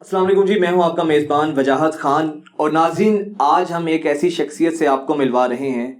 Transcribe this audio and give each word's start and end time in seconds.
السلام 0.00 0.26
علیکم 0.26 0.44
جی 0.44 0.58
میں 0.60 0.70
ہوں 0.72 0.82
آپ 0.82 0.94
کا 0.96 1.02
میزبان 1.02 1.52
وجاہت 1.56 1.94
خان 1.94 2.28
اور 2.56 2.70
ناظرین، 2.70 3.34
آج 3.38 3.72
ہم 3.72 3.86
ایک 3.86 4.06
ایسی 4.06 4.30
شخصیت 4.30 4.76
سے 4.76 4.86
آپ 4.86 5.06
کو 5.06 5.14
ملوا 5.14 5.48
رہے 5.48 5.70
ہیں 5.70 5.92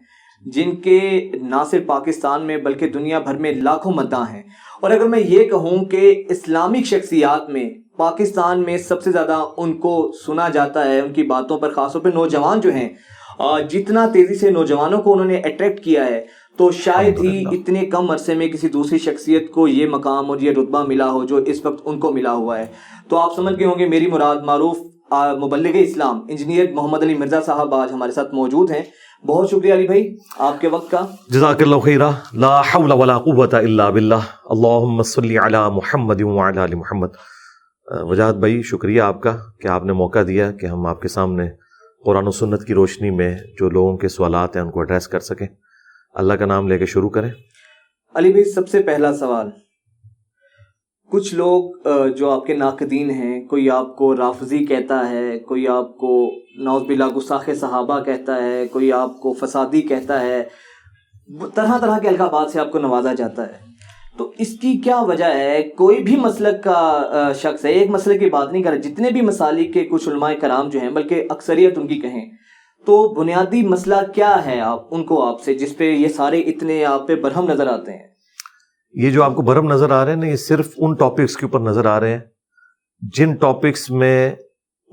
جن 0.47 0.75
کے 0.77 1.01
نہ 1.43 1.63
صرف 1.71 1.85
پاکستان 1.87 2.47
میں 2.47 2.57
بلکہ 2.57 2.91
دنیا 2.91 3.19
بھر 3.19 3.39
میں 3.39 3.53
لاکھوں 3.55 3.93
مداح 3.93 4.25
ہیں۔ 4.33 4.43
اور 4.81 4.91
اگر 4.91 5.09
میں 5.09 5.21
یہ 5.21 5.45
کہوں 5.45 5.85
کہ 5.85 6.25
اسلامک 6.29 6.87
شخصیات 6.87 7.51
میں 7.51 7.69
پاکستان 7.97 8.63
میں 8.63 8.79
سب 8.79 9.03
سے 9.03 9.11
زیادہ 9.11 9.45
ان 9.57 9.79
کو 9.79 9.95
سنا 10.27 10.49
جاتا 10.49 10.85
ہے، 10.85 11.01
ان 11.01 11.13
کی 11.13 11.23
باتوں 11.23 11.59
پر 11.59 11.75
خاص 11.75 11.93
طور 11.93 12.01
پہ 12.01 12.09
نوجوان 12.15 12.61
جو 12.61 12.73
ہیں 12.73 12.89
جتنا 13.71 14.07
تیزی 14.13 14.35
سے 14.35 14.51
نوجوانوں 14.51 15.03
کو 15.03 15.13
انہوں 15.13 15.27
نے 15.27 15.37
اٹریکٹ 15.37 15.85
کیا 15.85 16.07
ہے 16.07 16.25
تو 16.57 16.71
شاید 16.71 17.19
ہی 17.25 17.45
اتنے 17.51 17.87
کم 17.87 18.11
عرصے 18.11 18.35
میں 18.35 18.49
کسی 18.49 18.69
دوسری 18.69 18.99
شخصیت 18.99 19.51
کو 19.51 19.69
یہ 19.69 19.87
مقام 19.87 20.31
اور 20.31 20.39
یہ 20.41 20.51
رتبہ 20.51 20.85
ملا 20.87 21.11
ہو 21.11 21.25
جو 21.25 21.37
اس 21.37 21.67
وقت 21.67 21.83
ان 21.85 21.99
کو 21.99 22.13
ملا 22.13 22.33
ہوا 22.33 22.59
ہے۔ 22.59 22.67
تو 23.09 23.17
آپ 23.17 23.37
سمجھ 23.37 23.59
گئے 23.59 23.67
ہوں 23.67 23.79
گے 23.79 23.89
میری 23.89 24.07
مراد 24.07 24.37
معروف 24.37 24.77
مبلغ 25.43 25.71
اسلام 25.75 26.21
انجینئر 26.29 26.73
محمد 26.73 27.03
علی 27.03 27.15
مرزا 27.15 27.41
صاحب 27.41 27.75
آج 27.75 27.93
ہمارے 27.93 28.13
ساتھ 28.13 28.35
موجود 28.35 28.71
ہیں۔ 28.71 28.83
بہت 29.27 29.51
شکریہ 29.51 29.75
علی 29.75 29.87
بھائی 29.87 30.17
آپ 30.39 30.61
کے 30.61 30.69
وقت 30.69 30.91
کا۔ 30.91 31.07
جزاک 31.29 31.63
اللہ 31.63 31.77
خیرہ۔ 31.77 32.11
لا 32.33 32.61
حول 32.61 32.93
ولا 32.93 33.19
قوت 33.19 33.55
الا 33.55 33.91
باللہ۔ 33.91 34.21
اللہم 34.45 35.03
صلی 35.03 35.39
علی 35.39 35.57
محمد 35.75 36.23
وعلا 36.23 36.65
علی 36.65 36.75
محمد۔ 36.75 37.09
وجاہت 37.87 38.37
بھائی 38.37 38.63
شکریہ 38.63 39.01
آپ 39.01 39.21
کا 39.21 39.37
کہ 39.61 39.69
آپ 39.69 39.85
نے 39.85 39.93
موقع 39.93 40.19
دیا 40.29 40.53
کہ 40.53 40.67
ہم 40.67 40.87
آپ 40.87 41.01
کے 41.03 41.09
سامنے 41.09 41.45
قرآن 42.05 42.27
و 42.27 42.31
سنت 42.31 42.65
کی 42.65 42.75
روشنی 42.75 43.11
میں 43.11 43.35
جو 43.61 43.71
لوگوں 43.71 43.97
کے 43.97 44.09
سوالات 44.09 44.57
ہیں 44.57 44.63
ان 44.63 44.71
کو 44.71 44.81
ایڈریس 44.81 45.09
کر 45.09 45.21
سکیں۔ 45.21 45.47
اللہ 46.15 46.33
کا 46.33 46.47
نام 46.47 46.69
لے 46.69 46.79
کے 46.79 46.87
شروع 46.87 47.11
کریں۔ 47.11 47.31
علی 48.15 48.31
بھائی، 48.31 48.45
سب 48.45 48.69
سے 48.69 48.83
پہلا 48.83 49.17
سوال۔ 49.17 49.51
کچھ 51.11 51.35
لوگ 51.35 51.89
جو 52.17 52.31
آپ 52.31 52.47
کے 52.47 52.55
ناقدین 52.55 53.11
ہیں، 53.11 53.47
کوئی 53.47 53.71
آپ 53.71 53.97
کو 53.97 54.17
رافضی 54.17 54.65
کہتا 54.65 55.11
ہے، 55.11 55.39
کوئی 55.39 55.69
آپ 55.69 55.97
کو 55.99 56.31
نوز 56.57 56.83
بلا 56.83 57.09
گساخ 57.17 57.49
صحابہ 57.61 58.01
کہتا 58.01 58.43
ہے، 58.43 58.67
کوئی 58.67 58.93
آپ 58.93 59.21
کو 59.21 59.33
فسادی 59.33 59.83
کہتا 59.83 60.21
ہے، 60.21 60.45
طرح 61.55 61.79
طرح 61.79 61.99
کے 61.99 62.09
القابات 62.09 62.51
سے 62.51 62.61
آپ 62.61 62.73
کو 62.73 62.79
نوازا 62.79 63.15
جاتا 63.15 63.47
ہے۔ 63.47 63.71
تو 64.17 64.33
اس 64.39 64.59
کی 64.59 64.73
کیا 64.79 65.01
وجہ 65.01 65.25
ہے؟ 65.25 65.63
کوئی 65.63 66.03
بھی 66.03 66.17
مسلک 66.17 66.65
کا 66.65 67.33
شخص 67.35 67.65
ہے، 67.65 67.71
ایک 67.71 67.91
مسئلے 67.91 68.19
کی 68.19 68.31
بات 68.31 68.53
نہیں 68.53 68.63
کر 68.63 68.71
رہا، 68.71 68.79
جتنے 68.79 69.11
بھی 69.11 69.21
مسالک 69.21 69.75
کے، 69.75 69.85
کچھ 69.85 70.09
علماء 70.09 70.33
کرام 70.41 70.69
جو 70.69 70.81
ہیں، 70.81 70.91
بلکہ 70.91 71.25
اکثریت 71.31 71.79
ان 71.79 71.87
کی 71.87 72.01
کہیں۔ 72.01 72.31
تو 72.87 73.15
بنیادی 73.15 73.63
مسئلہ 73.63 73.95
کیا 74.15 74.45
ہے 74.45 74.61
آپ 74.61 74.95
ان 74.95 75.05
کو 75.05 75.29
آپ 75.29 75.43
سے، 75.43 75.55
جس 75.55 75.77
پہ 75.77 75.85
یہ 75.85 76.09
سارے 76.09 76.41
اتنے 76.41 76.85
آپ 76.85 77.09
پہ 77.09 77.15
برہم 77.15 77.51
نظر 77.51 77.67
آتے 77.67 77.93
ہیں؟ 77.93 78.09
یہ 78.95 79.11
جو 79.11 79.23
آپ 79.23 79.35
کو 79.35 79.43
برہم 79.43 79.73
نظر 79.73 79.91
آ 79.91 80.05
رہے 80.05 80.13
ہیں 80.13 80.21
نا، 80.21 80.27
یہ 80.27 80.37
صرف 80.37 80.69
ان 80.77 80.95
ٹاپکس 80.95 81.37
کے 81.37 81.47
اوپر 81.47 81.61
نظر 81.61 81.87
آ 81.87 82.01
رہے 82.01 82.11
ہیں، 82.13 82.21
جن 83.01 83.35
ٹاپکس 83.35 83.91
میں 83.91 84.35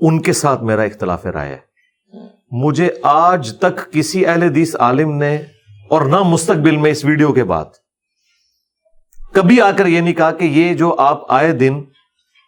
ان 0.00 0.22
کے 0.22 0.32
ساتھ 0.32 0.62
میرا 0.62 0.82
اختلاف 0.82 1.26
رائے 1.26 1.52
ہے۔ 1.52 1.68
مجھے 2.50 2.90
آج 3.02 3.58
تک 3.58 3.92
کسی 3.92 4.26
اہل 4.26 4.42
حدیث 4.42 4.76
عالم 4.76 5.14
نے 5.14 5.36
اور 5.90 6.02
نہ 6.02 6.22
مستقبل 6.22 6.76
میں 6.76 6.90
اس 6.90 7.04
ویڈیو 7.04 7.32
کے 7.32 7.44
بعد 7.44 7.64
کبھی 9.34 9.60
آ 9.60 9.70
کر 9.70 9.86
یہ 9.86 10.00
نہیں 10.00 10.14
کہا 10.14 10.30
کہ 10.30 10.44
یہ 10.44 10.74
جو 10.74 10.94
آپ 10.98 11.32
آئے 11.32 11.52
دن 11.52 11.80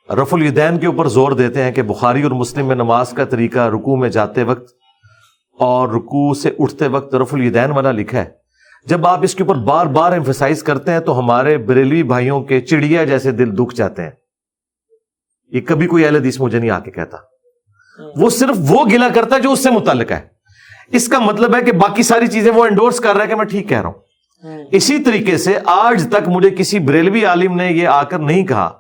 رف 0.09 0.35
الدین 0.35 0.79
کے 0.79 0.87
اوپر 0.87 1.09
زور 1.09 1.33
دیتے 1.33 1.63
ہیں 1.63 1.73
کہ 1.73 1.83
بخاری 1.83 2.23
اور 2.23 2.31
مسلم 2.31 2.67
میں 2.67 2.77
نماز 2.77 3.11
کا 3.11 3.25
طریقہ 3.25 3.59
رکو 3.59 3.97
میں 3.97 4.09
جاتے 4.09 4.43
وقت 4.43 4.80
اور 5.61 5.89
رکو 5.89 6.35
سے 6.35 6.51
اٹھتے 6.59 6.87
وقت 6.89 7.15
رف 7.15 7.35
الدین 7.35 7.71
والا 7.71 7.91
لکھا 7.91 8.19
ہے۔ 8.19 8.25
جب 8.87 9.07
آپ 9.07 9.21
اس 9.23 9.35
کے 9.35 9.43
اوپر 9.43 9.55
بار 9.55 9.87
بار 9.87 10.13
ایمفیسائز 10.13 10.63
کرتے 10.63 10.93
ہیں 10.93 11.01
تو 11.01 11.19
ہمارے 11.19 11.59
بریلوی 11.59 12.03
بھائیوں 12.03 12.43
کے 12.43 12.61
چڑیا 12.61 13.05
جیسے 13.05 13.31
دل 13.31 13.59
دکھ 13.59 13.75
جاتے 13.75 14.03
ہیں۔ 14.03 14.11
یہ 15.53 15.61
کبھی 15.61 15.87
کوئی 15.87 16.05
اہل 16.05 16.17
حدیث 16.17 16.41
مجھے 16.41 16.59
نہیں 16.59 16.71
آ 16.71 16.79
کے 16.79 16.91
کہتا۔ 16.91 17.17
وہ 18.17 18.31
صرف 18.31 18.57
وہ 18.59 18.85
گلا 18.93 19.09
کرتا 19.15 19.37
ہے 19.37 19.41
جو 19.41 19.53
اس 19.53 19.63
سے 19.63 19.71
متعلق 19.71 20.13
ہے۔ 20.13 20.21
اس 20.93 21.09
کا 21.09 21.19
مطلب 21.19 21.57
ہے 21.57 21.63
کہ 21.63 21.73
باقی 21.73 22.03
ساری 22.03 22.27
چیزیں 22.27 22.53
وہ 22.53 22.65
انڈورس 22.65 23.01
کر 23.01 23.15
رہا 23.15 23.23
ہے 23.23 23.29
کہ 23.29 23.35
میں 23.35 23.45
ٹھیک 23.45 23.69
کہہ 23.69 23.81
رہا 23.81 23.89
ہوں۔ 23.89 23.99
اسی 24.73 24.99
طریقے 24.99 25.39
سے 25.39 25.59
آج 25.67 26.07
تک 26.11 26.29
مجھے 26.29 26.51
کسی 26.51 26.79
بریلوی 26.79 27.25
عالم 27.25 27.57
نے 27.57 27.73
یہ 27.73 27.89
آ 27.89 28.03
کر 28.03 28.19
نہیں 28.19 28.47
کہا 28.47 28.73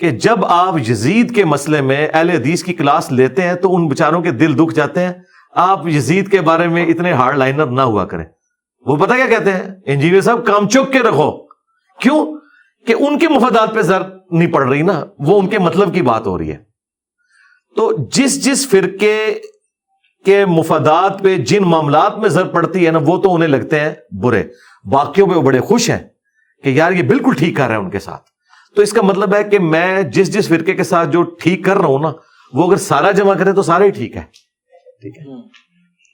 کہ 0.00 0.10
جب 0.10 0.44
آپ 0.44 0.78
یزید 0.78 1.34
کے 1.34 1.44
مسئلے 1.44 1.80
میں 1.80 2.08
اہل 2.12 2.30
حدیث 2.30 2.62
کی 2.62 2.72
کلاس 2.72 3.12
لیتے 3.12 3.42
ہیں 3.42 3.54
تو 3.54 3.76
ان 3.76 3.88
بچاروں 3.88 4.22
کے 4.22 4.30
دل 4.30 4.58
دکھ 4.58 4.74
جاتے 4.74 5.00
ہیں۔ 5.00 5.12
آپ 5.54 5.86
یزید 5.86 6.30
کے 6.30 6.40
بارے 6.40 6.68
میں 6.68 6.86
اتنے 6.86 7.12
ہارڈ 7.12 7.36
لائنر 7.36 7.66
نہ 7.66 7.80
ہوا 7.80 8.04
کریں۔ 8.04 8.24
وہ 8.86 8.96
پتا 8.96 9.16
کیا 9.16 9.26
کہتے 9.26 9.50
ہیں؟ 9.52 9.62
انجینئر 9.86 10.20
صاحب، 10.20 10.46
کام 10.46 10.68
چک 10.68 10.92
کے 10.92 10.98
رکھو۔ 10.98 11.46
کیوں؟ 12.00 12.36
کہ 12.86 12.94
ان 12.98 13.18
کے 13.18 13.28
مفادات 13.28 13.74
پہ 13.74 13.82
زر 13.82 14.02
نہیں 14.30 14.52
پڑ 14.52 14.68
رہی 14.68 14.82
نا، 14.82 15.04
وہ 15.18 15.40
ان 15.40 15.48
کے 15.48 15.58
مطلب 15.58 15.94
کی 15.94 16.02
بات 16.02 16.26
ہو 16.26 16.38
رہی 16.38 16.52
ہے۔ 16.52 16.56
تو 17.76 17.92
جس 18.10 18.44
جس 18.44 18.68
فرقے 18.68 19.34
کے 20.24 20.46
مفادات 20.46 21.22
پہ، 21.22 21.36
جن 21.36 21.62
معاملات 21.62 22.18
میں 22.18 22.28
زر 22.28 22.46
پڑتی 22.46 22.86
ہے 22.86 22.90
نا، 22.90 22.98
وہ 23.06 23.22
تو 23.22 23.34
انہیں 23.34 23.48
لگتے 23.48 23.80
ہیں 23.80 23.92
برے۔ 24.22 24.44
باقیوں 24.84 25.26
پہ 25.26 25.34
وہ 25.34 25.42
بڑے 25.42 25.60
خوش 25.60 25.90
ہیں 25.90 25.98
کہ 26.64 26.68
یار 26.68 26.92
یہ 26.92 27.02
بالکل 27.02 27.32
ٹھیک 27.38 27.56
کر 27.56 27.66
رہے 27.66 27.74
ہیں 27.74 27.82
ان 27.82 27.90
کے 27.90 27.98
ساتھ۔ 27.98 28.22
تو 28.76 28.82
اس 28.82 28.92
کا 28.92 29.02
مطلب 29.02 29.34
ہے 29.34 29.44
کہ 29.44 29.58
میں 29.58 30.02
جس 30.02 30.34
جس 30.34 30.48
فرقے 30.48 30.72
کے 30.72 30.84
ساتھ 30.84 31.08
جو 31.08 31.22
ٹھیک 31.22 31.64
کر 31.64 31.76
رہا 31.76 31.86
ہوں 31.86 31.98
نا، 31.98 32.12
وہ 32.52 32.66
اگر 32.66 32.76
سارا 32.76 33.10
جمع 33.10 33.34
کرے 33.34 33.52
تو 33.52 33.62
سارا 33.62 33.84
ہی 33.84 33.90
ٹھیک 33.90 34.16
ہے۔ 34.16 34.43
ٹھیک 35.04 35.18
ہے؟ 35.18 35.24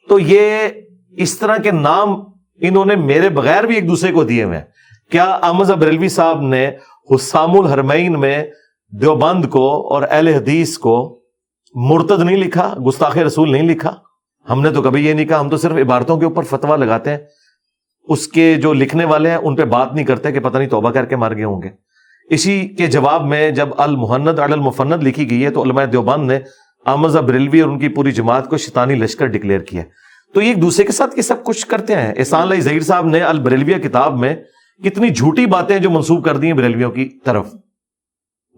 تو 0.09 0.19
یہ 0.19 0.49
اس 1.11 1.39
طرح 1.39 1.57
کے 1.57 1.71
نام 1.71 2.09
انہوں 2.61 2.85
نے 2.85 2.97
میرے 2.97 3.29
بغیر 3.29 3.65
بھی 3.65 3.75
ایک 3.75 3.89
دوسرے 3.89 4.13
کو 4.13 4.25
دیے 4.25 4.45
ہوئے 4.45 4.63
کیا 5.11 5.25
احمد 5.25 5.65
بریلوی 5.65 6.09
صاحب 6.09 6.41
نے 6.41 6.71
حسام 7.15 7.61
الحرمین 7.61 8.21
میں 8.21 8.45
دیوبند 8.91 9.45
کو 9.45 9.95
اور 9.95 10.03
اہل 10.11 10.29
حدیث 10.29 10.79
کو 10.79 11.23
مرتد 11.75 12.23
نہیں 12.23 12.37
لکھا 12.37 12.75
گستاخ 12.89 13.19
رسول 13.19 13.53
نہیں 13.53 13.63
لکھا؟ 13.63 13.97
ہم 14.51 14.61
نے 14.61 14.71
تو 14.71 14.83
کبھی 14.83 15.07
یہ 15.07 15.13
نہیں 15.13 15.27
کہا 15.27 15.41
ہم 15.41 15.49
تو 15.49 15.57
صرف 15.57 15.73
عبارتوں 15.73 16.17
کے 16.17 16.25
اوپر 16.25 16.43
فتوا 16.43 16.77
لگاتے 16.77 17.11
ہیں۔ 17.11 17.19
اس 18.09 18.29
کے 18.29 18.55
جو 18.55 18.73
لکھنے 18.73 19.05
والے 19.05 19.31
ہیں 19.31 19.37
ان 19.37 19.57
پہ 19.57 19.65
بات 19.65 19.95
نہیں 19.95 20.07
کرتے 20.07 20.33
کہ 20.33 20.41
پتہ 20.41 20.59
نہیں 20.59 20.69
توبہ 20.69 20.91
کر 20.91 21.05
کے 21.05 21.17
مار 21.17 21.37
گئے 21.37 21.45
ہوں 21.45 21.63
گے۔ 21.63 21.69
اسی 22.31 22.69
کے 22.69 22.87
جواب 22.87 23.27
میں 23.27 23.51
جب 23.51 23.69
المحند 23.79 24.39
المفند 24.39 25.03
لکھی 25.03 25.31
گئی 25.31 25.45
ہے 25.45 25.51
تو 25.51 25.63
علماء 25.63 25.85
دیوبند 25.85 26.31
نے 26.31 26.39
احمد 26.87 27.09
بریلوی 27.09 27.61
اور 27.61 27.71
ان 27.71 27.79
کی 27.79 27.89
پوری 27.89 28.13
جماعت 28.13 28.49
کو 28.49 28.57
شیطانی 28.57 28.95
لشکر 28.95 29.27
ڈکلیئر 29.27 29.61
کیا 29.61 29.83
تو 30.35 30.43
یہ 30.43 30.49
ایک 30.49 30.63
دوسرے 30.63 30.85
کے 30.85 30.93
ساتھ 30.93 31.15
یہ 31.17 31.23
سب 31.23 31.45
کچھ 31.45 31.67
کرتے 31.67 31.95
ہیں۔ 31.95 32.15
احسان 32.17 32.43
علیہ 32.43 32.61
ظہیر 32.61 32.81
صاحب 32.81 33.07
نے 33.07 33.21
البریلویہ 33.21 33.77
کتاب 33.77 34.19
میں 34.19 34.37
کتنی 34.85 35.11
جھوٹی 35.11 35.47
باتیں 35.47 35.79
جو 35.79 35.91
منسوخ 35.91 36.25
کر 36.25 36.37
دی 36.37 36.47
ہیں 36.47 36.55
بریلویوں 36.55 36.91
کی 36.91 37.09
طرف۔ 37.25 37.55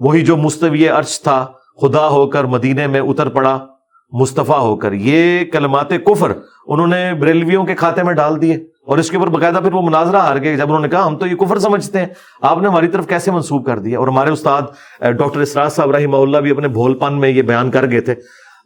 وہی 0.00 0.20
جو 0.20 0.36
مستوی 0.36 0.88
عرش 0.88 1.20
تھا، 1.20 1.46
خدا 1.80 2.08
ہو 2.08 2.26
کر 2.26 2.44
مدینے 2.44 2.86
میں 2.86 3.00
اتر 3.00 3.28
پڑا، 3.28 3.66
مصطفیٰ 4.12 4.60
ہو 4.60 4.76
کر۔ 4.76 4.92
یہ 4.92 5.44
کلمات 5.44 5.90
کفر 5.90 6.32
انہوں 6.66 6.86
نے 6.86 7.14
بریلویوں 7.14 7.64
کے 7.64 7.74
کھاتے 7.74 8.02
میں 8.02 8.14
ڈال 8.14 8.42
دیے۔ 8.42 8.71
اور 8.87 8.98
اس 8.98 9.10
کے 9.10 9.16
اوپر 9.16 9.28
باقاعدہ 9.28 9.65
پھر 9.65 9.72
وہ 9.72 9.82
مناظرہ 9.82 10.16
ہار 10.16 10.43
گئے 10.43 10.56
جب 10.56 10.66
انہوں 10.66 10.81
نے 10.81 10.88
کہا 10.88 11.06
ہم 11.06 11.16
تو 11.16 11.26
یہ 11.26 11.37
کفر 11.37 11.59
سمجھتے 11.59 11.98
ہیں۔ 11.98 12.06
آپ 12.43 12.59
نے 12.59 12.69
ہماری 12.69 12.88
طرف 12.88 13.06
کیسے 13.06 13.31
منسوخ 13.31 13.66
کر 13.66 13.78
دیا؟ 13.78 13.98
اور 13.98 14.09
ہمارے 14.09 14.31
استاد 14.31 14.62
ڈاکٹر 15.00 15.41
اسراج 15.41 15.72
صاحب 15.72 15.91
رحمہ 15.91 16.16
اللہ 16.16 16.38
بھی 16.38 16.50
اپنے 16.50 16.69
بھول 16.69 16.94
پن 16.94 17.20
میں 17.20 17.28
یہ 17.28 17.43
بیان 17.43 17.70
کر 17.70 17.91
گئے 17.91 18.00
تھے۔ 18.00 18.15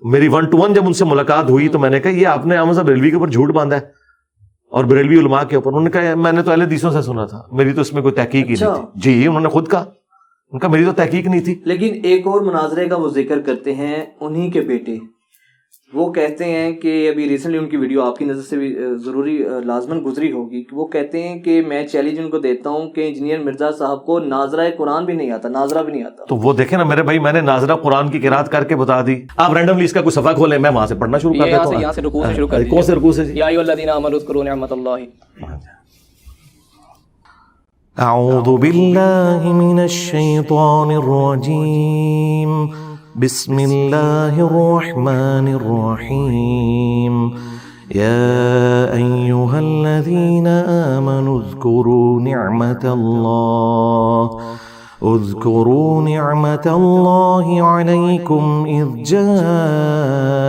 میری 0.03 0.29
ون 0.29 0.45
ٹو 0.45 0.59
ون 0.59 0.73
جب 0.75 0.87
ان 0.87 0.93
سے 0.93 1.05
ملاقات 1.05 1.51
ہوئی 1.51 1.69
تو 1.69 1.79
میں 1.79 1.91
نے 1.91 2.01
کہا 2.01 2.11
یہ 2.11 2.27
آپ 2.27 2.47
نے 2.47 2.57
احمد 2.57 2.75
بریلوی 2.75 3.11
کے 3.11 3.17
اوپر 3.17 3.29
جھوٹ 3.29 3.51
باندھا 3.51 3.77
ہے۔ 3.77 3.83
اور 4.71 4.85
بریلوی 4.85 5.19
علماء 5.19 5.43
کے 5.43 5.57
اوپر۔ 5.57 5.71
انہوں 5.71 5.85
نے 5.85 5.91
کہا 5.91 6.15
میں 6.15 6.33
نے 6.33 6.43
تو 6.43 6.51
اہل 6.51 6.71
دیسوں 6.71 6.91
سے 6.91 7.03
سنا 7.03 7.27
تھا 7.27 7.43
میری 7.53 7.73
تو 7.73 7.81
اس 7.81 7.93
میں 7.93 8.03
کوئی 8.03 8.15
تحقیق 8.15 8.47
ہی 8.47 8.55
نہیں 8.55 8.71
اچھا۔ 8.71 8.75
تھی۔ 8.75 9.01
جی 9.01 9.27
انہوں 9.27 9.41
نے 9.41 9.49
خود 9.49 9.71
کہا۔ 9.71 9.85
ان 10.53 10.59
کا 10.59 10.69
میری 10.69 10.85
تو 10.85 10.93
تحقیق 10.93 11.27
نہیں 11.27 11.41
تھی۔ 11.41 11.61
لیکن 11.65 12.01
ایک 12.05 12.27
اور 12.27 12.41
مناظرے 12.41 12.89
کا 12.89 12.97
وہ 12.97 13.09
ذکر 13.09 13.41
کرتے 13.41 13.75
ہیں 13.75 14.05
انہی 14.21 14.51
کے 14.51 14.61
بیٹے۔ 14.61 15.16
وہ 15.95 16.13
کہتے 16.13 16.45
ہیں 16.45 16.73
کہ 16.73 17.11
ابھی 17.11 17.29
ریسنٹلی 17.29 17.59
ان 17.59 17.69
کی 17.69 17.77
ویڈیو 17.77 18.03
آپ 18.03 18.17
کی 18.17 18.25
نظر 18.25 18.43
سے 18.43 18.57
بھی 18.57 18.77
ضروری 19.05 19.45
لازمن 19.65 20.05
گزری 20.07 20.33
ہوگی 20.33 20.63
کہ 20.63 20.77
وہ 20.77 20.87
کہتے 20.87 21.29
ہیں 21.29 21.39
کہ 21.39 21.63
میں 21.67 21.87
چیلنج 21.87 22.19
ان 22.21 22.31
کو 22.31 22.39
دیتا 22.39 22.71
ہوں 22.71 22.91
کہ 22.91 23.09
انجینئر 23.09 23.39
مرزا 23.39 23.71
صاحب 23.73 24.07
کو 24.07 24.19
ناظرہ 24.19 24.71
قرآن 24.79 25.05
بھی 25.05 25.15
نہیں 25.15 25.31
آتا 25.31 25.49
ناظرہ 25.49 25.83
بھی 25.83 25.93
نہیں 25.93 26.05
آتا۔ 26.05 26.25
تو 26.25 26.37
وہ 26.37 26.53
دیکھیں 26.53 26.79
نا 26.79 26.85
میرے 26.85 27.03
بھائی 27.03 27.19
میں 27.19 27.33
نے 27.33 27.41
ناظرہ 27.41 27.77
قرآن 27.77 28.09
کی 28.09 28.21
قرات 28.21 28.53
کر 28.53 28.65
کے 28.65 28.77
بتا 28.77 29.03
دی۔ 29.07 29.23
آپ 29.37 29.53
رینڈملی 29.53 29.85
اس 29.85 29.93
کا 29.93 30.01
کوئی 30.01 30.11
صفحہ 30.11 30.33
کھولیں 30.33 30.59
میں 30.59 30.71
وہاں 30.71 30.87
سے 30.87 30.95
پڑھنا 30.95 31.19
شروع 31.19 31.33
کر 31.33 31.45
دیتا 31.45 31.65
ہوں۔ 31.65 31.81
یہاں 31.81 31.93
سے 31.93 32.03
رکوع 32.03 32.27
سے 32.27 32.35
شروع 32.35 32.49
کر 32.49 32.65
کون 32.65 32.83
سے 32.83 32.95
رکوع 32.95 33.13
سے 33.13 33.25
جی۔ 33.25 33.39
یا 33.39 33.47
ایھا 33.47 33.61
الذین 33.61 33.89
آمنوا 33.89 34.19
اذکروا 34.21 34.45
نعمت 34.45 34.73
اللہ۔ 34.73 34.91
أعوذ 38.01 38.61
بالله 38.61 39.53
من 39.53 39.79
الشيطان 39.79 40.91
الرجيم 40.91 42.67
بسم 43.17 43.59
الله 43.59 44.41
الرحمن 44.41 45.49
الرحيم. 45.49 47.31
يا 47.95 48.93
أيها 48.93 49.59
الذين 49.59 50.47
آمنوا 50.97 51.41
اذكروا 51.41 52.21
نعمة 52.21 52.81
الله. 52.85 54.31
اذكروا 55.03 56.03
نعمة 56.03 56.67
الله 56.67 57.63
عليكم 57.63 58.65
إذ 58.69 59.03
جاءتكم 59.13 60.41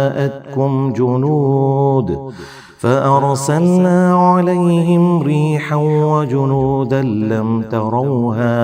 جنود. 0.94 2.34
فأرسلنا 2.82 4.00
عليهم 4.16 5.06
ريحا 5.24 5.76
وجنودا 5.76 7.02
لم 7.02 7.62
تروها 7.70 8.60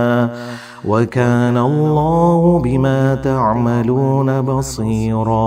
وكان 0.86 1.58
الله 1.58 2.60
بما 2.66 3.00
تعملون 3.24 4.30
بصيرا. 4.42 5.40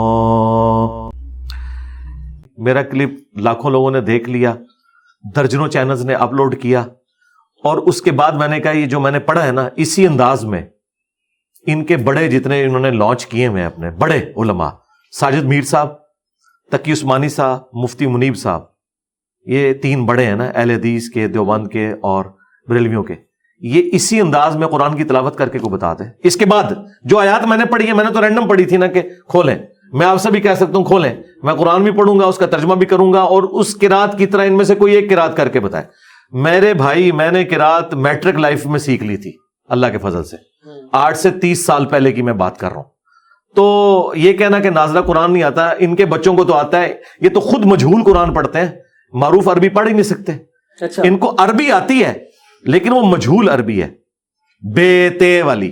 میرا 2.59 2.83
کلپ 2.91 3.13
لاکھوں 3.47 3.71
لوگوں 3.71 3.91
نے 3.91 4.01
دیکھ 4.01 4.29
لیا، 4.31 4.55
درجنوں 5.25 5.69
چینلز 5.69 6.05
نے 6.07 6.15
اپلوڈ 6.27 6.57
کیا، 6.63 6.83
اور 7.65 7.79
اس 7.79 8.01
کے 8.03 8.13
بعد 8.21 8.33
میں 8.41 8.49
نے 8.49 8.59
کہا، 8.61 8.73
یہ 8.73 8.87
جو 8.87 9.01
میں 9.01 9.11
نے 9.11 9.19
پڑھا 9.29 9.45
ہے 9.47 9.53
نا، 9.53 9.69
اسی 9.85 10.07
انداز 10.07 10.45
میں 10.45 10.63
ان 11.67 11.85
کے 11.85 11.97
بڑے 12.09 12.27
جتنے 12.29 12.63
انہوں 12.65 12.81
نے 12.81 12.91
لانچ 12.91 13.27
کیے 13.27 13.47
ہوئے 13.47 13.65
اپنے، 13.65 13.91
بڑے 14.03 14.19
علماء، 14.37 14.71
ساجد 15.13 15.45
میر 15.55 15.63
صاحب 15.73 15.89
تقی 16.73 16.93
عثمانی 16.93 17.29
صاحب، 17.29 17.61
مفتی 17.73 18.07
منیب 18.07 18.37
صاحب، 18.37 18.63
یہ 19.47 19.73
تین 19.73 20.07
بڑے 20.07 20.27
ہیں 20.27 20.37
نا، 20.37 20.51
اہل 20.55 20.71
حدیث 20.71 21.09
کے، 21.09 21.29
دیوبند 21.29 21.69
کے 21.69 21.93
اور 22.03 22.25
بریلویوں 22.69 23.03
کے۔ 23.03 23.15
یہ 23.61 23.91
اسی 23.93 24.21
انداز 24.21 24.57
میں 24.57 24.69
قرآن 24.69 24.97
کی 24.97 25.05
تلاوت 25.05 25.37
کر 25.37 25.49
کے 25.49 25.59
کو 25.59 25.69
بتاتے 25.69 26.05
ہیں۔ 26.05 26.11
اس 26.25 26.37
کے 26.37 26.47
بعد 26.47 26.63
جو 27.03 27.19
آیات 27.19 27.47
میں 27.47 27.57
نے 27.57 27.65
پڑھی 27.65 27.89
ہے 27.89 27.93
میں 27.93 28.05
نے 28.05 28.13
تو 28.13 28.21
رینڈم 28.21 28.49
پڑھی 28.49 28.65
تھی 28.65 28.77
نا 28.77 28.87
کہ 28.87 29.03
کھولیں۔ 29.29 29.59
میں 29.93 30.07
آپ 30.07 30.21
سے 30.21 30.31
بھی 30.31 30.41
کہہ 30.41 30.55
سکتا 30.55 30.79
ہوں 30.79 30.85
کھولیں۔ 30.85 31.17
میں 31.43 31.55
قرآن 31.55 31.85
بھی 31.85 31.91
پڑھوں 31.91 32.21
گا، 32.21 32.25
اس 32.25 32.37
کا 32.37 32.47
ترجمہ 32.47 32.75
بھی 32.75 32.87
کروں 32.87 33.13
گا 33.13 33.21
اور 33.21 33.43
اس 33.43 33.75
کراط 33.75 34.19
کی 34.19 34.27
طرح 34.27 34.47
ان 34.47 34.57
میں 34.57 34.65
سے 34.65 34.75
کوئی 34.75 34.95
ایک 34.95 35.11
کراط 35.11 35.37
کر 35.37 35.49
کے 35.49 35.61
بتائے 35.61 35.85
میرے 36.33 36.75
بھائی، 36.75 37.13
میں 37.13 37.33
نے 37.33 37.45
کراط 37.45 37.95
میٹرک 37.95 38.35
لائف 38.35 38.67
میں 38.67 38.79
سیکھ 38.79 39.05
لی 39.05 39.17
تھی، 39.17 39.33
اللہ 39.69 39.87
کے 39.87 39.99
فضل 39.99 40.25
سے۔ 40.25 40.37
آٹھ 40.93 41.17
سے 41.17 41.31
تیس 41.31 41.67
سال 41.67 41.87
پہلے 41.87 42.13
کی 42.13 42.23
میں 42.23 42.33
بات 42.33 42.59
کر 42.59 42.69
رہا 42.69 42.77
ہوں۔ 42.77 42.96
تو 43.57 44.13
یہ 44.17 44.33
کہنا 44.33 44.59
کہ 44.59 44.71
نازلہ 44.71 45.01
قرآن 45.01 45.33
نہیں 45.33 45.43
آتا 45.43 45.71
ان 45.79 45.97
کے 45.97 46.05
بچوں 46.07 46.37
کو 46.37 46.45
تو 46.45 46.55
آتا 46.55 46.83
ہے۔ 46.83 46.95
یہ 47.21 47.29
تو 47.29 47.41
خود 47.41 47.65
مجھول 47.65 48.03
قرآن 48.03 48.35
پڑھتے 48.35 48.59
ہیں۔ 48.61 48.69
معروف 49.13 49.49
عربی 49.49 49.69
پڑھ 49.69 49.89
ہی 49.89 49.93
نہیں 49.93 50.03
سکتے۔ 50.03 50.33
اچھا۔ 50.81 51.03
ان 51.07 51.19
کو 51.19 51.35
عربی 51.39 51.71
آتی 51.71 52.05
ہے 52.05 52.15
لیکن 52.63 52.93
وہ 52.93 53.03
مجھول 53.03 53.49
عربی 53.49 53.83
ہے۔ 53.83 53.89
بے 54.77 55.11
تے 55.21 55.43
والی۔ 55.43 55.71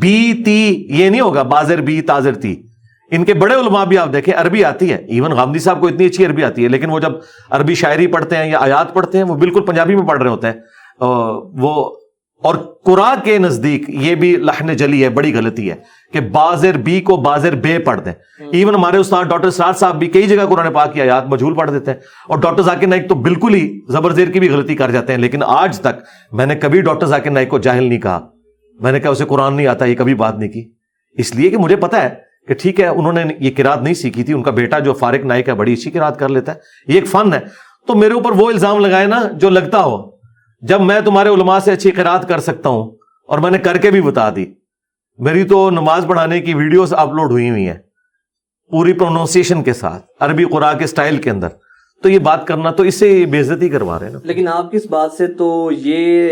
بی 0.00 0.42
تی 0.46 0.86
یہ 0.90 1.10
نہیں 1.10 1.20
ہوگا 1.20 1.42
بازر 1.42 1.80
بی 1.80 2.00
تازر 2.00 2.34
تی۔ 2.34 2.62
ان 3.10 3.24
کے 3.24 3.34
بڑے 3.34 3.54
علماء 3.54 3.84
بھی 3.84 3.98
آپ 3.98 4.12
دیکھیں 4.12 4.34
عربی 4.34 4.64
آتی 4.64 4.92
ہے۔ 4.92 4.96
ایون 4.96 5.32
غامدی 5.32 5.58
صاحب 5.58 5.80
کو 5.80 5.86
اتنی 5.86 6.06
اچھی 6.06 6.26
عربی 6.26 6.44
آتی 6.44 6.64
ہے 6.64 6.68
لیکن 6.68 6.90
وہ 6.90 7.00
جب 7.00 7.12
عربی 7.50 7.74
شاعری 7.74 8.06
پڑھتے 8.06 8.36
ہیں 8.36 8.50
یا 8.50 8.58
آیات 8.58 8.94
پڑھتے 8.94 9.18
ہیں 9.18 9.24
وہ 9.24 9.34
بالکل 9.34 9.60
پنجابی 9.60 9.96
میں 9.96 10.08
پڑھ 10.08 10.22
رہے 10.22 10.30
ہوتے 10.30 10.46
ہیں۔ 10.46 10.54
وہ 11.60 11.96
اور 12.44 12.54
قرآن 12.84 13.16
کے 13.24 13.38
نزدیک 13.38 13.82
یہ 13.88 14.14
بھی 14.14 14.36
لحن 14.36 14.76
جلی 14.76 15.04
ہے، 15.04 15.08
بڑی 15.08 15.34
غلطی 15.34 15.70
ہے 15.70 15.74
کہ 16.12 16.20
بازر 16.20 16.76
بی 16.76 17.00
کو 17.00 17.16
بازر 17.16 17.54
بے 17.54 17.78
پڑھ 17.78 18.00
دیں۔ 18.00 18.12
ایون 18.52 18.74
ہمارے 18.74 18.96
استاد 18.96 19.24
ڈاکٹر 19.24 19.50
سرار 19.50 19.72
صاحب 19.72 19.98
بھی 19.98 20.06
کئی 20.06 20.22
جگہ 20.22 20.46
قرآن 20.48 20.72
پاک 20.72 20.94
کی 20.94 21.00
آیات 21.00 21.26
مجھول 21.26 21.54
پڑھ 21.54 21.72
دیتے 21.72 21.90
ہیں۔ 21.90 21.98
اور 22.28 22.38
ڈاکٹر 22.38 22.62
ذاکر 22.62 22.86
نائک 22.86 23.08
تو 23.08 23.14
بالکل 23.14 23.54
ہی 23.54 23.80
زبر 23.88 24.10
زیر 24.12 24.28
کی 24.28 24.40
بھی 24.40 24.50
غلطی 24.50 24.74
کر 24.74 24.90
جاتے 24.90 25.12
ہیں، 25.12 25.20
لیکن 25.20 25.42
آج 25.46 25.80
تک 25.80 26.00
میں 26.32 26.46
نے 26.46 26.54
کبھی 26.54 26.80
ڈاکٹر 26.80 27.06
ذاکر 27.06 27.30
نائک 27.30 27.48
کو 27.48 27.58
جاہل 27.58 27.84
نہیں 27.84 28.00
کہا۔ 28.00 28.26
میں 28.80 28.92
نے 28.92 29.00
کہا 29.00 29.10
اسے 29.10 29.24
قرآن 29.24 29.54
نہیں 29.54 29.66
آتا، 29.66 29.84
یہ 29.84 29.94
کبھی 29.94 30.14
بات 30.14 30.38
نہیں 30.38 30.50
کی۔ 30.50 30.70
اس 31.12 31.34
لیے 31.34 31.50
کہ 31.50 31.56
مجھے 31.56 31.76
پتا 31.76 32.02
ہے 32.02 32.08
کہ 32.48 32.54
ٹھیک 32.54 32.80
ہے، 32.80 32.86
انہوں 32.86 33.12
نے 33.12 33.24
یہ 33.40 33.50
کراط 33.56 33.82
نہیں 33.82 33.94
سیکھی 33.94 34.22
تھی، 34.22 34.34
ان 34.34 34.42
کا 34.42 34.50
بیٹا 34.50 34.78
جو 34.78 34.92
فارق 34.92 35.24
نائک 35.24 35.48
ہے، 35.48 35.54
بڑی 35.54 35.72
اچھی 35.72 35.90
کراط 35.90 36.18
کر 36.18 36.28
لیتا 36.28 36.52
ہے۔ 36.52 36.58
یہ 36.88 36.94
ایک 36.94 37.06
فن 37.06 37.32
ہے۔ 37.32 37.38
تو 37.86 37.94
میرے 37.94 38.14
اوپر 38.14 38.32
وہ 38.32 38.50
الزام 38.50 38.78
لگائے 38.78 39.06
نا 39.06 39.22
جو 39.32 39.50
لگتا 39.50 39.84
ہو۔ 39.84 40.13
جب 40.68 40.80
میں 40.80 41.00
تمہارے 41.00 41.28
علماء 41.28 41.58
سے 41.58 41.72
اچھی 41.72 41.90
قرات 41.90 42.28
کر 42.28 42.38
سکتا 42.40 42.68
ہوں 42.68 42.90
اور 43.28 43.38
میں 43.38 43.50
نے 43.50 43.58
کر 43.58 43.76
کے 43.76 43.90
بھی 43.90 44.00
بتا 44.00 44.30
دی 44.36 44.46
میری 45.18 45.44
تو 45.44 45.70
نماز 45.70 46.06
پڑھانے 46.06 46.40
کی 46.40 46.54
ویڈیوز 46.54 46.94
اپلوڈ 46.94 47.30
ہوئی 47.30 47.50
ہوئی 47.50 47.66
ہیں 47.66 47.78
پوری 48.70 48.92
پروننسیشن 48.92 49.62
کے 49.62 49.72
ساتھ 49.72 50.06
عربی 50.20 50.44
قرآن 50.44 50.78
کے 50.78 50.86
سٹائل 50.86 51.16
کے 51.16 51.30
اندر۔ 51.30 51.48
تو 52.02 52.08
یہ 52.08 52.18
بات 52.18 52.46
کرنا 52.46 52.70
تو 52.70 52.82
اس 52.82 52.94
سے 52.94 53.26
بے 53.26 53.40
عزتی 53.40 53.68
کروا 53.68 53.98
رہے 53.98 54.06
ہیں 54.06 54.12
نا۔ 54.12 54.18
لیکن 54.24 54.48
آپ 54.48 54.70
کی 54.70 54.76
اس 54.76 54.86
بات 54.90 55.12
سے 55.12 55.26
تو 55.26 55.70
یہ 55.72 56.28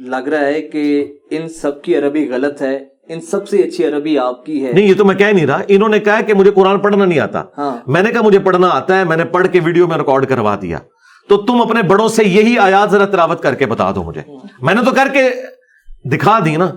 لگ 0.00 0.28
رہا 0.28 0.46
ہے 0.46 0.62
کہ 0.62 1.14
ان 1.30 1.48
سب 1.48 1.82
کی 1.82 1.96
عربی 1.96 2.30
غلط 2.30 2.62
ہے 2.62 2.76
ان 3.08 3.20
سب 3.20 3.48
سے 3.48 3.56
اچھی 3.58 3.84
عربی 3.84 4.18
آپ 4.18 4.46
کی 4.46 4.66
ہے۔ 4.66 4.72
نہیں 4.72 4.88
یہ 4.88 4.94
تو 4.94 5.04
میں 5.04 5.14
کہہ 5.14 5.26
نہیں 5.26 5.46
رہا۔ 5.46 5.60
انہوں 5.68 5.88
نے 5.88 5.98
کہا 5.98 6.20
کہ 6.20 6.34
مجھے 6.34 6.50
قرآن 6.50 6.78
پڑھنا 6.78 7.04
نہیں 7.04 7.18
آتا۔ 7.18 7.44
ہاں۔ 7.58 7.78
میں 7.86 8.02
نے 8.02 8.10
کہا 8.10 8.22
مجھے 8.22 8.38
پڑھنا 8.38 8.68
آتا 8.68 8.98
ہے 8.98 9.04
میں 9.04 9.16
نے 9.16 9.24
پڑھ 9.24 9.46
کے 9.48 9.60
ویڈیو 9.64 9.86
میں 9.86 9.96
ریکارڈ 9.96 10.26
کروا 10.26 10.56
دیا۔ 10.62 10.78
تو 11.28 11.36
تم 11.36 11.60
اپنے 11.62 11.82
بڑوں 11.82 12.08
سے 12.08 12.24
یہی 12.24 12.58
آیات 12.58 12.90
ذرا 12.90 13.06
تلاوت 13.06 13.42
کر 13.42 13.54
کے 13.54 13.66
بتا 13.66 13.90
دو 13.94 14.02
مجھے۔ 14.02 14.20
میں 14.62 14.74
نے 14.74 14.80
تو 14.84 14.90
کر 14.90 15.08
کے 15.12 15.30
دکھا 16.08 16.38
دی 16.44 16.56
نا۔ 16.56 16.70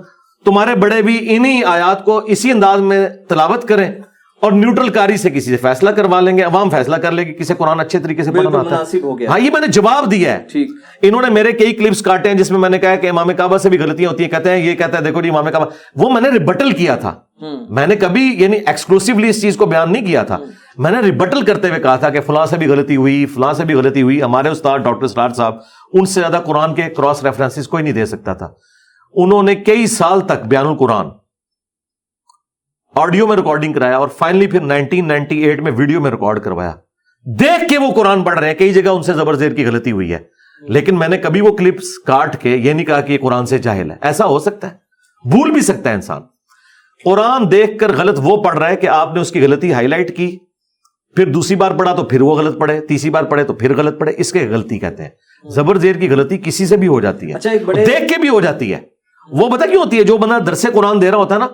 تمہارے 0.46 0.76
بڑے 0.76 1.02
بھی 1.02 1.36
انہی 1.36 1.64
آیات 1.64 2.06
کو 2.06 2.18
اسی 2.18 2.52
انداز 2.52 2.82
میں 2.82 3.10
تلاوت 3.28 3.68
کریں 3.68 3.92
اور 4.42 4.52
نیوٹرل 4.52 4.90
کاری 4.90 5.18
سے 5.18 5.30
کسی 5.30 5.52
سے 5.52 5.58
فیصلہ 5.58 5.90
کروا 5.90 6.20
لیں 6.20 6.38
گے 6.38 6.44
عوام 6.44 6.70
فیصلہ 6.70 6.96
کر 6.96 7.12
لے 7.12 7.24
گی 7.28 7.34
کسی 7.34 7.54
قرآن 7.54 7.80
اچھے 7.80 8.00
طریقے 8.00 8.24
سے 8.24 8.32
پڑھنا 8.32 8.60
آتا 8.60 8.76
ہے۔ 8.80 8.86
ہاں 9.28 9.40
یہ 9.40 9.50
میں 9.54 9.62
نے 9.62 9.68
جواب 9.68 10.12
دیا 10.12 10.34
ہے۔ 10.34 10.44
انہوں 11.02 11.22
نے 11.22 11.30
میرے 11.30 11.52
کئی 11.52 11.74
کلپس 11.74 12.02
کاٹے 12.02 12.30
ہیں 12.30 12.38
جس 12.38 12.52
میں 12.52 12.60
میں 12.60 12.70
نے 12.70 12.78
کہا 12.78 12.96
کہ 12.96 13.10
امام 13.10 13.30
کعبہ 13.38 13.58
سے 13.58 13.70
بھی 13.70 13.80
غلطیاں 13.80 14.10
ہوتی 14.10 14.24
ہیں 14.24 14.32
کہتے 14.32 14.50
ہیں 14.52 14.58
یہ 14.58 14.76
کہتا 14.76 14.98
ہے 14.98 15.04
دیکھو 15.04 15.22
جی 15.22 15.30
امام 15.30 15.46
کعبہ۔ 15.52 15.66
وہ 15.96 16.10
میں 16.10 16.22
نے 16.22 16.30
ریبٹل 16.30 16.72
کیا 16.72 16.96
تھا۔ 16.96 17.14
میں 17.70 17.88
نے 17.88 17.96
کبھی 17.96 18.36
یعنی 18.38 18.58
ایکسکلوسively 18.68 19.30
اس 19.30 19.42
چیز 19.42 19.56
کو 19.58 19.66
بیان 19.66 19.94
نہیں 19.94 20.06
کیا 20.06 20.24
تھا۔ 20.24 20.38
میں 20.78 20.92
نے 20.92 21.00
ریبٹل 21.00 21.42
کرتے 21.42 21.70
ہوئے 21.70 21.80
کہا 21.80 21.96
تھا 21.96 22.10
کہ 22.10 22.22
فلاں 22.22 22.46
سے 22.46 22.58
بھی 22.58 22.68
غلطی 22.68 22.96
ہوئی، 22.96 23.26
فلاں 23.26 23.54
سے 23.54 23.66
بھی 23.66 23.76
غلطی 23.76 24.02
ہوئی، 24.02 24.22
ہمارے 24.22 24.50
استاد 24.50 24.80
ڈاکٹر 24.80 25.08
سرار 25.08 25.30
صاحب 25.30 25.56
ان 25.94 26.06
سے 26.06 26.20
زیادہ 26.20 26.42
قرآن 26.46 26.76
کے 26.76 26.82
کراس 26.82 27.24
ریفرنسز 27.24 27.68
کوئی 27.68 27.84
نہیں 27.84 27.94
دے 27.94 28.06
سکتا 28.06 28.34
تھا۔ 28.34 28.50
انہوں 29.14 29.44
نے 29.44 29.56
کئی 29.56 29.88
سال 29.88 30.22
تک 30.22 30.46
بیان 30.46 30.68
القرآن 30.68 31.08
آڈیو 32.96 33.28
میں 33.28 33.38
ریکارڈنگ 33.38 33.74
کرایا 33.74 33.98
اور 33.98 34.08
فائنلی 34.08 34.48
پھر 34.48 34.60
1998 34.62 35.62
میں 35.62 35.72
ویڈیو 35.78 36.02
میں 36.02 36.12
ریکارڈ 36.12 36.40
کروایا۔ 36.40 36.74
دیکھ 37.26 37.70
کے 37.70 37.78
وہ 37.78 37.92
قرآن 37.96 38.24
پڑھ 38.24 38.40
رہے 38.40 38.48
ہیں، 38.48 38.56
کئی 38.56 38.74
جگہ 38.74 38.90
ان 38.90 39.04
سے 39.04 39.14
زبر 39.14 39.34
زیر 39.34 39.54
کی 39.54 39.66
غلطی 39.66 39.92
ہوئی 39.92 40.14
ہے۔ 40.14 40.20
لیکن 40.62 41.00
میں 41.00 41.08
نے 41.08 41.18
کبھی 41.18 41.42
وہ 41.42 41.54
کلپس 41.54 42.00
کاٹ 42.00 42.42
کے 42.42 42.50
یہ 42.50 42.74
نہیں 42.74 42.86
کہا 42.86 43.02
کہ 43.02 43.14
یہ 43.14 43.18
قرآن 43.22 43.46
سے 43.46 43.58
جاہل 43.58 43.92
ہے۔ 43.92 43.96
ایسا 44.02 44.26
ہو 44.26 44.40
سکتا 44.40 44.72
ہے۔ 44.72 44.78
بھول 45.30 45.52
بھی 45.52 45.62
سکتا 45.62 45.90
ہے 45.90 45.96
انسان۔ 45.96 46.22
قرآن 47.06 47.52
دیکھ 47.52 47.78
کر 47.78 47.92
غلط 47.98 48.20
وہ 48.24 48.44
پڑھ 48.44 48.58
رہا 48.58 48.70
ہے 48.70 48.76
کہ 48.76 48.88
آپ 48.88 49.14
نے 49.14 49.22
اس 49.22 49.32
کی 49.32 49.44
غلطی 49.44 49.74
ہائی 49.74 49.88
لائٹ 49.88 50.18
کی۔ 50.18 50.38
پھر 51.16 51.32
دوسری 51.32 51.56
بار 51.56 51.72
پڑھا 51.72 51.96
تو 51.96 52.04
پھر 52.04 52.22
وہ 52.22 52.36
غلط 52.36 52.60
پڑھے 52.60 52.80
تیسری 52.80 53.10
بار 53.10 53.24
پڑھے 53.24 53.44
تو 53.44 53.54
پھر 53.54 53.78
غلط 53.78 54.00
پڑھے 54.00 54.14
اس 54.18 54.32
کے 54.32 54.48
غلطی 54.50 54.80
کہتے 54.80 55.04
ہیں۔ 55.04 55.10
زبر 55.50 55.78
زیر 55.78 55.96
کی 55.96 56.10
غلطی 56.10 56.38
کسی 56.38 56.66
سے 56.66 56.78
بھی 56.78 56.88
ہو 56.88 57.00
جاتی 57.00 57.28
ہے۔ 57.30 57.34
اچھا 57.34 57.50
دیکھ 57.76 58.14
کے 58.14 58.20
بھی 58.20 58.30
ہو 58.30 58.42
جاتی 58.42 58.74
ہے۔ 58.74 58.80
وہ 59.32 59.50
پتا 59.50 59.66
کیوں 59.66 59.84
ہوتی 59.84 59.98
ہے؟ 59.98 60.04
جو 60.04 60.18
بندہ 60.18 60.40
درس 60.44 60.66
قرآن 60.74 61.02
دے 61.02 61.12
رہا 61.12 61.18
ہوتا 61.18 61.36
ہے 61.36 61.40
نا 61.40 61.48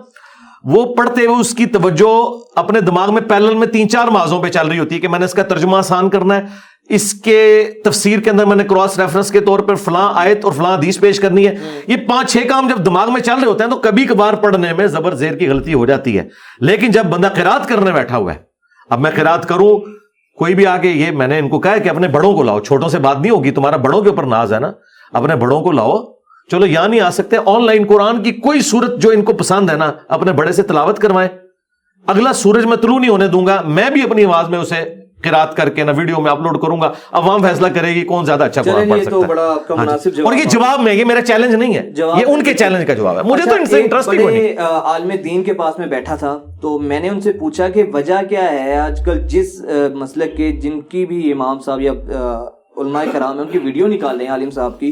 وہ 0.63 0.95
پڑھتے 0.95 1.25
ہوئے 1.25 1.39
اس 1.39 1.53
کی 1.55 1.65
توجہ 1.65 2.37
اپنے 2.55 2.81
دماغ 2.81 3.13
میں 3.13 3.21
پیرل 3.21 3.55
میں 3.55 3.67
تین 3.67 3.89
چار 3.89 4.07
مازوں 4.07 4.41
پہ 4.43 4.49
چل 4.49 4.67
رہی 4.67 4.79
ہوتی 4.79 4.95
ہے 4.95 4.99
کہ 4.99 5.07
میں 5.07 5.19
نے 5.19 5.25
اس 5.25 5.33
کا 5.33 5.43
ترجمہ 5.43 5.77
آسان 5.77 6.09
کرنا 6.09 6.37
ہے۔ 6.37 6.41
اس 6.89 7.13
کے 7.13 7.69
تفسیر 7.83 8.19
کے 8.19 8.29
اندر 8.29 8.45
میں 8.45 8.55
نے 8.55 8.63
کراس 8.63 8.99
ریفرنس 8.99 9.31
کے 9.31 9.39
طور 9.39 9.59
پر 9.59 9.75
فلاں 9.75 10.11
آیت 10.15 10.45
اور 10.45 10.53
فلاں 10.53 10.77
حدیث 10.77 10.99
پیش 10.99 11.19
کرنی 11.19 11.47
ہے۔ 11.47 11.55
یہ 11.87 11.95
پانچ 11.97 12.31
چھ 12.31 12.37
کام 12.49 12.67
جب 12.67 12.85
دماغ 12.85 13.13
میں 13.13 13.21
چل 13.21 13.33
رہے 13.33 13.45
ہوتے 13.45 13.63
ہیں 13.63 13.71
تو 13.71 13.77
کبھی 13.77 14.05
کبھار 14.05 14.33
پڑھنے 14.33 14.73
میں 14.73 14.87
زبر 14.87 15.13
زیر 15.13 15.33
کی 15.33 15.49
غلطی 15.49 15.73
ہو 15.73 15.85
جاتی 15.85 16.19
ہے۔ 16.19 16.27
لیکن 16.59 16.91
جب 16.91 17.05
بندہ 17.05 17.27
قرات 17.35 17.69
کرنے 17.69 17.91
بیٹھا 17.91 18.17
ہوا 18.17 18.33
ہے 18.33 18.52
اب 18.89 18.99
میں 18.99 19.11
قرات 19.15 19.45
کروں، 19.45 19.79
کوئی 20.37 20.55
بھی 20.55 20.67
آگے 20.67 20.87
یہ 20.87 21.11
میں 21.11 21.27
نے 21.27 21.39
ان 21.39 21.49
کو 21.49 21.59
کہا 21.59 21.77
کہ 21.77 21.89
اپنے 21.89 22.07
بڑوں 22.07 22.33
کو 22.33 22.43
لاؤ، 22.43 22.59
چھوٹوں 22.59 22.89
سے 22.89 22.99
بات 22.99 23.19
نہیں 23.19 23.31
ہوگی، 23.31 23.51
تمہارا 23.51 23.77
بڑوں 23.77 24.01
کے 24.01 24.09
اوپر 24.09 24.23
ناز 24.23 24.53
ہے 24.53 24.59
نا، 24.59 24.71
اپنے 25.13 25.35
بڑوں 25.35 25.61
کو 25.61 25.71
لاؤ۔ 25.71 26.13
چلو 26.51 26.65
یہاں 26.65 26.87
نہیں 26.87 27.01
آ 27.01 27.09
سکتے، 27.09 27.37
آن 27.45 27.65
لائن 27.65 27.85
قرآن 27.87 28.23
کی 28.23 28.31
کوئی 28.31 28.61
صورت 28.61 28.97
جو 28.97 29.09
ان 29.09 29.21
کو 29.21 29.33
پسند 29.33 29.69
ہے 29.69 29.75
نا، 29.75 29.91
اپنے 30.07 30.31
بڑے 30.31 30.51
سے 30.51 30.63
تلاوت 30.63 30.99
کروائیں۔ 30.99 31.29
اگلا 32.07 32.33
سورج 32.33 32.65
میں 32.65 32.77
طلوع 32.77 32.99
نہیں 32.99 33.11
ہونے 33.11 33.27
دوں 33.27 33.47
گا، 33.47 33.61
میں 33.65 33.89
بھی 33.89 34.01
اپنی 34.01 34.25
آواز 34.25 34.49
میں 34.49 34.59
اسے 34.59 35.02
قرات 35.23 35.55
کر 35.57 35.69
کے 35.69 35.83
نا 35.83 35.91
ویڈیو 35.97 36.21
میں 36.21 36.31
اپلوڈ 36.31 36.61
کروں 36.61 36.81
گا۔ 36.81 36.91
عوام 37.11 37.41
فیصلہ 37.41 37.67
کرے 37.75 37.93
گی 37.95 38.01
کون 38.05 38.25
زیادہ 38.25 38.43
اچھا 38.43 38.61
قرآن 38.61 38.89
پڑھ 38.89 39.03
سکتا 39.03 39.17
ہے۔ 39.17 39.75
ہاں 39.77 39.97
جی۔ 40.15 40.21
اور 40.21 40.33
یہ 40.33 40.43
جواب 40.49 40.79
میں 40.79 40.93
یہ 40.93 41.05
میرا 41.05 41.21
چیلنج 41.21 41.55
نہیں 41.55 41.73
ہے۔ 41.75 41.89
یہ 41.97 42.25
ان 42.27 42.43
کے 42.43 42.53
چیلنج 42.53 42.87
کا 42.87 42.93
جواب 42.93 43.17
ہے۔ 43.17 43.23
مجھے 43.23 43.49
تو 43.49 43.55
ان 43.55 43.65
سے 43.65 43.81
انٹرسٹ 43.81 44.13
نہیں۔ 44.13 44.57
عالم 44.83 45.11
دین 45.23 45.43
کے 45.43 45.53
پاس 45.53 45.79
میں 45.79 45.87
بیٹھا 45.87 46.15
تھا 46.15 46.37
تو 46.61 46.79
میں 46.79 46.99
نے 46.99 47.09
ان 47.09 47.21
سے 47.21 47.31
پوچھا 47.31 47.69
کہ 47.69 47.83
وجہ 47.93 48.21
کیا 48.29 48.51
ہے 48.51 48.77
آج 48.77 49.01
کل 49.05 49.27
جس 49.27 49.61
مسلک 49.93 50.37
کے 50.37 50.51
جن 50.51 50.81
کی 50.81 51.05
بھی 51.05 51.31
امام 51.31 51.59
صاحب 51.59 51.81
یا 51.81 51.91
علماء 52.77 53.03
کرام 53.11 53.37
ہیں 53.37 53.45
ان 53.45 53.51
کی 53.51 53.59
ویڈیو 53.63 53.87
نکال 53.87 54.17
رہے 54.17 54.25
ہیں 54.25 54.31
عالم 54.31 54.49
صاحب 54.49 54.79
کی۔ 54.79 54.91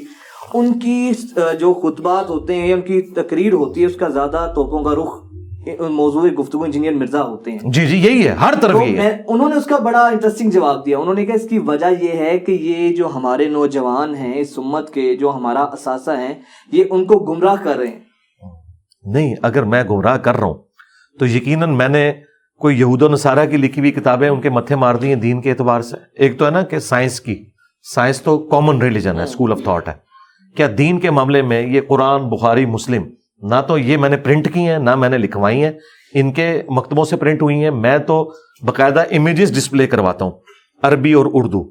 ان 0.53 0.79
کی 0.79 1.11
جو 1.59 1.73
خطبات 1.73 2.29
ہوتے 2.29 2.55
ہیں 2.55 2.73
ان 2.73 2.81
کی 2.81 3.01
تقریر 3.01 3.53
ہوتی 3.53 3.81
ہے 3.81 3.85
اس 3.85 3.95
کا 3.95 4.07
زیادہ 4.09 4.51
توپوں 4.55 4.83
کا 4.83 4.91
رخ 4.91 5.30
موضوع 5.67 6.29
گفتگو 6.39 6.63
انجینئر 6.63 6.91
مرزا 6.91 7.23
ہوتے 7.23 7.51
ہیں۔ 7.51 7.57
جی 7.63 7.87
جی 7.87 7.97
یہی 7.97 8.27
ہے 8.27 8.31
ہر 8.31 8.53
طرف 8.61 8.81
یہی 8.81 8.97
ہے۔ 8.97 9.23
انہوں 9.27 9.49
نے 9.49 9.55
اس 9.55 9.65
کا 9.65 9.77
بڑا 9.77 10.05
انٹرسٹنگ 10.05 10.49
جواب 10.49 10.85
دیا۔ 10.85 10.97
انہوں 10.97 11.13
نے 11.13 11.25
کہا 11.25 11.35
اس 11.35 11.49
کی 11.49 11.59
وجہ 11.59 11.85
یہ 12.01 12.11
ہے 12.11 12.39
کہ 12.39 12.51
یہ 12.51 12.95
جو 12.95 13.07
ہمارے 13.15 13.49
نوجوان 13.49 14.15
ہیں 14.15 14.37
اس 14.37 14.53
امت 14.57 14.93
کے 14.93 15.15
جو 15.15 15.31
ہمارا 15.31 15.63
اثاثہ 15.63 16.11
ہیں 16.11 16.33
یہ 16.71 16.83
ان 16.89 17.05
کو 17.05 17.19
گمراہ 17.19 17.55
کر 17.63 17.77
رہے 17.77 17.87
ہیں۔ 17.87 17.99
نہیں 19.03 19.35
اگر 19.41 19.63
میں 19.63 19.83
گمراہ 19.83 20.17
کر 20.17 20.35
رہا 20.35 20.47
ہوں 20.47 20.57
تو 21.19 21.25
یقیناً 21.25 21.75
میں 21.75 21.87
نے 21.87 22.11
کوئی 22.59 22.79
یہود 22.79 23.01
و 23.01 23.07
نصارہ 23.07 23.45
کی 23.45 23.57
لکھی 23.57 23.79
ہوئی 23.79 23.91
کتابیں 23.91 24.29
ان 24.29 24.41
کے 24.41 24.49
متھے 24.49 24.75
مار 24.75 24.95
دی 24.95 25.07
ہیں 25.07 25.15
دین 25.15 25.41
کے 25.41 25.49
اعتبار 25.49 25.81
سے۔ 25.81 25.97
ایک 26.15 26.39
تو 26.39 26.45
ہے 26.45 26.51
نا 26.51 26.61
کہ 26.61 26.79
سائنس 26.79 27.21
کی 27.21 27.45
سائنس 27.93 28.21
تو 28.21 28.39
کامن 28.39 28.81
ریلیجن 28.81 29.17
ہے 29.17 29.23
اسکول 29.23 29.51
آف 29.51 29.59
تھاٹ 29.63 29.87
ہے۔ 29.87 29.93
کیا 30.55 30.67
دین 30.77 30.99
کے 30.99 31.11
معاملے 31.11 31.41
میں 31.41 31.61
یہ 31.61 31.81
قرآن 31.87 32.29
بخاری 32.29 32.65
مسلم 32.65 33.03
نہ 33.41 33.55
تو 33.67 33.77
یہ 33.77 33.97
میں 33.97 34.09
نے 34.09 34.17
پرنٹ 34.17 34.53
کی 34.53 34.67
ہیں، 34.67 34.77
نہ 34.77 34.95
میں 34.95 35.09
نے 35.09 35.17
لکھوائی 35.17 35.63
ہیں۔ 35.63 35.71
ان 36.13 36.31
کے 36.31 36.61
مکتبوں 36.69 37.05
سے 37.05 37.17
پرنٹ 37.17 37.41
ہوئی 37.41 37.63
ہیں۔ 37.63 37.71
میں 37.71 37.97
تو 37.97 38.33
باقاعدہ 38.61 39.03
امیجز 39.11 39.55
ڈسپلے 39.55 39.87
کرواتا 39.87 40.25
ہوں، 40.25 40.31
عربی 40.83 41.13
اور 41.13 41.25
اردو۔ 41.33 41.69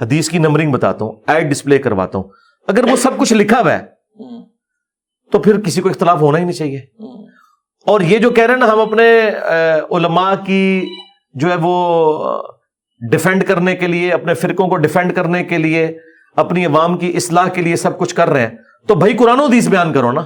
حدیث 0.00 0.28
کی 0.30 0.38
نمبرنگ 0.38 0.72
بتاتا 0.72 1.04
ہوں 1.04 1.12
ایڈ 1.26 1.50
ڈسپلے 1.50 1.78
کرواتا 1.78 2.18
ہوں۔ 2.18 2.24
اگر 2.66 2.84
وہ 2.90 2.96
سب 2.96 3.10
کچھ 3.16 3.32
لکھا 3.32 3.60
ہوا 3.60 3.72
ہے، 3.72 3.94
تو 5.32 5.38
پھر 5.38 5.60
کسی 5.60 5.80
کو 5.80 5.88
اختلاف 5.88 6.20
ہونا 6.20 6.38
ہی 6.38 6.42
نہیں 6.42 6.52
چاہیے۔ 6.52 6.78
اور 7.86 8.00
یہ 8.00 8.18
جو 8.18 8.30
کہہ 8.30 8.44
رہے 8.44 8.54
ہیں 8.54 8.60
نا، 8.60 8.72
ہم 8.72 8.80
اپنے 8.80 9.30
علماء 9.90 10.34
کی 10.46 10.86
جو 11.34 11.50
ہے 11.50 11.56
وہ 11.62 12.42
ڈیفینڈ 13.10 13.44
کرنے 13.44 13.76
کے 13.76 13.86
لیے، 13.86 14.12
اپنے 14.12 14.34
فرقوں 14.34 14.68
کو 14.68 14.76
ڈیفینڈ 14.76 15.14
کرنے 15.16 15.44
کے 15.44 15.58
لیے، 15.58 15.98
اپنی 16.36 16.66
عوام 16.66 16.98
کی 16.98 17.12
اصلاح 17.16 17.48
کے 17.48 17.62
لیے 17.62 17.76
سب 17.76 17.98
کچھ 17.98 18.14
کر 18.14 18.28
رہے 18.28 18.40
ہیں۔ 18.40 18.54
تو 18.86 18.94
بھائی 18.94 19.14
قرآن 19.14 19.40
و 19.40 19.44
حدیث 19.44 19.68
بیان 19.68 19.92
کرو 19.92 20.12
نا۔ 20.12 20.22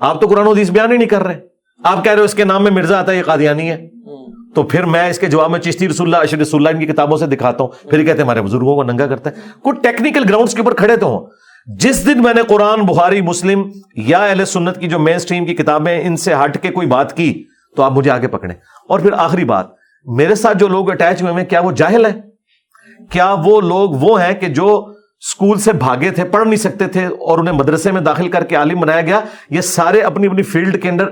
آپ 0.00 0.20
تو 0.20 0.26
قرآن 0.26 0.46
حدیث 0.46 0.70
بیان 0.70 0.92
ہی 0.92 0.96
نہیں 0.96 1.08
کر 1.08 1.22
رہے۔ 1.22 1.40
آپ 1.84 2.04
کہہ 2.04 2.12
رہے 2.12 2.18
ہو 2.18 2.24
اس 2.24 2.34
کے 2.34 2.44
نام 2.44 2.62
میں 2.62 2.70
مرزا 2.70 2.98
آتا 2.98 3.12
ہے 3.12 3.16
یہ 3.16 3.22
قادیانی 3.22 3.70
ہے۔ 3.70 3.88
تو 4.54 4.62
پھر 4.62 4.84
میں 4.84 5.10
اس 5.10 5.18
کے 5.18 5.26
جواب 5.26 5.50
میں 5.50 5.60
چشتی 5.60 5.88
رسول 5.88 6.14
اللہ 6.14 6.22
اشر 6.22 6.38
رسول 6.38 6.66
اللہ 6.66 6.78
ان 6.78 6.86
کی 6.86 6.92
کتابوں 6.92 7.18
سے 7.18 7.26
دکھاتا 7.26 7.64
ہوں۔ 7.64 7.90
پھر 7.90 8.04
کہتے 8.04 8.16
ہیں 8.16 8.24
ہمارے 8.24 8.42
بزرگوں 8.42 8.74
کو 8.74 8.82
ننگا 8.82 9.06
کرتا 9.06 9.30
ہے۔ 9.30 9.36
کوئی 9.62 9.80
ٹیکنیکل 9.82 10.24
گراؤنڈز 10.28 10.54
کے 10.54 10.60
اوپر 10.60 10.74
کھڑے 10.74 10.96
تو 10.96 11.06
ہوں۔ 11.06 11.26
جس 11.66 12.06
دن 12.06 12.22
میں 12.22 12.34
نے 12.34 12.42
قرآن 12.42 12.80
بخاری 12.80 13.20
مسلم 13.20 13.62
یا 13.96 14.18
اہل 14.18 14.44
سنت 14.44 14.80
کی 14.80 14.86
جو 14.86 14.98
مین 14.98 15.18
سٹریم 15.18 15.46
کی 15.46 15.54
کتابیں 15.54 16.06
ان 16.06 16.16
سے 16.16 16.34
ہٹ 16.34 16.62
کے 16.62 16.68
کوئی 16.68 16.86
بات 16.86 17.16
کی 17.16 17.44
تو 17.76 17.82
آپ 17.82 17.92
مجھے 17.92 18.10
آگے 18.10 18.28
پکڑیں۔ 18.28 18.54
اور 18.88 19.00
پھر 19.00 19.12
آخری 19.12 19.44
بات 19.44 19.66
میرے 20.04 20.34
ساتھ 20.34 20.58
جو 20.58 20.68
لوگ 20.68 20.90
اٹیچ 20.90 21.22
ہوئے 21.22 21.32
ہیں 21.32 21.44
کیا 21.44 21.60
وہ 21.60 21.72
جاہل 21.72 22.06
ہیں؟ 22.06 22.20
کیا 23.10 23.36
وہ 23.44 23.60
لوگ 23.60 23.90
وہ 23.90 24.22
ہیں 24.22 24.34
کہ 24.34 24.46
جو 24.46 24.92
اسکول 25.20 25.58
سے 25.58 25.72
بھاگے 25.72 26.10
تھے 26.10 26.24
پڑھ 26.24 26.44
نہیں 26.44 26.56
سکتے 26.56 26.86
تھے 26.86 27.06
اور 27.06 27.38
انہیں 27.38 27.54
مدرسے 27.54 27.92
میں 27.92 28.00
داخل 28.00 28.28
کر 28.28 28.44
کے 28.44 28.56
عالم 28.56 28.80
بنایا 28.80 29.00
گیا۔ 29.00 29.20
یہ 29.50 29.60
سارے 29.60 30.00
اپنی 30.00 30.26
اپنی 30.26 30.42
فیلڈ 30.42 30.82
کے 30.82 30.88
اندر 30.88 31.08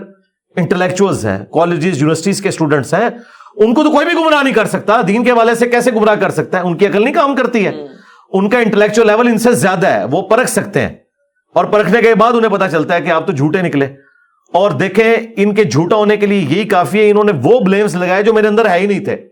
انٹلیکچوئلز 0.56 1.26
ہیں 1.26 1.44
کالجز 1.52 1.98
یونیورسٹیز 1.98 2.42
کے 2.42 2.48
اسٹوڈنٹس 2.48 2.94
ہیں۔ 2.94 3.08
ان 3.56 3.74
کو 3.74 3.82
تو 3.82 3.90
کوئی 3.90 4.06
بھی 4.06 4.14
گمراہ 4.14 4.42
نہیں 4.42 4.54
کر 4.54 4.64
سکتا 4.64 5.00
دین 5.08 5.24
کے 5.24 5.30
حوالے 5.30 5.54
سے 5.54 5.68
کیسے 5.68 5.90
گمراہ 5.90 6.14
کر 6.14 6.30
سکتا 6.30 6.58
ہے؟ 6.58 6.62
ان 6.62 6.76
کی 6.76 6.86
عقل 6.86 7.04
نہیں 7.04 7.14
کام 7.14 7.36
کرتی 7.36 7.66
ہے۔ 7.66 7.72
ان 8.32 8.48
کا 8.48 8.58
انٹلیکچوئل 8.58 9.06
لیول 9.06 9.28
ان 9.28 9.38
سے 9.38 9.52
زیادہ 9.52 9.86
ہے 9.86 10.04
وہ 10.04 10.22
پرکھ 10.22 10.50
سکتے 10.50 10.80
ہیں۔ 10.80 10.94
اور 11.54 11.64
پرکھنے 11.64 12.02
کے 12.02 12.14
بعد 12.14 12.32
انہیں 12.32 12.52
پتا 12.52 12.68
چلتا 12.68 12.94
ہے 12.94 13.00
کہ 13.00 13.10
آپ 13.10 13.26
تو 13.26 13.32
جھوٹے 13.32 13.62
نکلے۔ 13.62 13.84
اور 14.52 14.70
دیکھیں 14.70 15.16
ان 15.36 15.54
کے 15.54 15.64
جھوٹا 15.64 15.96
ہونے 15.96 16.16
کے 16.16 16.26
لیے 16.26 16.38
یہی 16.38 16.68
کافی 16.68 17.00
ہے 17.00 17.10
انہوں 17.10 17.24
نے 17.24 17.32
وہ 17.42 17.60
بلیمز 17.60 17.96
لگائے 17.96 18.22
جو 18.22 18.32
میرے 18.32 18.48
اندر 18.48 18.68
ہے 18.68 18.78
ہی 18.78 18.86
نہیں 18.86 19.04
تھے۔ 19.04 19.28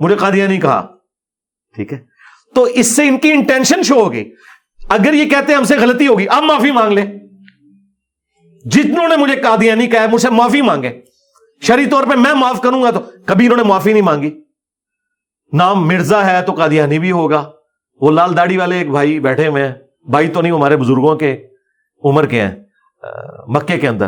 مجھے 0.00 0.16
قادیانی 0.16 0.50
نہیں 0.50 0.60
کہا۔ 0.60 0.86
ٹھیک 1.74 1.92
ہے۔ 1.92 2.09
تو 2.54 2.62
اس 2.62 2.96
سے 2.96 3.08
ان 3.08 3.18
کی 3.18 3.32
انٹینشن 3.32 3.82
شو 3.82 4.00
ہوگی۔ 4.00 4.30
اگر 4.88 5.12
یہ 5.12 5.24
کہتے 5.24 5.52
ہیں 5.52 5.58
ہم 5.58 5.64
سے 5.64 5.76
غلطی 5.76 6.06
ہوگی 6.06 6.26
اب 6.30 6.42
معافی 6.42 6.70
مانگ 6.70 6.92
لیں۔ 6.92 7.06
جتنوں 8.64 9.08
نے 9.08 9.16
مجھے 9.16 9.36
قادیانی 9.36 9.86
کہا 9.86 10.00
ہے، 10.00 10.06
مجھ 10.06 10.22
سے 10.22 10.30
معافی 10.30 10.62
مانگے 10.62 11.00
شری 11.60 11.86
طور 11.86 12.02
پہ 12.02 12.16
میں 12.16 12.34
معاف 12.34 12.60
کروں 12.60 12.82
گا 12.82 12.90
تو 12.90 13.00
کبھی 13.26 13.46
انہوں 13.46 13.56
نے 13.56 13.62
معافی 13.62 13.92
نہیں 13.92 14.02
مانگی۔ 14.02 14.40
نام 15.52 15.88
مرزا 15.88 16.26
ہے 16.26 16.42
تو 16.42 16.52
قادیانی 16.52 16.98
بھی 16.98 17.10
ہوگا۔ 17.12 17.50
وہ 18.00 18.10
لال 18.10 18.36
داڑھی 18.36 18.56
والے 18.56 18.78
ایک 18.78 18.90
بھائی 18.90 19.20
بیٹھے 19.20 19.46
ہوئے 19.46 19.66
ہیں۔ 19.66 19.74
بھائی 20.10 20.28
تو 20.28 20.40
نہیں 20.40 20.52
ہمارے 20.52 20.76
بزرگوں 20.76 21.16
کے، 21.16 21.46
عمر 22.04 22.26
کے 22.26 22.42
ہیں 22.42 22.56
مکے 23.46 23.78
کے 23.78 23.88
اندر۔ 23.88 24.06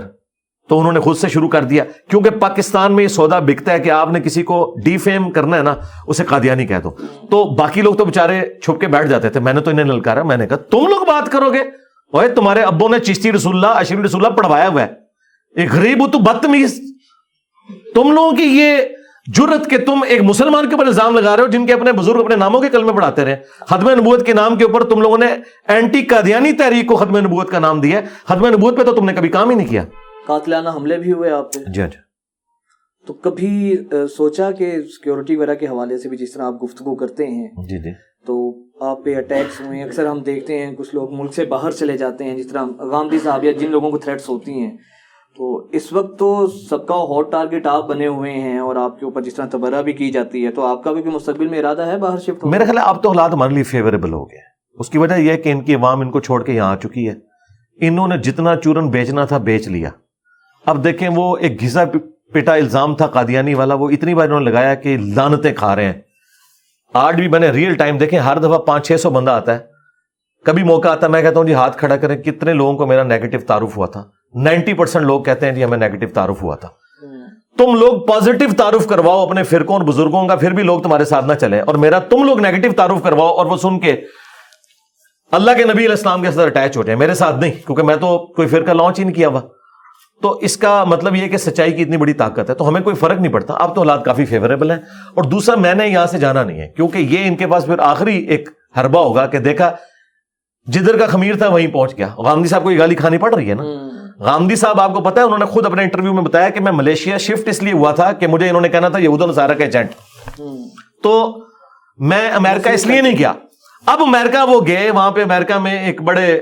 تو 0.68 0.78
انہوں 0.78 0.92
نے 0.92 1.00
خود 1.00 1.16
سے 1.16 1.28
شروع 1.28 1.48
کر 1.48 1.64
دیا۔ 1.64 1.84
کیونکہ 2.10 2.30
پاکستان 2.30 2.92
میں 2.92 3.02
یہ 3.02 3.08
سودا 3.08 3.38
بکتا 3.38 3.72
ہے 3.72 3.78
کہ 3.78 3.90
آپ 3.90 4.08
نے 4.10 4.20
کسی 4.20 4.42
کو 4.42 4.76
ڈی 4.84 4.98
فیم 4.98 5.30
کرنا 5.30 5.56
ہے 5.56 5.62
نا، 5.62 5.74
اسے 6.06 6.24
قادیانی 6.24 6.66
کہہ 6.66 6.78
دو۔ 6.84 6.90
تو 7.30 7.54
باقی 7.54 7.82
لوگ 7.82 7.94
تو 7.94 8.04
بےچارے 8.04 8.40
چھپ 8.62 8.80
کے 8.80 8.86
بیٹھ 8.86 9.06
جاتے 9.06 9.28
تھے۔ 9.28 9.40
میں 9.40 9.52
نے 9.52 9.60
تو 9.60 9.70
انہیں 9.70 9.84
نلکارا 9.84 10.22
میں 10.22 10.36
نے 10.36 10.46
کہا، 10.46 10.56
تم 10.56 10.86
لوگ 10.86 11.04
بات 11.06 11.32
کرو 11.32 11.52
گے۔ 11.52 11.58
اوے 12.12 12.28
تمہارے 12.28 12.62
ابوں 12.62 12.88
نے 12.88 12.98
چشتی 12.98 13.32
رسول 13.32 13.54
اللہ، 13.54 13.66
اشری 13.66 14.02
رسول 14.02 14.24
اللہ 14.24 14.36
پڑھوایا 14.36 14.68
ہوا 14.68 14.82
ہے۔ 14.82 14.88
ایک 15.56 15.72
غریب 15.72 16.02
ہو 16.02 16.08
تو 16.08 16.18
بدتمیز۔ 16.18 16.80
تم 17.94 18.12
لوگوں 18.12 18.32
کی 18.32 18.42
یہ 18.42 18.76
جرت 19.26 19.70
کہ 19.70 19.78
تم 19.78 20.00
ایک 20.08 20.22
مسلمان 20.22 20.68
کے 20.68 20.74
اوپر 20.74 20.86
الزام 20.86 21.18
لگا 21.18 21.36
رہے 21.36 21.42
ہو، 21.42 21.48
جن 21.48 21.66
کے 21.66 21.72
اپنے 21.72 21.92
بزرگ 21.92 22.20
اپنے 22.20 22.36
ناموں 22.36 22.60
کے 22.60 22.68
کلمے 22.68 22.92
پڑھاتے 22.92 23.24
رہے۔ 23.24 23.36
ختم 23.60 23.90
نبوت 23.90 24.26
کے 24.26 24.32
نام 24.32 24.56
کے 24.56 24.64
اوپر 24.64 24.84
تم 24.84 25.00
لوگوں 25.00 25.18
نے 25.18 25.26
اینٹی 25.68 26.02
قادیانی 26.02 26.52
تحریک 26.52 26.86
کو 26.86 26.96
ختم 26.96 27.18
نبوت 27.18 27.50
کا 27.50 27.58
نام 27.58 27.80
دیا 27.80 27.98
ہے۔ 27.98 28.06
ختم 28.24 28.46
نبوت 28.46 28.76
پہ 28.76 28.82
تو 28.82 28.92
تم 28.92 29.04
نے 29.04 29.12
کبھی 29.12 29.28
کام 29.28 29.50
ہی 29.50 29.54
نہیں 29.54 29.68
کیا۔ 29.68 29.84
قاتلانہ 30.26 30.68
حملے 30.68 30.98
بھی 30.98 31.12
ہوئے 31.12 31.30
آپ 31.30 31.52
پہ 31.54 31.58
جی 31.58 31.82
جی۔ 31.82 31.98
تو 33.06 33.12
کبھی 33.12 33.76
سوچا 34.16 34.50
کہ 34.50 34.70
سیکورٹی 34.82 35.36
وغیرہ 35.36 35.54
کے 35.54 35.66
حوالے 35.66 35.98
سے 35.98 36.08
بھی 36.08 36.16
جس 36.16 36.32
طرح 36.32 36.42
آپ 36.42 36.62
گفتگو 36.64 36.94
کرتے 36.94 37.26
ہیں 37.26 37.48
جی 37.68 37.78
جی۔ 37.78 37.90
تو 38.26 38.36
آپ 38.80 39.04
پہ 39.04 39.16
اٹیکس 39.16 39.60
ہوئے 39.60 39.78
ہیں 39.78 39.84
اکثر 39.84 40.06
ہم 40.06 40.20
دیکھتے 40.20 40.58
ہیں 40.58 40.74
کچھ 40.76 40.94
لوگ 40.94 41.12
ملک 41.12 41.34
سے 41.34 41.44
باہر 41.44 41.70
چلے 41.70 41.96
جاتے 41.96 42.24
ہیں 42.24 42.36
جس 42.36 42.46
طرح 42.46 42.66
غامدی 42.78 43.18
صاحب 43.18 43.44
یا 43.44 43.52
جن 43.52 43.70
لوگوں 43.70 43.90
کو 43.90 43.98
تھریٹس 43.98 44.28
ہوتی 44.28 44.52
ہیں۔ 44.52 44.76
تو 45.38 45.68
اس 45.72 45.92
وقت 45.92 46.18
تو 46.18 46.46
سب 46.46 46.86
کا 46.86 46.94
ہاٹ 46.94 47.30
ٹارگیٹ 47.32 47.66
آپ 47.66 47.88
بنے 47.88 48.06
ہوئے 48.06 48.32
ہیں 48.32 48.58
اور 48.58 48.76
آپ 48.76 48.98
کے 49.00 49.04
اوپر 49.04 49.22
جس 49.22 49.34
طرح 49.34 49.46
تبرہ 49.50 49.82
بھی 49.82 49.92
کی 49.92 50.10
جاتی 50.10 50.46
ہے 50.46 50.50
تو 50.50 50.62
آپ 50.62 50.84
کا 50.84 50.92
بھی 50.92 51.02
مستقبل 51.04 51.46
میں 51.46 51.58
ارادہ 51.58 51.86
ہے 51.86 51.96
باہر 51.98 52.18
شفٹ 52.18 52.44
میرا 52.44 52.64
خیال 52.64 52.78
ہے 52.78 52.82
اب 52.82 53.02
تو 53.02 53.08
حالات 53.08 53.32
ہمارے 53.32 53.54
لیے 53.54 53.62
فیوریبل 53.62 54.12
ہو 54.12 54.24
گئے 54.24 54.38
اس 54.78 54.90
کی 54.90 54.98
وجہ 54.98 55.14
یہ 55.14 55.30
ہے 55.30 55.36
کہ 55.36 55.52
ان 55.52 55.60
کی 55.60 55.74
عوام 55.74 56.00
ان 56.00 56.10
کو 56.10 56.20
چھوڑ 56.20 56.42
کے 56.42 56.52
یہاں 56.52 56.72
آ 56.72 56.76
چکی 56.76 57.08
ہے۔ 57.08 57.14
انہوں 57.80 58.08
نے 58.08 58.18
جتنا 58.18 58.56
چورن 58.56 58.90
بیچنا 58.90 59.24
تھا 59.24 59.38
بیچ 59.38 59.68
لیا۔ 59.68 59.90
اب 60.66 60.84
دیکھیں 60.84 61.08
وہ 61.08 61.36
ایک 61.36 61.62
گھسا 61.62 61.80
پٹا 62.32 62.54
الزام 62.54 62.96
تھا 62.96 63.06
قادیانی 63.06 63.54
والا، 63.54 63.74
وہ 63.74 63.90
اتنی 63.90 64.14
بار 64.14 64.24
انہوں 64.24 64.40
نے 64.40 64.50
لگایا 64.50 64.74
کہ 64.74 64.96
لانتیں 64.96 65.54
کھا 65.54 65.76
رہے 65.76 65.84
ہیں۔ 65.84 65.92
آج 66.92 67.14
بھی 67.14 67.28
بنے 67.28 67.50
ریئل 67.50 67.74
ٹائم 67.74 67.98
دیکھیں 67.98 68.18
ہر 68.18 68.38
دفعہ 68.38 68.58
پانچ 68.58 68.86
چھ 68.86 69.00
سو 69.00 69.10
بندہ 69.10 69.30
آتا 69.30 69.54
ہے۔ 69.54 69.58
کبھی 70.44 70.62
موقع 70.62 70.88
آتا 70.88 71.06
ہے، 71.06 71.12
میں 71.12 71.22
کہتا 71.22 71.38
ہوں 71.38 71.46
جی 71.46 71.54
ہاتھ 71.54 71.78
کھڑا 71.78 71.96
کریں، 71.96 72.22
کتنے 72.22 72.52
لوگوں 72.52 72.74
کو 72.74 72.86
میرا 72.86 73.02
نیگیٹو 73.02 73.38
تعارف 73.46 73.76
ہوا 73.76 73.86
تھا۔ 73.86 74.04
نائنٹی 74.34 74.74
پرسینٹ 74.74 75.04
لوگ 75.04 75.22
کہتے 75.22 75.46
ہیں 75.46 75.52
جی 75.52 75.64
ہمیں 75.64 75.78
نیگیٹو 75.78 76.06
تعارف 76.14 76.42
ہوا 76.42 76.56
تھا۔ 76.56 76.68
تم 77.58 77.74
لوگ 77.74 78.06
پازیٹو 78.06 78.44
تعارف 78.58 78.86
کرواؤ 78.86 79.26
اپنے 79.26 79.42
فرقوں 79.42 79.76
اور 79.76 79.84
بزرگوں 79.84 80.28
کا، 80.28 80.36
پھر 80.36 80.50
بھی 80.50 80.62
لوگ 80.62 80.80
تمہارے 80.80 81.04
ساتھ 81.04 81.24
نہ 81.24 81.32
چلیں۔ 81.32 81.60
اور 81.60 81.74
میرا 81.74 81.98
تم 81.98 82.24
لوگ 82.24 82.40
نیگیٹو 82.40 82.68
تعارف 82.76 83.02
کرواؤ 83.02 83.28
اور 83.28 83.46
وہ 83.46 83.56
سن 83.56 83.80
کے 83.80 84.00
اللہ 85.30 85.50
کے 85.56 85.64
نبی 85.64 85.78
علیہ 85.78 85.88
السلام 85.88 86.22
کے 86.22 86.30
ساتھ 86.30 86.56
اٹیچ 86.56 86.76
ہو 86.76 86.82
جائیں۔ 86.82 86.98
میرے 86.98 87.14
ساتھ 87.14 87.36
نہیں، 87.36 87.52
کیونکہ 87.52 87.82
میں 87.82 87.96
تو 87.96 88.26
کوئی 88.36 88.48
فرقہ 88.48 88.70
لانچ 88.70 88.98
ہی 88.98 89.04
نہیں 89.04 89.14
کیا 89.14 89.28
ہوا۔ 89.28 89.40
تو 90.22 90.38
اس 90.42 90.56
کا 90.56 90.84
مطلب 90.84 91.14
یہ 91.14 91.28
کہ 91.28 91.36
سچائی 91.36 91.72
کی 91.72 91.82
اتنی 91.82 91.96
بڑی 91.96 92.12
طاقت 92.12 92.50
ہے 92.50 92.54
تو 92.54 92.68
ہمیں 92.68 92.80
کوئی 92.80 92.96
فرق 92.96 93.20
نہیں 93.20 93.32
پڑتا۔ 93.32 93.54
اب 93.54 93.74
تو 93.74 93.80
حالات 93.80 94.04
کافی 94.04 94.24
فیوریبل 94.24 94.70
ہیں۔ 94.70 94.78
اور 95.14 95.24
دوسرا 95.24 95.56
میں 95.56 95.74
نے 95.74 95.88
یہاں 95.88 96.06
سے 96.06 96.18
جانا 96.18 96.42
نہیں 96.44 96.60
ہے 96.60 96.68
کیونکہ 96.68 96.98
یہ 96.98 97.18
ان 97.24 97.36
کے 97.36 97.46
پاس 97.46 97.66
پھر 97.66 97.78
آخری 97.78 98.16
ایک 98.16 98.48
حربہ 98.80 99.00
ہوگا 99.00 99.26
کہ 99.26 99.38
دیکھا 99.38 99.72
جدھر 100.66 100.98
کا 100.98 101.06
خمیر 101.06 101.36
تھا 101.36 101.48
وہیں 101.48 101.66
پہنچ 101.66 101.98
گیا۔ 101.98 102.08
غامدی 102.18 102.48
صاحب 102.48 102.62
کو 102.62 102.70
یہ 102.70 102.78
گالی 102.78 102.94
کھانی 102.94 103.18
پڑ 103.18 103.34
رہی 103.34 103.50
ہے 103.50 103.54
نا؟ 103.54 103.62
غامدی 104.18 104.56
صاحب 104.56 104.80
آپ 104.80 104.94
کو 104.94 105.00
پتا 105.00 105.20
ہے 105.20 105.26
انہوں 105.26 105.38
نے 105.38 105.44
خود 105.44 105.66
اپنے 105.66 105.82
انٹرویو 105.82 106.12
میں 106.12 106.22
بتایا 106.22 106.48
کہ 106.48 106.60
میں 106.60 106.72
ملیشیا 106.72 107.18
شفٹ 107.18 107.48
اس 107.48 107.62
لیے 107.62 107.72
ہوا 107.72 107.92
تھا 107.92 108.12
کہ 108.12 108.26
مجھے 108.26 108.48
انہوں 108.48 108.60
نے 108.60 108.68
کہنا 108.68 108.88
تھا 108.88 108.98
یہود 108.98 109.22
نصارہ 109.22 109.52
کا 109.52 109.64
ایجنٹ 109.64 109.88
تو 111.02 111.44
میں 111.98 112.30
امریکہ 112.30 112.68
اس 112.68 112.86
لیے 112.86 113.00
نہیں 113.00 113.18
گیا۔ 113.18 113.32
اب 113.86 114.00
امریکہ 114.02 114.50
وہ 114.50 114.60
گئے 114.66 114.90
وہاں 114.90 115.10
پہ 115.10 115.22
امریکہ 115.22 115.58
میں 115.58 115.86
ایک 115.86 116.02
بڑے 116.02 116.40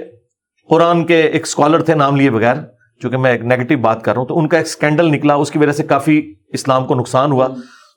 قرآن 0.69 1.05
کے 1.05 1.21
ایک 1.21 1.43
اسکالر 1.43 1.83
تھے 1.83 1.95
نام 1.95 2.17
لیے 2.17 2.31
بغیر۔ 2.31 2.55
چونکہ 3.03 3.17
میں 3.17 3.31
ایک 3.31 3.43
نیگیٹو 3.43 3.79
بات 3.79 4.03
کر 4.03 4.13
رہا 4.13 4.21
ہوں 4.21 4.29
تو 4.29 4.39
ان 4.39 4.49
کا 4.49 4.57
ایک 4.57 4.67
اسکینڈل 4.67 5.07
نکلا 5.07 5.35
اس 5.35 5.51
کی 5.51 5.59
وجہ 5.59 5.73
سے 5.73 5.83
کافی 5.83 6.35
اسلام 6.49 6.85
کو 6.85 6.95
نقصان 6.95 7.33
ہوا۔ 7.33 7.49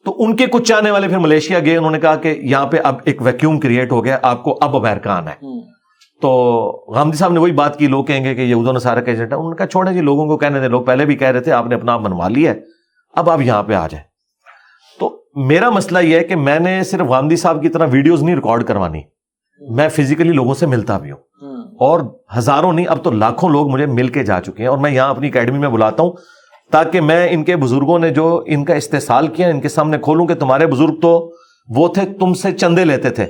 تو 0.05 0.15
ان 0.23 0.35
کے 0.35 0.45
کچھ 0.45 0.63
چاہنے 0.63 0.91
والے 0.91 1.07
پھر 1.07 1.17
ملیشیا 1.17 1.59
گئے 1.59 1.77
انہوں 1.77 1.91
نے 1.91 1.99
کہا 1.99 2.15
کہ 2.15 2.39
یہاں 2.41 2.65
پہ 2.65 2.77
اب 2.83 2.95
ایک 3.03 3.21
ویکیوم 3.21 3.59
کریٹ 3.59 3.91
ہو 3.91 4.05
گیا 4.05 4.17
آپ 4.21 4.43
کو 4.43 4.57
اب 4.61 4.75
امریکہ 4.75 5.09
آنا 5.09 5.31
ہے۔ 5.31 5.63
تو 6.21 6.29
غامدی 6.87 7.17
صاحب 7.17 7.31
نے 7.31 7.39
وہی 7.39 7.51
بات 7.51 7.79
کی 7.79 7.87
لوگ 7.87 8.05
کہیں 8.05 8.23
گے 8.23 8.35
کہ 8.35 8.41
یہود 8.41 8.67
و 8.67 8.71
نصارہ 8.71 8.99
کا 8.99 9.11
ایجنٹ 9.11 9.31
ہے 9.31 9.37
انہوں 9.37 9.49
نے 9.49 9.55
کہا 9.55 9.67
چھوڑے 9.67 9.93
جی 9.93 10.01
لوگوں 10.01 10.25
کو 10.25 10.37
کہنے 10.37 10.59
دے 10.59 10.67
لوگ 10.67 10.83
پہلے 10.83 11.05
بھی 11.05 11.15
کہہ 11.15 11.27
رہے 11.27 11.39
تھے 11.39 11.51
آپ 11.51 11.67
نے 11.67 11.75
اپنا 11.75 11.93
آپ 11.93 12.01
منوا 12.01 12.27
لیا 12.27 12.51
ہے۔ 12.51 12.59
اب 13.13 13.29
آپ 13.29 13.41
یہاں 13.41 13.63
پہ 13.63 13.73
آ 13.73 13.87
جائیں۔ 13.87 14.05
تو 14.99 15.23
میرا 15.35 15.69
مسئلہ 15.69 15.99
یہ 15.99 16.19
ہے 16.19 16.23
کہ 16.23 16.35
میں 16.35 16.59
نے 16.59 16.83
صرف 16.83 17.01
غامدی 17.01 17.35
صاحب 17.35 17.61
کی 17.61 17.69
طرح 17.69 17.87
ویڈیوز 17.91 18.23
نہیں 18.23 18.35
ریکارڈ 18.35 18.63
کروانی۔ 18.63 19.01
میں 19.59 19.89
فزیکلی 19.89 20.33
لوگوں 20.33 20.53
سے 20.53 20.65
ملتا 20.65 20.97
بھی 20.97 21.11
ہوں۔ 21.11 21.52
اور 21.79 21.99
ہزاروں 22.37 22.73
نہیں 22.73 22.85
اب 22.87 23.03
تو 23.03 23.11
لاکھوں 23.11 23.49
لوگ 23.49 23.69
مجھے 23.69 23.85
مل 23.85 24.07
کے 24.07 24.23
جا 24.23 24.41
چکے 24.41 24.63
ہیں 24.63 24.69
اور 24.69 24.77
میں 24.77 24.91
یہاں 24.91 25.09
اپنی 25.09 25.27
اکیڈمی 25.27 25.59
میں 25.59 25.69
بلاتا 25.69 26.03
ہوں 26.03 26.11
تاکہ 26.71 27.01
میں 27.01 27.27
ان 27.31 27.43
کے 27.43 27.55
بزرگوں 27.55 27.99
نے 27.99 28.09
جو 28.09 28.43
ان 28.45 28.65
کا 28.65 28.73
استحصال 28.73 29.27
کیا 29.27 29.47
ان 29.47 29.61
کے 29.61 29.69
سامنے 29.69 29.97
کھولوں 29.97 30.27
کہ 30.27 30.33
تمہارے 30.33 30.67
بزرگ 30.67 30.99
تو 30.99 31.31
وہ 31.67 31.87
تھے 31.87 32.01
تم 32.19 32.33
سے 32.33 32.51
چندے 32.51 32.85
لیتے 32.85 33.09
تھے۔ 33.09 33.25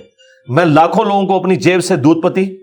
میں 0.48 0.66
لاکھوں 0.66 1.06
لوگوں 1.06 1.28
کو 1.28 1.36
اپنی 1.36 1.56
جیب 1.56 1.84
سے 1.84 1.96
دودھ 1.96 2.22
پتی 2.22 2.58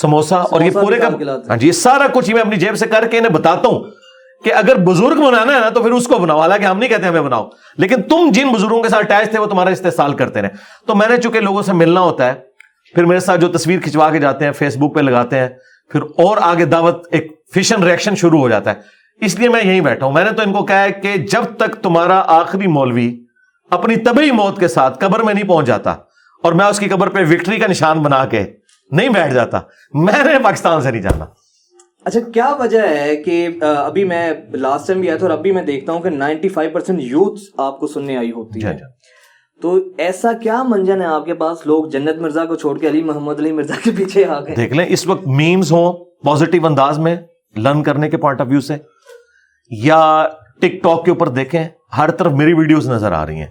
سموسا 0.00 0.36
اور 0.36 0.60
یہ 0.60 0.70
پورے 0.70 0.98
کا۔ 0.98 1.08
ہاں 1.48 1.56
جی 1.56 1.66
یہ 1.66 1.72
سارا 1.72 2.06
کچھ 2.12 2.30
میں 2.30 2.40
اپنی 2.40 2.56
جیب 2.56 2.76
سے 2.76 2.86
کر 2.86 3.06
کے 3.06 3.18
انہیں 3.18 3.32
بتاتا 3.32 3.68
ہوں 3.68 3.80
کہ 4.44 4.52
اگر 4.54 4.76
بزرگ 4.76 5.20
بنانا 5.20 5.54
ہے 5.54 5.60
نا 5.60 5.68
تو 5.68 5.82
پھر 5.82 5.90
اس 5.90 6.06
کو 6.06 6.18
بناؤ۔ 6.18 6.38
حالانکہ 6.40 6.66
ہم 6.66 6.78
نہیں 6.78 6.90
کہتے 6.90 7.06
ہمیں 7.06 7.20
بناؤ 7.20 7.48
لیکن 7.78 8.02
تم 8.02 8.30
جن 8.34 8.48
بزرگوں 8.48 8.82
کے 8.82 8.88
ساتھ 8.88 9.12
اٹیچ 9.12 9.30
تھے 9.30 9.38
وہ 9.38 9.46
تمہارا 9.46 9.70
استحصال 9.70 10.12
کرتے 10.12 10.42
رہے۔ 10.42 10.48
تو 10.86 10.94
میں 10.94 11.08
نے 11.08 11.16
چونکہ 11.16 11.40
لوگوں 11.40 11.62
سے 11.62 11.72
ملنا 11.72 12.00
ہوتا 12.00 12.26
ہے 12.26 12.49
پھر 12.94 13.04
میرے 13.04 13.20
ساتھ 13.20 13.40
جو 13.40 13.48
تصویر 13.48 13.80
کھنچوا 13.80 14.10
کے 14.10 14.18
جاتے 14.18 14.44
ہیں 14.44 14.52
فیس 14.52 14.76
بک 14.76 14.94
پہ 14.94 15.00
لگاتے 15.00 15.38
ہیں 15.38 15.48
پھر 15.90 16.02
اور 16.02 16.36
آگے 16.40 16.64
دعوت 16.64 17.06
ایک 17.10 17.32
فیشن 17.54 17.82
ریئیکشن 17.82 18.16
شروع 18.16 18.40
ہو 18.40 18.48
جاتا 18.48 18.70
ہے۔ 18.70 19.00
اس 19.20 19.38
لیے 19.38 19.48
میں 19.48 19.60
یہیں 19.64 19.80
بیٹھا 19.80 20.06
ہوں۔ 20.06 20.12
میں 20.12 20.24
نے 20.24 20.30
تو 20.30 20.42
ان 20.46 20.52
کو 20.52 20.64
کہا 20.64 20.82
ہے 20.82 20.92
کہ 20.92 21.16
جب 21.16 21.44
تک 21.56 21.74
تمہارا 21.82 22.22
آخری 22.26 22.66
مولوی 22.66 23.24
اپنی 23.70 23.96
طبی 23.96 24.30
موت 24.30 24.60
کے 24.60 24.68
ساتھ 24.68 24.98
قبر 24.98 25.22
میں 25.22 25.34
نہیں 25.34 25.48
پہنچ 25.48 25.66
جاتا 25.66 25.90
اور 26.42 26.52
میں 26.52 26.66
اس 26.66 26.78
کی 26.78 26.88
قبر 26.88 27.08
پہ 27.08 27.18
وکٹری 27.30 27.56
کا 27.56 27.66
نشان 27.66 27.98
بنا 27.98 28.24
کے 28.24 28.44
نہیں 28.90 29.08
بیٹھ 29.08 29.34
جاتا 29.34 29.60
میں 29.94 30.24
نے 30.24 30.32
پاکستان 30.42 30.82
سے 30.82 30.90
نہیں 30.90 31.02
جانا۔ 31.02 31.24
اچھا 32.04 32.20
کیا 32.20 32.56
وجہ 32.58 32.82
ہے 32.88 33.16
کہ 33.16 33.48
ابھی 33.60 34.04
میں 34.04 34.32
لاسٹ 34.52 34.86
ٹائم 34.86 35.00
بھی 35.00 35.08
آیا 35.08 35.18
تھا 35.18 35.26
اور 35.26 35.38
ابھی 35.38 35.52
میں 35.52 35.62
دیکھتا 35.62 35.92
ہوں 35.92 36.00
کہ 36.00 36.10
نائنٹی 36.10 36.48
فائیو 36.48 36.70
پرسینٹ 36.70 37.00
یوتھ 37.00 37.40
آپ 37.56 37.80
کو 37.80 37.86
سننے 37.86 38.16
آئی 38.16 38.30
ہوتی 38.30 38.64
ہے۔ 38.64 38.78
تو 39.62 39.78
ایسا 39.98 40.32
کیا 40.32 40.62
منجن 40.62 41.00
ہے 41.00 41.06
آپ 41.06 41.24
کے 41.24 41.34
پاس؟ 41.34 41.66
لوگ 41.66 41.84
جنت 41.84 42.20
مرزا 42.20 42.44
کو 42.44 42.54
چھوڑ 42.54 42.78
کے 42.78 42.88
علی 42.88 43.02
محمد 43.02 43.38
علی 43.38 43.52
مرزا 43.52 43.74
کے 43.84 43.90
پیچھے 43.96 44.24
آ 44.24 44.38
گئے۔ 44.40 44.54
دیکھ 44.54 44.72
لیں، 44.74 44.86
اس 44.88 45.06
وقت 45.06 45.26
میمز 45.26 45.72
ہوں 45.72 45.92
پازیٹیو 46.24 46.66
انداز 46.66 46.98
میں 46.98 47.16
لرن 47.56 47.82
کرنے 47.82 48.10
کے 48.10 48.16
پوائنٹ 48.16 48.40
آف 48.40 48.46
ویو 48.50 48.60
سے، 48.60 48.76
یا 49.70 50.26
ٹک 50.60 50.82
ٹاک 50.82 51.04
کے 51.04 51.10
اوپر 51.10 51.28
دیکھیں، 51.28 51.64
ہر 51.96 52.10
طرف 52.10 52.32
میری 52.32 52.52
ویڈیوز 52.52 52.88
نظر 52.90 53.12
آ 53.12 53.24
رہی 53.26 53.36
ہیں۔ 53.36 53.46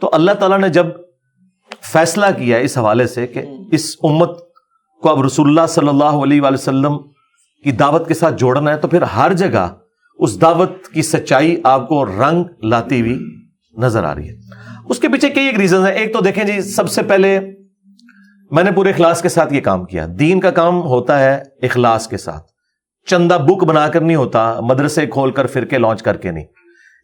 تو 0.00 0.10
اللہ 0.12 0.32
تعالیٰ 0.32 0.58
نے 0.58 0.68
جب 0.68 0.86
فیصلہ 1.92 2.26
کیا 2.38 2.56
اس 2.56 2.78
حوالے 2.78 3.06
سے 3.06 3.26
کہ 3.26 3.42
اس 3.72 3.94
امت 4.02 4.38
کو 5.02 5.08
اب 5.08 5.22
رسول 5.24 5.48
اللہ 5.48 5.66
صلی 5.68 5.88
اللہ 5.88 6.22
علیہ 6.24 6.40
وآلہ 6.40 6.54
وسلم 6.54 6.98
کی 7.64 7.72
دعوت 7.72 8.08
کے 8.08 8.14
ساتھ 8.14 8.34
جوڑنا 8.34 8.70
ہے، 8.70 8.76
تو 8.76 8.88
پھر 8.88 9.02
ہر 9.16 9.32
جگہ 9.32 9.68
اس 10.18 10.40
دعوت 10.40 10.86
کی 10.88 11.02
سچائی 11.02 11.56
آپ 11.64 11.88
کو 11.88 12.04
رنگ 12.06 12.44
لاتی 12.62 13.00
ہوئی 13.00 13.18
نظر 13.78 14.04
آ 14.04 14.14
رہی 14.14 14.28
ہے۔ 14.28 14.68
اس 14.84 14.98
کے 14.98 15.08
پیچھے 15.08 15.28
کئی 15.28 15.46
ایک 15.46 15.58
ریزنز 15.58 15.86
ہیں۔ 15.86 15.94
ایک 15.94 16.12
تو 16.12 16.20
دیکھیں 16.20 16.44
جی 16.44 16.60
سب 16.60 16.90
سے 16.90 17.02
پہلے 17.02 17.40
میں 18.50 18.64
نے 18.64 18.70
پورے 18.70 18.90
اخلاص 18.90 19.22
کے 19.22 19.28
ساتھ 19.28 19.54
یہ 19.54 19.60
کام 19.60 19.84
کیا۔ 19.84 20.06
دین 20.18 20.40
کا 20.40 20.50
کام 20.50 20.82
ہوتا 20.82 21.18
ہے 21.18 21.42
اخلاص 21.62 22.08
کے 22.08 22.16
ساتھ۔ 22.16 22.46
چندہ 23.06 23.34
بک 23.34 23.64
بنا 23.64 23.88
کر 23.88 24.00
نہیں 24.00 24.16
ہوتا، 24.16 24.60
مدرسے 24.60 25.06
کھول 25.06 25.30
کر 25.30 25.46
فرقے 25.46 25.78
لانچ 25.78 26.02
کر 26.02 26.16
کے 26.16 26.30
نہیں۔ 26.30 26.44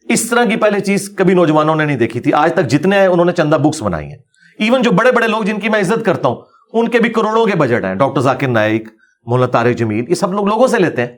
اس 0.09 0.29
طرح 0.29 0.45
کی 0.45 0.55
پہلے 0.55 0.79
چیز 0.79 1.09
کبھی 1.15 1.33
نوجوانوں 1.33 1.75
نے 1.75 1.85
نہیں 1.85 1.97
دیکھی 1.97 2.19
تھی۔ 2.19 2.33
آج 2.33 2.53
تک 2.53 2.67
جتنے 2.67 2.99
ہیں، 2.99 3.07
انہوں 3.07 3.25
نے 3.25 3.31
چندہ 3.31 3.55
بکس 3.55 3.81
بنائی 3.81 4.07
ہیں۔ 4.07 4.17
ایون 4.59 4.81
جو 4.81 4.91
بڑے 4.91 5.11
بڑے 5.11 5.27
لوگ 5.27 5.43
جن 5.43 5.59
کی 5.59 5.69
میں 5.69 5.79
عزت 5.79 6.05
کرتا 6.05 6.29
ہوں، 6.29 6.35
ان 6.73 6.87
کے 6.87 6.99
بھی 6.99 7.09
کروڑوں 7.09 7.45
کے 7.45 7.55
بجٹ 7.55 7.85
ہیں۔ 7.85 7.95
ڈاکٹر 7.95 8.21
ذاکر 8.21 8.47
نائک 8.47 8.87
مولانا 9.25 9.51
طارق 9.51 9.77
جمیل 9.77 10.05
یہ 10.09 10.15
سب 10.15 10.33
لوگ 10.33 10.47
لوگوں 10.47 10.67
سے 10.67 10.79
لیتے 10.79 11.01
ہیں۔ 11.01 11.17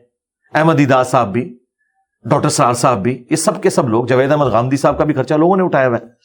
احمد 0.54 0.80
اداس 0.80 1.08
صاحب 1.08 1.34
بھی 1.34 1.58
ڈاکٹر 2.26 2.50
سرار 2.50 2.74
صاحب 2.74 3.04
بھی، 3.04 3.24
یہ 3.30 3.36
سب 3.36 3.64
کے 3.64 3.70
سب 3.70 3.90
لوگ 3.90 4.06
جوید 4.06 4.32
احمد 4.32 4.46
غامدی 4.46 4.78
صاحب 4.78 4.98
کا 4.98 5.04
بھی 5.04 5.14
خرچہ 5.14 5.34
لوگوں 5.34 5.58
نے 5.58 5.64
اٹھایا 5.64 5.88
ہوا 5.88 5.98
ہے۔ 5.98 6.19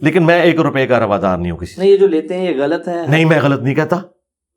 لیکن 0.00 0.26
میں 0.26 0.42
ایک 0.42 0.60
روپے 0.60 0.86
کا 0.86 1.00
روادار 1.00 1.38
نہیں 1.38 1.50
ہوں 1.50 1.58
کسی 1.58 1.74
نہیں 1.78 1.90
یہ 1.90 1.96
جو 1.96 2.06
لیتے 2.06 2.36
ہیں 2.36 2.54
یہ 2.54 2.62
غلط 2.62 2.88
ہے 2.88 3.06
نہیں 3.08 3.24
میں 3.24 3.40
غلط 3.42 3.62
نہیں 3.62 3.74
کہتا۔ 3.74 3.96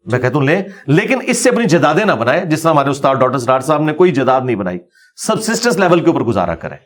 میں 0.05 0.19
کہتا 0.19 0.35
ہوں 0.35 0.45
لیں۔ 0.45 0.61
لیکن 0.87 1.19
اس 1.23 1.43
سے 1.43 1.49
اپنی 1.49 1.65
جدادیں 1.65 2.05
نہ 2.05 2.11
بنائے 2.11 2.45
جس 2.45 2.61
طرح 2.61 2.71
ہمارے 2.71 2.89
استاد 2.89 3.15
ڈاکٹر 3.15 3.37
سرار 3.37 3.59
صاحب 3.59 3.81
نے 3.81 3.93
کوئی 3.93 4.11
جداد 4.11 4.41
نہیں 4.43 4.55
بنائی۔ 4.55 4.79
سبسسٹنس 5.15 5.77
لیول 5.77 5.99
کے 5.99 6.07
اوپر 6.07 6.21
گزارا 6.21 6.55
کریں۔ 6.55 6.77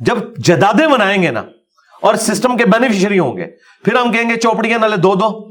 جب 0.00 0.16
جدادیں 0.36 0.86
بنائیں 0.86 1.22
گے 1.22 1.30
نا 1.30 1.42
اور 2.02 2.14
سسٹم 2.14 2.56
کے 2.56 2.64
بینیفیشری 2.64 3.18
ہوں 3.18 3.36
گے 3.36 3.44
پھر 3.84 3.94
ہم 3.94 4.12
کہیں 4.12 4.30
گے 4.30 4.36
چوپڑیاں 4.36 4.78
نالے 4.78 4.96
دو 4.96 5.14
دو 5.14 5.50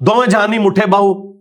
دو۔ 0.00 0.20
میں 0.20 0.30
جہانی 0.30 0.58
مٹھے 0.58 0.86
باہو 0.86 1.32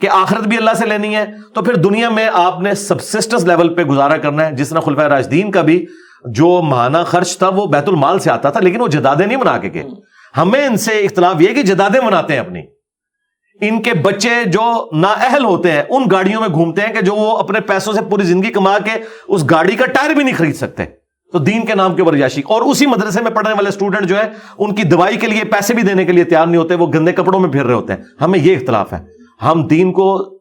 کہ 0.00 0.08
آخرت 0.10 0.48
بھی 0.48 0.56
اللہ 0.56 0.70
سے 0.74 0.86
لینی 0.86 1.16
ہے۔ 1.16 1.24
تو 1.54 1.62
پھر 1.62 1.74
دنیا 1.74 2.10
میں 2.10 2.30
آپ 2.32 2.60
نے 2.60 2.74
سبسسٹنس 2.74 3.44
لیول 3.44 3.74
پہ 3.74 3.82
گزارا 3.82 4.16
کرنا 4.16 4.46
ہے 4.46 4.52
جس 4.52 4.68
طرح 4.68 4.80
خلفۂ 4.80 5.02
راجدین 5.02 5.50
کا 5.50 5.62
بھی 5.62 5.86
جو 6.24 6.62
ماہانہ 6.62 6.98
خرچ 7.06 7.38
تھا 7.38 7.48
وہ 7.48 7.66
بیت 7.66 7.88
المال 7.88 8.18
سے 8.18 8.30
آتا 8.30 8.50
تھا، 8.50 8.60
لیکن 8.60 8.80
وہ 8.80 8.88
جدادیں 8.88 9.26
نہیں 9.26 9.38
بنا 9.38 9.58
کے 9.58 9.70
گئے۔ 9.74 9.84
ہمیں 10.36 10.66
ان 10.66 10.76
سے 10.76 10.92
اختلاف 10.92 11.40
یہ 11.40 11.54
کہ 11.54 11.62
جدادیں 11.62 12.00
بناتے 12.00 12.32
ہیں 12.32 12.40
اپنی۔ 12.40 12.60
ان 13.60 13.82
کے 13.82 13.94
بچے 13.94 14.44
جو 14.46 14.90
نااہل 14.92 15.44
ہوتے 15.44 15.72
ہیں، 15.72 15.82
ان 15.88 16.02
گاڑیوں 16.10 16.40
میں 16.40 16.48
گھومتے 16.48 16.80
ہیں 16.80 16.94
کہ 16.94 17.00
جو 17.00 17.14
وہ 17.14 17.38
اپنے 17.38 17.60
پیسوں 17.60 17.92
سے 17.92 18.00
پوری 18.10 18.22
زندگی 18.22 18.50
کما 18.50 18.78
کے 18.78 18.90
اس 19.28 19.50
گاڑی 19.50 19.76
کا 19.76 19.86
ٹائر 19.86 20.14
بھی 20.14 20.24
نہیں 20.24 20.36
خرید 20.36 20.56
سکتے۔ 20.56 20.84
تو 21.32 21.38
دین 21.38 21.66
کے 21.66 21.74
نام 21.74 21.94
کے 21.94 22.02
اوپر 22.02 22.14
یاشی 22.14 22.42
اور 22.48 22.62
اسی 22.62 22.86
مدرسے 22.86 23.22
میں 23.22 23.30
پڑھنے 23.30 23.52
والے 23.52 23.68
اسٹوڈنٹ 23.68 24.08
جو 24.08 24.16
ہے 24.16 24.22
ان 24.58 24.74
کی 24.74 24.82
دوائی 24.82 25.16
کے 25.16 25.26
لیے 25.26 25.44
پیسے 25.44 25.74
بھی 25.74 25.82
دینے 25.82 26.04
کے 26.04 26.12
لیے 26.12 26.24
تیار 26.24 26.46
نہیں 26.46 26.56
ہوتے، 26.56 26.74
وہ 26.74 26.86
گندے 26.94 27.12
کپڑوں 27.12 27.40
میں 27.40 27.50
پھر 27.50 27.64
رہے 27.64 27.74
ہوتے 27.74 27.92
ہیں۔ 27.92 28.00
ہمیں 28.20 28.38
یہ 28.38 28.56
اختلاف 28.56 28.92
ہے۔ 28.92 28.98
ہم 29.42 29.66
دین 29.66 29.92
کو 29.92 30.38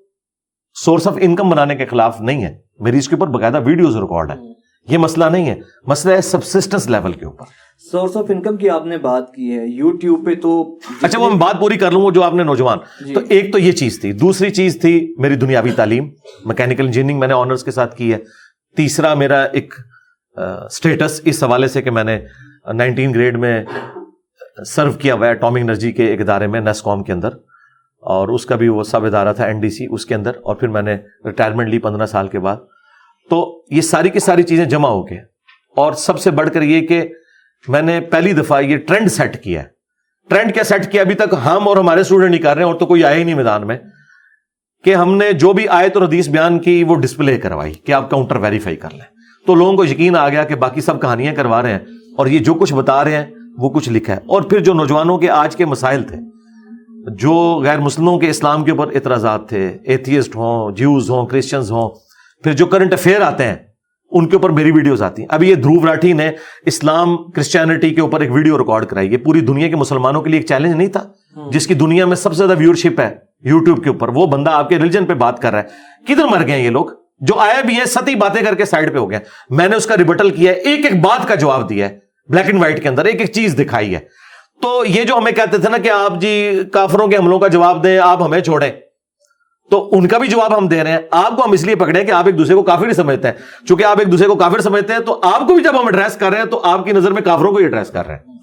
سورس 0.73 1.07
آف 1.07 1.17
انکم 1.19 1.49
بنانے 1.49 1.75
کے 1.75 1.85
خلاف 1.85 2.21
نہیں 2.21 2.43
ہے 2.43 2.57
میری 2.79 2.97
اس 2.97 3.09
کے 3.09 3.15
اوپر 3.15 3.27
باقاعدہ 3.27 3.61
ویڈیوز 3.65 3.95
ریکارڈ 3.95 4.31
ہے 4.31 4.56
یہ 4.87 4.97
مسئلہ 4.97 5.25
نہیں 5.25 5.49
ہے 5.49 5.55
مسئلہ 5.87 6.13
ہے 6.13 6.21
سبسسٹنس 6.21 6.89
لیول 6.89 7.11
کے 7.11 7.25
اوپر۔ 7.25 7.43
سورس 7.91 8.17
آف 8.17 8.25
انکم 8.29 8.57
کی 8.57 8.69
آپ 8.69 8.85
نے 8.85 8.97
بات 8.97 9.33
کی 9.33 9.57
ہے 9.57 9.67
یوٹیوب 9.67 10.25
پہ 10.25 10.33
تو 10.41 10.79
اچھا 11.01 11.19
وہ 11.19 11.29
میں 11.29 11.37
بات 11.37 11.59
پوری 11.59 11.77
کر 11.77 11.91
لوں 11.91 12.01
وہ 12.01 12.11
جو 12.11 12.23
آپ 12.23 12.33
نے 12.33 12.43
نوجوان۔ 12.43 12.77
جی۔ 13.05 13.13
تو 13.13 13.19
ایک 13.29 13.51
تو 13.51 13.59
یہ 13.59 13.71
چیز 13.71 14.01
تھی 14.01 14.13
دوسری 14.13 14.49
چیز 14.49 14.81
تھی 14.81 15.15
میری 15.17 15.35
دنیاوی 15.35 15.71
تعلیم۔ 15.71 16.09
میکینیکل 16.45 16.85
انجینئرنگ 16.85 17.19
میں 17.19 17.27
نے 17.27 17.33
آنرز 17.33 17.63
کے 17.63 17.71
ساتھ 17.71 17.95
کی 17.95 18.13
ہے۔ 18.13 18.17
تیسرا 18.77 19.13
میرا 19.13 19.43
ایک 19.43 19.73
اسٹیٹس 20.35 21.21
اس 21.25 21.43
حوالے 21.43 21.67
سے 21.67 21.81
کہ 21.81 21.91
میں 21.91 22.03
نے 22.03 22.19
نائنٹین 22.73 23.13
گریڈ 23.13 23.37
میں 23.37 23.63
سرو 24.65 24.91
کیا 24.91 25.13
ہوا 25.13 25.25
ہے 25.25 25.31
اٹامک 25.31 25.57
انرجی 25.57 25.91
کے 25.91 26.05
ایک 26.05 26.21
ادارے 26.21 26.47
میں 26.47 26.59
نیس 26.59 26.81
کام 26.81 27.03
کے 27.03 27.13
اندر۔ 27.13 27.29
اور 27.99 28.27
اس 28.27 28.45
کا 28.45 28.55
بھی 28.55 28.67
وہ 28.67 28.83
سب 28.83 29.05
ادارہ 29.05 29.33
تھا 29.33 29.45
این 29.45 29.59
ڈی 29.59 29.69
سی 29.69 29.85
اس 29.89 30.05
کے 30.05 30.15
اندر۔ 30.15 30.29
اور 30.29 30.55
پھر 30.55 30.67
میں 30.67 30.81
نے 30.81 30.97
ریٹائرمنٹ 31.25 31.69
لی 31.69 31.79
پندرہ 31.79 32.05
سال 32.05 32.27
کے 32.27 32.39
بعد۔ 32.39 32.57
تو 33.29 33.65
یہ 33.69 33.81
ساری 33.81 34.09
کی 34.09 34.19
ساری 34.19 34.43
چیزیں 34.43 34.65
جمع 34.65 34.89
ہو 34.89 35.05
کے 35.05 35.15
اور 35.75 35.93
سب 35.93 36.19
سے 36.19 36.31
بڑھ 36.31 36.49
کر 36.49 36.61
یہ 36.61 36.87
کہ 36.87 37.07
میں 37.67 37.81
نے 37.81 38.01
پہلی 38.01 38.33
دفعہ 38.33 38.61
یہ 38.61 38.77
ٹرینڈ 38.77 39.11
سیٹ 39.11 39.43
کیا 39.43 39.61
ہے۔ 39.61 39.67
ٹرینڈ 40.29 40.53
کیا 40.53 40.63
سیٹ 40.63 40.91
کیا؟ 40.91 41.01
ابھی 41.01 41.15
تک 41.15 41.33
ہم 41.45 41.67
اور 41.67 41.77
ہمارے 41.77 42.01
اسٹوڈنٹ 42.01 42.31
نہیں 42.31 42.41
کر 42.41 42.55
رہے 42.55 42.63
ہیں 42.63 42.71
اور 42.71 42.79
تو 42.79 42.85
کوئی 42.85 43.03
آیا 43.03 43.15
ہی 43.15 43.23
نہیں 43.23 43.35
میدان 43.35 43.67
میں۔ 43.67 43.77
کہ 44.83 44.95
ہم 44.95 45.15
نے 45.15 45.33
جو 45.33 45.53
بھی 45.53 45.67
آیت 45.67 45.97
اور 45.97 46.07
حدیث 46.07 46.29
بیان 46.29 46.59
کی 46.59 46.83
وہ 46.83 46.95
ڈسپلے 46.95 47.37
کروائی 47.37 47.73
کہ 47.73 47.91
آپ 47.91 48.09
کاؤنٹر 48.09 48.35
ویریفائی 48.35 48.75
کر 48.75 48.89
لیں۔ 48.91 49.17
تو 49.47 49.55
لوگوں 49.55 49.73
کو 49.73 49.85
یقین 49.85 50.15
آ 50.15 50.29
گیا 50.29 50.43
کہ 50.43 50.55
باقی 50.55 50.81
سب 50.81 51.01
کہانیاں 51.01 51.35
کروا 51.35 51.61
رہے 51.61 51.71
ہیں 51.71 51.79
اور 52.17 52.27
یہ 52.27 52.39
جو 52.39 52.53
کچھ 52.53 52.73
بتا 52.73 53.03
رہے 53.03 53.15
ہیں 53.15 53.25
وہ 53.57 53.69
کچھ 53.69 53.89
لکھا 53.89 54.13
ہے۔ 54.13 54.19
اور 54.25 54.41
پھر 54.41 54.59
جو 54.59 54.73
نوجوانوں 54.73 55.17
کے 55.17 55.29
آج 55.29 55.55
کے 55.55 55.65
مسائل 55.65 56.03
تھے، 56.03 56.15
جو 57.15 57.61
غیر 57.63 57.79
مسلموں 57.79 58.19
کے 58.19 58.29
اسلام 58.29 58.65
کے 58.65 58.71
اوپر 58.71 58.91
اعتراضات 58.95 59.49
تھے 59.49 59.77
ایتھیسٹ 59.83 60.35
ہوں 60.35 60.71
جیوز 60.71 61.09
ہوں 61.09 61.27
کرسچنز 61.27 61.71
ہوں 61.71 61.89
پھر 62.43 62.53
جو 62.53 62.65
کرنٹ 62.65 62.93
افیئر 62.93 63.21
آتے 63.21 63.43
ہیں 63.43 63.55
ان 64.11 64.29
کے 64.29 64.35
اوپر 64.35 64.49
میری 64.49 64.71
ویڈیوز 64.71 65.01
آتی 65.01 65.21
ہیں۔ 65.21 65.29
ابھی 65.31 65.49
یہ 65.49 65.55
دھروو 65.55 65.85
راٹھی 65.85 66.13
نے 66.13 66.31
اسلام 66.65 67.17
کرسچینٹی 67.17 67.89
کے 67.89 68.01
اوپر 68.01 68.21
ایک 68.21 68.31
ویڈیو 68.31 68.57
ریکارڈ 68.57 68.85
کرائی۔ 68.85 69.11
یہ 69.11 69.17
پوری 69.17 69.39
دنیا 69.39 69.67
کے 69.67 69.75
مسلمانوں 69.75 70.21
کے 70.21 70.29
لیے 70.29 70.39
ایک 70.39 70.47
چیلنج 70.47 70.75
نہیں 70.75 70.87
تھا 70.87 71.03
جس 71.51 71.67
کی 71.67 71.73
دنیا 71.73 72.05
میں 72.05 72.15
سب 72.15 72.31
سے 72.31 72.37
زیادہ 72.37 72.59
ویورشپ 72.59 72.99
ہے 72.99 73.15
یوٹیوب 73.43 73.83
کے 73.83 73.89
اوپر۔ 73.89 74.07
وہ 74.07 74.27
بندہ 74.27 74.49
آپ 74.49 74.69
کے 74.69 74.75
ریلیجن 74.75 75.05
پہ 75.05 75.13
بات 75.13 75.41
کر 75.41 75.51
رہا 75.51 75.61
ہے۔ 75.61 75.67
کدھر 76.05 76.25
مر 76.25 76.47
گئے 76.47 76.55
ہیں 76.55 76.65
یہ 76.65 76.69
لوگ؟ 76.69 76.85
جو 77.19 77.39
آئے 77.39 77.63
بھی 77.65 77.73
ہیں 77.73 77.85
ستی 77.85 78.15
باتیں 78.15 78.45
کر 78.45 78.55
کے 78.55 78.65
سائڈ 78.65 78.93
پہ 78.93 78.97
ہو 78.97 79.11
گئے 79.11 79.19
میں 79.49 79.67
نے 79.67 79.75
اس 79.75 79.85
کا 79.85 79.97
ریبٹل 79.97 80.29
کیا 80.29 80.51
ہے۔ 80.51 80.57
ایک 80.57 80.85
ایک 80.85 81.01
بات 81.01 81.27
کا 81.27 81.35
جواب 81.35 81.69
دیا 81.69 81.89
ہے۔ 81.89 81.99
بلیک 82.29 82.45
اینڈ 82.45 82.61
وائٹ 82.61 82.83
کے 82.83 82.89
اندر 82.89 83.05
ایک 83.05 83.21
ایک 83.21 83.31
چیز 83.31 83.55
دکھائی 83.59 83.93
ہے۔ 83.93 83.99
تو 84.61 84.83
یہ 84.87 85.03
جو 85.03 85.17
ہمیں 85.17 85.31
کہتے 85.31 85.57
تھے 85.57 85.69
نا 85.69 85.77
کہ 85.77 85.89
آپ 85.89 86.21
جی 86.21 86.59
کافروں 86.73 87.07
کے 87.07 87.17
حملوں 87.17 87.39
کا 87.39 87.47
جواب 87.47 87.83
دیں 87.83 87.99
آپ 87.99 88.21
ہمیں 88.21 88.39
چھوڑیں۔ 88.39 88.71
تو 89.69 89.89
ان 89.91 90.07
کا 90.07 90.17
بھی 90.17 90.27
جواب 90.27 90.57
ہم 90.57 90.67
دے 90.67 90.83
رہے 90.83 90.91
ہیں۔ 90.91 90.99
آپ 91.11 91.35
کو 91.35 91.45
ہم 91.45 91.51
اس 91.51 91.63
لیے 91.63 91.75
پکڑے 91.75 92.05
کہ 92.05 92.11
آپ 92.11 92.25
ایک 92.25 92.37
دوسرے 92.37 92.55
کو 92.55 92.63
کافر 92.63 92.87
ہی 92.87 92.93
سمجھتے۔ 92.93 93.27
ہیں 93.27 93.65
چونکہ 93.67 93.83
آپ 93.83 93.99
ایک 93.99 94.11
دوسرے 94.11 94.27
کو 94.27 94.35
کافر 94.35 94.61
سمجھتے 94.61 94.93
ہیں 94.93 94.99
تو 94.99 95.19
آپ 95.23 95.47
کو 95.47 95.55
بھی 95.55 95.63
جب 95.63 95.81
ہم 95.81 95.85
ایڈریس 95.85 96.15
کر 96.15 96.29
رہے 96.29 96.37
ہیں 96.37 96.45
تو 96.45 96.61
آپ 96.63 96.85
کی 96.85 96.91
نظر 96.91 97.11
میں 97.11 97.21
کافروں 97.21 97.51
کو 97.51 97.57
ہی 97.57 97.63
ایڈریس 97.63 97.89
کر 97.89 98.07
رہے 98.07 98.15
ہیں۔ 98.15 98.37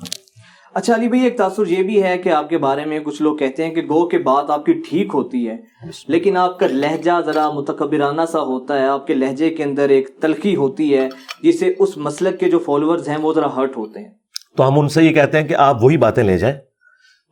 اچھا 0.75 0.95
علی 0.95 1.09
بھائی 1.09 1.25
ایک 1.25 1.37
تاثر 1.39 1.67
یہ 1.67 1.83
بھی 1.83 2.03
ہے 2.03 2.19
کہ 2.19 2.29
آپ 2.29 2.49
کے 2.49 2.59
بارے 2.59 2.85
میں 2.85 3.01
کچھ 3.01 3.23
لوگ 3.23 3.37
کہتے 3.37 3.67
ہیں 3.67 3.75
کہ 3.75 3.83
گو 3.83 4.09
کے 4.09 4.19
بات 4.19 4.51
آپ 4.51 4.65
کی 4.65 4.73
ٹھیک 4.73 5.11
ہوتی 5.15 5.49
ہے۔ 5.49 5.57
لیکن 6.09 6.37
آپ 6.37 6.59
کا 6.59 6.67
لہجہ 6.71 7.21
ذرا 7.27 7.51
متکبرانہ 7.51 8.23
سا 8.33 8.41
ہوتا 8.41 8.79
ہے 8.79 8.87
آپ 8.87 9.07
کے 9.07 9.15
لہجے 9.15 9.51
کے 9.51 9.65
اندر 9.65 9.89
ایک 9.89 10.09
تلخی 10.21 10.57
ہوتی 10.57 10.97
ہے 10.97 11.09
جس 11.43 11.61
سے 11.61 11.73
اس 11.79 11.97
مسلک 11.97 12.41
کے 12.41 12.51
جو 12.51 12.59
فالوورز 12.59 13.09
ہیں 13.09 13.17
وہ 13.17 13.33
ذرا 13.33 13.57
ہرٹ 13.57 13.77
ہوتے 13.77 14.01
ہیں۔ 14.01 14.11
تو 14.57 14.69
ہم 14.69 14.79
ان 14.79 14.89
سے 14.89 15.03
یہ 15.03 15.15
کہتے 15.15 15.41
ہیں 15.41 15.49
کہ 15.49 15.55
آپ 15.55 15.85
وہی 15.85 15.97
باتیں 15.97 16.25
لے 16.25 16.39
جائیں۔ 16.39 16.57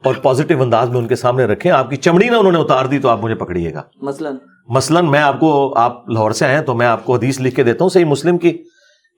اور 0.05 0.15
پازیٹو 0.23 0.63
انداز 0.63 0.89
میں 0.89 0.99
ان 0.99 1.09
کے 1.09 1.17
سامنے 1.17 1.45
رکھیں۔ 1.45 1.73
آپ 1.73 1.91
کی 1.91 1.97
چمڑی 1.97 2.29
نہ 2.29 2.37
انہوں 2.37 2.53
نے 2.53 2.59
اتار 2.59 2.85
دی 2.85 2.99
تو 2.99 3.09
آپ 3.09 3.19
مجھے 3.23 3.35
پکڑیے 3.35 3.75
گا۔ 3.75 3.83
مثلا۔ 4.03 4.31
مثلا 4.69 5.01
میں 5.01 5.21
آپ 5.21 5.41
کو 5.41 5.79
آپ 5.79 6.09
لاہور 6.09 6.31
سے 6.31 6.47
آئے 6.47 6.55
ہیں 6.55 6.63
تو 6.63 6.75
میں 6.75 6.87
آپ 6.87 7.05
کو 7.05 7.15
حدیث 7.15 7.41
لکھ 7.41 7.57
کے 7.57 7.63
دیتا 7.63 7.85
ہوں 7.85 7.89
صحیح 7.89 8.05
مسلم 8.05 8.39
کی 8.39 8.63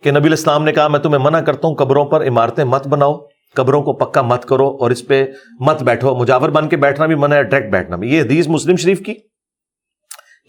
کہ 0.03 0.11
نبی 0.11 0.27
الاسلام 0.27 0.65
نے 0.65 0.73
کہا 0.73 0.89
میں 0.89 1.01
تمہیں 1.01 1.25
منع 1.25 1.41
کرتا 1.41 1.69
ہوں 1.69 1.75
قبروں 1.75 2.05
پر 2.05 2.27
عمارتیں 2.29 2.65
مت 2.65 2.89
بناؤ 2.89 3.19
قبروں 3.55 3.83
کو 3.83 3.93
پکا 3.93 4.23
مت 4.23 4.45
کرو 4.45 4.77
اور 4.81 4.91
اس 4.91 5.07
پہ 5.07 5.27
مت 5.61 5.83
بیٹھو۔ 5.83 6.15
مجاور 6.15 6.49
بن 6.49 6.69
کے 6.69 6.77
بیٹھنا 6.77 7.07
بھی 7.07 7.15
منع 7.15 7.37
ہے 7.37 7.43
ڈائریکٹ 7.43 7.73
بیٹھنا 7.73 7.97
بھی۔ 7.97 8.15
یہ 8.15 8.21
حدیث 8.21 8.49
مسلم 8.49 8.77
شریف 8.77 9.01
کی۔ 9.01 9.15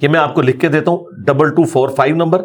یہ 0.02 0.08
میں 0.08 0.20
آپ 0.20 0.34
کو 0.34 0.42
لکھ 0.42 0.60
کے 0.60 0.68
دیتا 0.68 0.92
ہوں۔ 0.92 1.24
Double 1.26 1.50
two 1.50 1.64
four 1.64 1.90
five 1.90 2.16
number. 2.16 2.42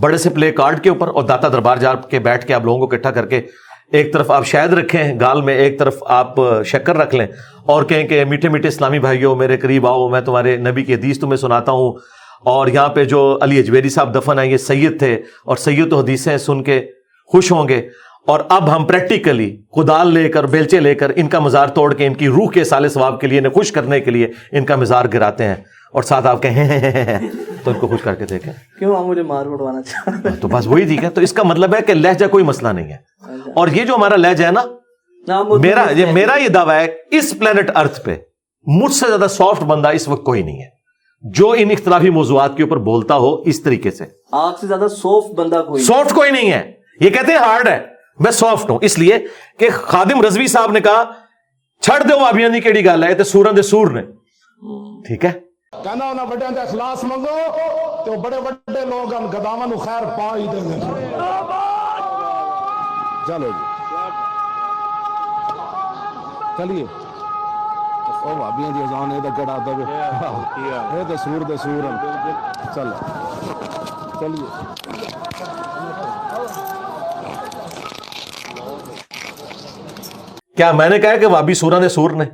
بڑے 0.00 0.16
سے 0.16 0.30
پلے 0.30 0.52
کارڈ 0.52 0.80
کے 0.80 0.88
اوپر 0.88 1.08
اور 1.08 1.22
داتا 1.22 1.48
دربار 1.48 1.76
جا 1.76 1.94
کے 1.94 2.18
بیٹھ 2.18 2.46
کے 2.46 2.54
آپ 2.54 2.64
لوگوں 2.64 2.86
کو 2.86 2.94
اکٹھا 2.94 3.10
کر 3.10 3.26
کے 3.26 3.42
ایک 3.92 4.12
طرف 4.12 4.30
آپ 4.30 4.46
شاید 4.46 4.72
رکھیں، 4.72 5.20
گال 5.20 5.42
میں 5.42 5.54
ایک 5.54 5.78
طرف 5.78 5.94
آپ 6.06 6.34
شکر 6.64 6.96
رکھ 6.96 7.14
لیں 7.14 7.26
اور 7.62 7.82
کہیں 7.82 8.08
کہ 8.08 8.24
میٹھے 8.24 8.48
میٹھے 8.48 8.68
اسلامی 8.68 8.98
بھائیوں، 8.98 9.36
میرے 9.36 9.56
قریب 9.56 9.86
آؤ، 9.86 10.08
میں 10.08 10.20
تمہارے 10.20 10.56
نبی 10.56 10.84
کی 10.84 10.94
حدیث 10.94 11.18
تمہیں 11.18 11.36
سناتا 11.36 11.72
ہوں۔ 11.72 11.92
اور 12.44 12.66
یہاں 12.66 12.88
پہ 12.88 13.04
جو 13.04 13.38
علی 13.42 13.58
اجویری 13.58 13.88
صاحب 13.88 14.14
دفن 14.14 14.38
ہیں 14.38 14.46
یہ 14.46 14.56
سید 14.56 14.98
تھے 14.98 15.14
اور 15.44 15.56
سید 15.56 15.92
و 15.92 15.98
حدیثیں 16.00 16.38
سن 16.38 16.62
کے 16.62 16.86
خوش 17.26 17.52
ہوں 17.52 17.68
گے۔ 17.68 17.88
اور 18.26 18.40
اب 18.48 18.76
ہم 18.76 18.84
پریکٹیکلی 18.84 19.56
کدال 19.76 20.14
لے 20.14 20.28
کر 20.28 20.46
بیلچے 20.46 20.80
لے 20.80 20.94
کر 20.94 21.12
ان 21.16 21.28
کا 21.28 21.38
مزار 21.38 21.66
توڑ 21.66 21.94
کے 21.94 22.06
ان 22.06 22.14
کی 22.14 22.28
روح 22.28 22.50
کے 22.50 22.64
سال 22.64 22.88
ثواب 22.88 23.20
کے 23.20 23.26
لیے 23.26 23.38
انہیں 23.38 23.52
خوش 23.52 23.72
کرنے 23.72 24.00
کے 24.00 24.10
لیے 24.10 24.28
ان 24.52 24.64
کا 24.64 24.76
مزار 24.76 25.04
گراتے 25.12 25.44
ہیں۔ 25.44 25.54
اور 25.92 26.02
ساتھ 26.02 26.26
آپ 26.26 26.42
کہیں 26.42 27.28
تو 27.64 27.70
ان 27.70 27.78
کو 27.78 27.86
خوش 27.86 28.00
کر 28.02 28.14
کے 28.14 28.24
دیکھیں۔ 28.24 28.52
کیوں 28.78 28.96
آپ 28.96 29.04
مجھے 29.04 29.22
مار 29.22 29.46
اڑوانا 29.46 29.82
چاہتے 29.82 30.28
تو 30.40 30.48
بس 30.48 30.66
وہی 30.66 30.84
ٹھیک 30.84 31.04
ہے۔ 31.04 31.10
تو 31.10 31.20
اس 31.20 31.32
کا 31.32 31.42
مطلب 31.42 31.74
ہے 31.74 31.82
کہ 31.82 31.94
لہجہ 31.94 32.26
کوئی 32.26 32.44
مسئلہ 32.44 32.68
نہیں 32.68 32.88
ہے۔ 32.88 32.96
اور 33.54 33.68
یہ 33.68 33.84
جو 33.84 33.94
ہمارا 33.94 34.16
لہجہ 34.16 34.44
ہے 34.44 34.50
نا 34.50 34.62
میرا 35.58 35.84
یہ 35.90 36.06
میرا 36.12 36.36
یہ 36.36 36.48
دعویٰ 36.48 36.80
ہے 36.80 36.88
اس 37.10 37.34
پلانٹ 37.40 37.70
ارتھ 37.74 38.00
پہ 38.00 38.16
مجھ 38.66 38.92
سے 38.92 39.06
زیادہ 39.08 39.26
سافٹ 39.30 39.62
بندہ 39.62 39.88
اس 39.88 40.08
وقت 40.08 40.24
کوئی 40.24 40.42
نہیں 40.42 40.62
ہے۔ 40.62 40.68
جو 41.22 41.54
ان 41.58 41.70
اختلافی 41.70 42.10
موضوعات 42.10 42.56
کے 42.56 42.62
اوپر 42.62 42.76
بولتا 42.76 43.16
ہو 43.16 43.42
اس 43.42 43.62
طریقے 43.62 43.90
سے۔ 43.90 44.04
آپ 44.32 44.60
سے 44.60 44.66
زیادہ 44.66 44.88
سوفٹ 44.90 45.34
بندہ 45.38 45.62
کوئی 45.68 45.82
سافٹ 45.82 46.14
کوئی 46.14 46.30
نہیں 46.30 46.52
ہے۔ 46.52 46.72
یہ 47.00 47.10
کہتے 47.10 47.32
ہیں 47.32 47.38
ہارڈ 47.38 47.68
ہے۔ 47.68 47.93
میں 48.18 48.30
سافٹ 48.30 48.70
ہوں۔ 48.70 48.78
اس 48.82 48.98
لیے 48.98 49.18
کہ 49.58 49.68
خادم 49.70 50.22
رضوی 50.22 50.46
صاحب 50.46 50.70
نے 50.70 50.80
کہا، 50.80 51.04
چھڑ 51.80 52.00
دو 52.00 52.20
وابیاں 52.20 52.48
دی، 52.48 52.60
کیڑی 52.60 52.84
گل 52.84 53.04
ہے؟ 53.04 53.14
تے 53.14 53.24
سوراں 53.24 53.52
دے 53.52 53.62
سور 53.62 53.86
نے۔ 53.86 54.02
ٹھیک 55.06 55.24
ہے؟ 55.24 55.32
کہنا 55.84 56.04
انہاں 56.10 56.26
بڑے 56.26 56.46
دے 56.54 56.60
اخلاص 56.60 57.04
منگو 57.04 57.38
تو 58.06 58.12
بڑے 58.20 58.40
بڑے 58.40 58.84
لوگ 58.84 59.14
ہم 59.14 59.26
گداواں 59.26 59.66
نو 59.66 59.76
خیر 59.76 60.04
پا 60.18 60.36
ہی 60.36 60.46
دیں 60.52 60.80
چلو 63.26 63.48
جی۔ 63.48 63.64
چلیے۔ 66.56 66.84
او 68.24 68.34
بھابیاں 68.38 68.70
دی 68.70 68.82
اذان، 68.82 69.10
اے 69.10 69.20
تے 69.20 69.28
کڑا 69.36 69.58
دے 69.66 69.70
اے 69.70 71.04
تے 71.08 71.16
سور 71.24 71.40
دے 71.40 71.56
سور۔ 71.56 71.84
ہیں 71.84 72.74
چل 72.74 72.90
چلیے۔ 74.20 75.73
کیا 80.56 80.72
میں 80.72 80.88
نے 80.88 80.98
کہا 80.98 81.16
کہ 81.16 81.26
وابی 81.26 81.54
سورہ 81.54 81.80
نے 81.80 81.88
سور 81.88 82.10
نے؟ 82.10 82.24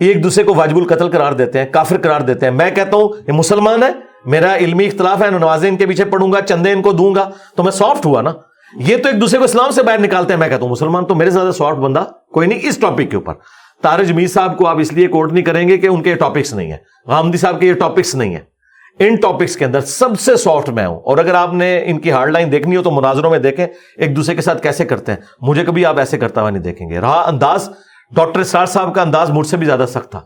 ایک 0.00 0.22
دوسرے 0.22 0.44
کو 0.44 0.54
واجب 0.54 0.76
القتل 0.76 1.10
قرار 1.10 1.32
دیتے 1.32 1.58
ہیں، 1.58 1.66
کافر 1.66 2.00
قرار 2.00 2.20
دیتے 2.20 2.46
ہیں۔ 2.46 2.52
میں 2.52 2.70
کہتا 2.70 2.96
ہوں، 2.96 3.08
یہ 3.28 3.32
مسلمان 3.32 3.82
ہے، 3.82 3.88
میرا 4.24 4.56
علمی 4.56 4.86
اختلاف 4.86 5.22
ہے 5.22 5.30
نمازیں 5.30 5.68
ان 5.68 5.76
کے 5.76 5.86
پیچھے 5.86 6.04
پڑھوں 6.04 6.32
گا 6.32 6.40
چندے 6.40 6.72
ان 6.72 6.82
کو 6.82 6.92
دوں 6.92 7.14
گا، 7.14 7.30
تو 7.56 7.62
میں 7.62 7.72
سافٹ 7.72 8.06
ہوا 8.06 8.22
نا۔ 8.22 8.32
یہ 8.76 8.96
تو 8.96 9.08
ایک 9.08 9.20
دوسرے 9.20 9.38
کو 9.38 9.44
اسلام 9.44 9.70
سے 9.70 9.82
باہر 9.82 9.98
نکالتے 9.98 10.32
ہیں، 10.32 10.40
میں 10.40 10.48
کہتا 10.48 10.62
ہوں، 10.62 10.70
مسلمان 10.70 11.04
تو 11.04 11.14
میرے 11.14 11.30
زیادہ 11.30 11.50
سافٹ 11.50 11.76
بندہ 11.76 12.04
کوئی 12.32 12.48
نہیں 12.48 12.58
اس 12.62 12.78
ٹاپک 12.78 13.10
کے 13.10 13.16
اوپر۔ 13.16 13.34
تارج 13.82 14.12
میر 14.12 14.26
صاحب 14.26 14.58
کو 14.58 14.66
آپ 14.66 14.78
اس 14.78 14.92
لیے 14.92 15.08
کوٹ 15.08 15.32
نہیں 15.32 15.44
کریں 15.44 15.68
گے 15.68 15.78
کہ 15.78 15.86
ان 15.86 16.02
کے 16.02 16.14
ٹاپکس 16.14 16.54
نہیں 16.54 16.70
ہیں۔ 16.70 16.78
غامدی 17.06 17.38
صاحب 17.38 17.60
کے 17.60 17.66
یہ 17.66 17.74
ٹاپکس 17.74 18.14
نہیں 18.14 18.30
ہیں۔ 18.30 18.57
ان 18.98 19.16
ٹاپکس 19.16 19.56
کے 19.56 19.64
اندر 19.64 19.80
سب 19.80 20.20
سے 20.20 20.36
سافٹ 20.36 20.68
میں 20.68 20.86
ہوں۔ 20.86 21.00
اور 21.00 21.18
اگر 21.18 21.34
آپ 21.34 21.52
نے 21.52 21.82
ان 21.84 22.00
کی 22.00 22.12
ہارڈ 22.12 22.30
لائن 22.30 22.52
دیکھنی 22.52 22.76
ہو 22.76 22.82
تو 22.82 22.90
مناظروں 22.90 23.30
میں 23.30 23.38
دیکھیں 23.38 23.66
ایک 23.96 24.16
دوسرے 24.16 24.34
کے 24.34 24.40
ساتھ 24.40 24.62
کیسے 24.62 24.84
کرتے 24.84 25.12
ہیں۔ 25.12 25.18
مجھے 25.40 25.64
کبھی 25.64 25.86
آپ 25.86 25.98
ایسے 25.98 26.18
کرتا 26.18 26.42
ہوا 26.42 26.50
نہیں 26.50 26.62
دیکھیں 26.62 26.90
گے۔ 26.90 27.00
رہا 27.00 27.24
انداز، 27.26 27.68
ڈاکٹر 28.10 28.40
اسرار 28.40 28.66
صاحب 28.66 28.94
کا 28.94 29.02
انداز 29.02 29.30
مجھ 29.30 29.46
سے 29.46 29.56
بھی 29.56 29.66
زیادہ 29.66 29.84
سخت 29.88 30.10
تھا۔ 30.10 30.20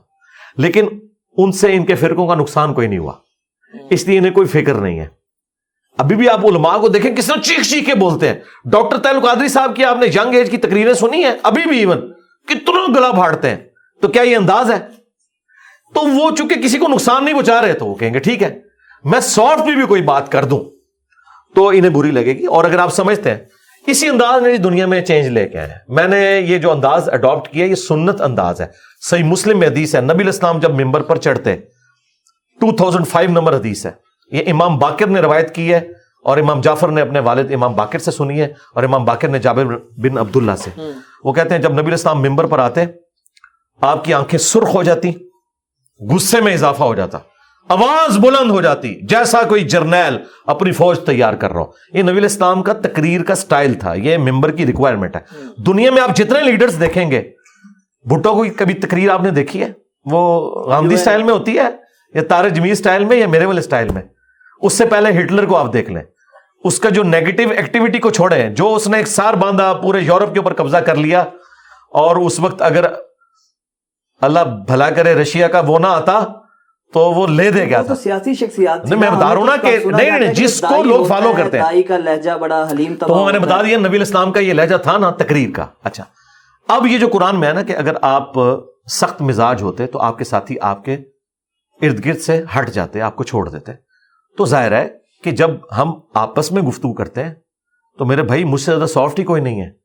لیکن 0.56 0.86
ان 1.36 1.52
سے 1.52 1.74
ان 1.74 1.84
کے 1.84 1.94
فرقوں 1.94 2.26
کا 2.26 2.34
نقصان 2.34 2.74
کوئی 2.74 2.86
نہیں 2.86 2.98
ہوا۔ 2.98 3.12
اس 3.90 4.08
لیے 4.08 4.18
انہیں 4.18 4.32
کوئی 4.32 4.46
فکر 4.46 4.74
نہیں 4.74 5.00
ہے۔ 5.00 5.06
ابھی 5.98 6.16
بھی 6.16 6.28
آپ 6.28 6.46
علماء 6.46 6.78
کو 6.78 6.88
دیکھیں 6.88 7.16
کس 7.16 7.26
طرح 7.26 7.40
چیخ 7.40 7.70
چیخ 7.70 7.86
کے 7.86 7.94
بولتے 7.94 8.28
ہیں۔ 8.28 8.34
ڈاکٹر 8.64 8.98
تعلق 8.98 9.24
قادری 9.24 9.48
صاحب 9.48 9.76
کی 9.76 9.84
آپ 9.84 9.96
نے 9.96 10.06
ینگ 10.06 10.34
ایج 10.34 10.50
کی 10.50 10.56
تقریریں 10.56 10.94
سنی 10.94 11.24
ہیں، 11.24 11.32
ابھی 11.42 11.62
بھی 11.68 11.78
ایون 11.78 12.12
کتنا 12.48 12.98
گلا 12.98 13.10
پھاڑتے 13.10 13.48
ہیں۔ 13.48 13.56
تو 14.02 14.08
کیا 14.08 14.22
یہ 14.22 14.36
انداز 14.36 14.70
ہے؟ 14.70 15.01
تو 15.94 16.00
وہ 16.00 16.36
چونکہ 16.36 16.54
کسی 16.54 16.78
کو 16.78 16.88
نقصان 16.88 17.24
نہیں 17.24 17.34
پہنچا 17.34 17.62
رہے 17.62 17.72
تو 17.72 17.86
وہ 17.86 17.94
کہیں 17.94 18.14
گے 18.14 18.18
ٹھیک 18.18 18.42
ہے 18.42 18.58
میں 19.04 19.20
سافٹ 19.20 19.62
بھی, 19.62 19.74
بھی 19.74 19.86
کوئی 19.86 20.02
بات 20.02 20.32
کر 20.32 20.44
دوں۔ 20.44 20.64
تو 21.54 21.68
انہیں 21.68 21.90
بری 21.90 22.10
لگے 22.10 22.38
گی۔ 22.38 22.46
اور 22.46 22.64
اگر 22.64 22.78
آپ 22.78 22.94
سمجھتے 22.94 23.30
ہیں 23.30 23.38
اسی 23.86 24.08
انداز 24.08 24.42
میں 24.42 24.56
دنیا 24.56 24.86
میں 24.86 25.00
چینج 25.00 25.26
لے 25.26 25.48
کے 25.48 25.58
آئے 25.58 25.70
میں 25.88 26.08
نے 26.08 26.40
یہ 26.40 26.58
جو 26.58 26.70
انداز 26.70 27.08
اڈاپٹ 27.08 27.52
کیا 27.52 27.64
یہ 27.64 27.74
سنت 27.74 28.20
انداز 28.20 28.60
ہے۔ 28.60 28.66
صحیح 29.10 29.24
مسلم 29.24 29.58
میں 29.58 29.68
حدیث 29.68 29.94
ہے 29.94 30.00
نبی 30.00 30.22
الاسلام 30.22 30.58
جب 30.58 30.80
ممبر 30.80 31.02
پر 31.02 31.16
چڑھتے 31.16 31.56
2005 32.60 33.30
نمبر 33.30 33.56
حدیث 33.56 33.86
ہے۔ 33.86 33.90
یہ 34.32 34.52
امام 34.52 34.78
باقر 34.78 35.06
نے 35.06 35.20
روایت 35.20 35.54
کی 35.54 35.74
ہے 35.74 35.80
اور 36.24 36.38
امام 36.38 36.60
جعفر 36.60 36.88
نے 36.88 37.00
اپنے 37.00 37.18
والد 37.18 37.52
امام 37.52 37.74
باقر 37.74 37.98
سے 37.98 38.10
سنی 38.10 38.40
ہے 38.40 38.54
اور 38.74 38.82
امام 38.82 39.04
باقر 39.04 39.28
نے 39.28 39.38
جابر 39.38 39.64
بن 39.96 40.18
عبداللہ 40.18 40.52
سے۔ 40.58 40.70
وہ 41.24 41.32
کہتے 41.32 41.54
ہیں 41.54 41.62
جب 41.62 41.72
نبی 41.72 41.86
الاسلام 41.86 42.22
ممبر 42.22 42.46
پر 42.46 42.58
آتے 42.58 42.84
آپ 43.80 44.04
کی 44.04 44.14
آنکھیں 44.14 44.38
سرخ 44.38 44.74
ہو 44.74 44.82
جاتی۔ 44.82 45.12
غصے 46.10 46.40
میں 46.40 46.54
اضافہ 46.54 46.82
ہو 46.82 46.94
جاتا۔ 46.94 47.18
آواز 47.68 48.18
بلند 48.18 48.50
ہو 48.50 48.60
جاتی 48.60 49.00
جیسا 49.02 49.42
کوئی 49.42 49.64
جرنیل 49.64 50.18
اپنی 50.46 50.72
فوج 50.72 51.00
تیار 51.00 51.34
کر 51.34 51.52
رہا 51.52 51.60
ہو۔ 51.60 51.66
یہ 51.92 52.02
نبی 52.02 52.24
اسلام 52.24 52.62
کا 52.62 52.72
تقریر 52.72 53.22
کا 53.22 53.34
سٹائل 53.34 53.74
تھا 53.74 53.94
یہ 53.94 54.18
ممبر 54.18 54.50
کی 54.50 54.66
ریکوائرمنٹ 54.66 55.16
ہے۔ 55.16 55.20
دنیا 55.66 55.90
میں 55.90 56.02
آپ 56.02 56.16
جتنے 56.16 56.40
لیڈرز 56.44 56.80
دیکھیں 56.80 57.10
گے 57.10 57.30
بھٹو 58.04 58.32
کو 58.32 58.44
کبھی 58.56 58.74
تقریر 58.74 59.10
آپ 59.10 59.22
نے 59.22 59.30
دیکھی 59.30 59.62
ہے؟ 59.62 59.68
وہ 60.04 60.50
غامدی 60.64 60.96
سٹائل 60.96 61.22
میں 61.22 61.34
ہوتی 61.34 61.58
ہے 61.58 61.68
یا 62.14 62.22
تارے 62.28 62.50
جمیل 62.50 62.74
سٹائل 62.74 63.04
میں 63.04 63.16
یا 63.16 63.26
میرے 63.26 63.44
والے 63.44 63.62
سٹائل 63.62 63.88
میں؟ 63.88 64.02
اس 64.60 64.72
سے 64.72 64.86
پہلے 64.86 65.20
ہٹلر 65.20 65.44
کو 65.44 65.56
آپ 65.56 65.72
دیکھ 65.72 65.90
لیں۔ 65.90 66.02
اس 66.64 66.78
کا 66.78 66.88
جو 66.88 67.02
نیگیٹو 67.02 67.50
ایکٹیویٹی 67.50 67.98
کو 67.98 68.10
چھوڑے 68.10 68.48
جو 68.50 68.74
اس 68.74 68.88
نے 68.88 68.96
ایک 68.96 69.06
سار 69.06 69.34
باندھا 69.34 69.72
پورے 69.74 70.00
یورپ 70.00 70.32
کے 70.32 70.38
اوپر 70.38 70.52
قبضہ 70.52 70.76
کر 70.76 70.94
لیا 70.94 71.20
اور 71.92 72.16
اس 72.16 72.40
وقت 72.40 72.62
اگر 72.62 72.86
اللہ 74.22 74.40
بھلا 74.66 74.90
کرے 74.90 75.14
رشیا 75.14 75.48
کا 75.48 75.62
وہ 75.66 75.78
نہ 75.78 75.86
آتا 75.86 76.20
تو 76.94 77.00
وہ 77.00 77.26
لے 77.26 77.50
دے 77.50 77.64
گیا 77.66 77.82
تھا۔ 77.82 77.94
سیاسی 77.94 78.34
شخصیات 78.34 78.84
نہیں 78.84 79.00
میں 79.00 79.10
بتا 79.10 79.28
رہا 79.28 79.40
ہوں 79.40 79.46
نا 79.46 79.56
کہ 79.56 79.78
نہیں 79.84 80.18
نہیں 80.18 80.34
جس 80.34 80.60
کو 80.60 80.82
لوگ 80.82 81.04
فالو 81.06 81.32
کرتے 81.36 81.60
ہیں۔ 81.60 81.82
کا 81.82 81.98
لہجہ 81.98 82.30
بڑا 82.30 82.66
حلیم 82.70 82.94
تو 82.94 83.24
میں 83.24 83.32
نے 83.32 83.38
بتا 83.38 83.62
دیا 83.62 83.78
نبی 83.78 83.96
الاسلام 83.96 84.32
کا 84.32 84.40
یہ 84.40 84.52
لہجہ 84.52 84.76
تھا 84.76 84.98
نا 84.98 85.10
تقریر 85.10 85.50
کا۔ 85.54 85.66
اچھا 85.84 86.04
اب 86.68 86.86
یہ 86.86 86.98
جو 86.98 87.08
قرآن 87.12 87.40
میں 87.40 87.48
ہے 87.48 87.52
نا 87.52 87.62
کہ 87.62 87.76
اگر 87.76 87.92
آپ 88.02 88.32
سخت 88.90 89.22
مزاج 89.22 89.62
ہوتے 89.62 89.86
تو 89.86 89.98
آپ 89.98 90.18
کے 90.18 90.24
ساتھی 90.24 90.56
آپ 90.60 90.84
کے 90.84 90.94
ارد 91.82 92.04
گرد 92.04 92.18
سے 92.18 92.42
ہٹ 92.58 92.70
جاتے 92.70 93.00
آپ 93.00 93.16
کو 93.16 93.24
چھوڑ 93.24 93.48
دیتے۔ 93.48 93.72
تو 94.38 94.44
ظاہر 94.44 94.72
ہے 94.72 94.88
کہ 95.24 95.30
جب 95.30 95.50
ہم 95.78 95.92
آپس 96.14 96.52
میں 96.52 96.62
گفتگو 96.62 96.92
کرتے 96.92 97.24
ہیں 97.24 97.34
تو 97.98 98.04
میرے 98.04 98.22
بھائی 98.22 98.44
مجھ 98.44 98.60
سے 98.60 98.72
زیادہ 98.72 98.86
سافٹ 98.86 99.18
ہی 99.18 99.24
کوئی 99.24 99.42
نہیں 99.42 99.60
ہے۔ 99.60 99.81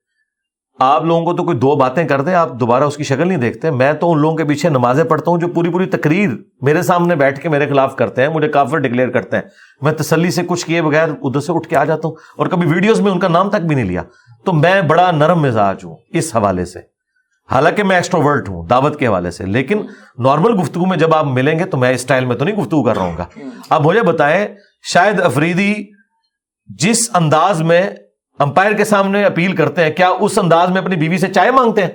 آپ 0.79 1.03
لوگوں 1.03 1.25
کو 1.25 1.33
تو 1.33 1.43
کوئی 1.43 1.57
دو 1.57 1.75
باتیں 1.75 2.07
کر 2.07 2.21
دیں، 2.21 2.33
آپ 2.33 2.53
دوبارہ 2.53 2.83
اس 2.83 2.97
کی 2.97 3.03
شکل 3.03 3.27
نہیں 3.27 3.37
دیکھتے۔ 3.37 3.71
میں 3.71 3.93
تو 3.93 4.11
ان 4.11 4.19
لوگوں 4.19 4.37
کے 4.37 4.45
پیچھے 4.45 4.69
نمازیں 4.69 5.03
پڑھتا 5.03 5.31
ہوں 5.31 5.37
جو 5.37 5.47
پوری 5.47 5.69
پوری 5.69 5.85
تقریر 5.85 6.29
میرے 6.61 6.81
سامنے 6.81 7.15
بیٹھ 7.15 7.39
کے 7.39 7.49
میرے 7.49 7.69
خلاف 7.69 7.95
کرتے 7.95 8.21
ہیں، 8.21 8.29
مجھے 8.29 8.47
کافر 8.47 8.77
ڈکلیئر 8.77 9.09
کرتے 9.09 9.37
ہیں۔ 9.37 9.43
میں 9.81 9.91
تسلی 9.91 10.31
سے 10.31 10.41
کچھ 10.47 10.65
کیے 10.65 10.81
بغیر 10.81 11.07
ادھر 11.21 11.39
سے 11.39 11.53
اٹھ 11.53 11.67
کے 11.67 11.75
آ 11.75 11.83
جاتا 11.83 12.07
ہوں 12.07 12.15
اور 12.37 12.47
کبھی 12.47 12.67
ویڈیوز 12.67 13.01
میں 13.01 13.11
ان 13.11 13.19
کا 13.19 13.27
نام 13.27 13.49
تک 13.49 13.61
بھی 13.61 13.75
نہیں 13.75 13.85
لیا۔ 13.85 14.01
تو 14.45 14.53
میں 14.53 14.81
بڑا 14.81 15.11
نرم 15.11 15.41
مزاج 15.41 15.85
ہوں 15.85 15.95
اس 16.09 16.35
حوالے 16.35 16.65
سے۔ 16.65 16.79
حالانکہ 17.51 17.83
میں 17.83 17.95
ایکسٹروورٹ 17.95 18.49
ہوں 18.49 18.67
دعوت 18.67 18.99
کے 18.99 19.07
حوالے 19.07 19.31
سے، 19.31 19.45
لیکن 19.45 19.81
نارمل 20.19 20.61
گفتگو 20.61 20.85
میں 20.85 20.97
جب 20.97 21.15
آپ 21.15 21.25
ملیں 21.25 21.59
گے 21.59 21.63
تو 21.63 21.77
میں 21.77 21.93
اسٹائل 21.93 22.25
میں 22.25 22.35
تو 22.35 22.45
نہیں 22.45 22.55
گفتگو 22.55 22.83
کر 22.83 22.95
رہا 22.95 23.05
ہوں 23.05 23.17
گا۔ 23.17 23.25
اب 23.69 23.85
مجھے 23.85 24.01
بتائیں، 24.01 24.47
شاید 24.83 25.21
افریدی 25.21 25.73
جس 26.67 27.09
انداز 27.13 27.61
میں 27.61 27.89
امپائر 28.39 28.73
کے 28.73 28.83
سامنے 28.83 29.23
اپیل 29.23 29.55
کرتے 29.55 29.83
ہیں، 29.83 29.91
کیا 29.91 30.09
اس 30.09 30.39
انداز 30.39 30.69
میں 30.69 30.81
اپنی 30.81 30.95
بیوی 30.95 31.17
سے 31.17 31.27
چائے 31.27 31.51
مانگتے 31.51 31.81
ہیں؟ 31.81 31.91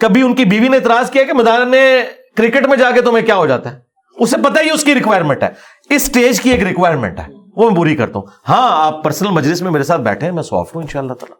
کبھی 0.00 0.22
ان 0.22 0.34
کی 0.34 0.44
بیوی 0.44 0.68
نے 0.68 0.76
اعتراض 0.76 1.10
کیا 1.10 1.22
کہ 1.22 1.32
میدان 1.32 1.68
میں 1.68 2.04
کرکٹ 2.36 2.66
میں 2.66 2.76
جا 2.76 2.90
کے 2.90 3.00
تمہیں 3.00 3.26
کیا 3.26 3.36
ہو 3.36 3.46
جاتا 3.46 3.72
ہے؟ 3.72 3.78
اسے 4.16 4.36
پتہ 4.36 4.60
ہی 4.64 4.70
اس 4.70 4.84
کی 4.84 4.94
ریکوائرمنٹ 4.94 5.42
ہے۔ 5.42 5.48
اس 5.90 6.02
سٹیج 6.02 6.40
کی 6.40 6.50
ایک 6.50 6.62
ریکوائرمنٹ 6.62 7.20
ہے۔ 7.20 7.24
وہ 7.56 7.70
میں 7.70 7.80
بری 7.80 7.96
کرتا 7.96 8.18
ہوں۔ 8.18 8.26
ہاں 8.48 8.86
آپ 8.86 9.04
پرسنل 9.04 9.30
مجلس 9.30 9.62
میں 9.62 9.70
میرے 9.70 9.84
ساتھ 9.84 10.00
بیٹھے 10.00 10.26
ہیں، 10.26 10.34
میں 10.34 10.42
سافٹ 10.42 10.76
ہوں 10.76 10.82
ان 10.82 10.88
شاء 10.88 11.00
اللہ 11.00 11.12
تعالیٰ۔ 11.12 11.36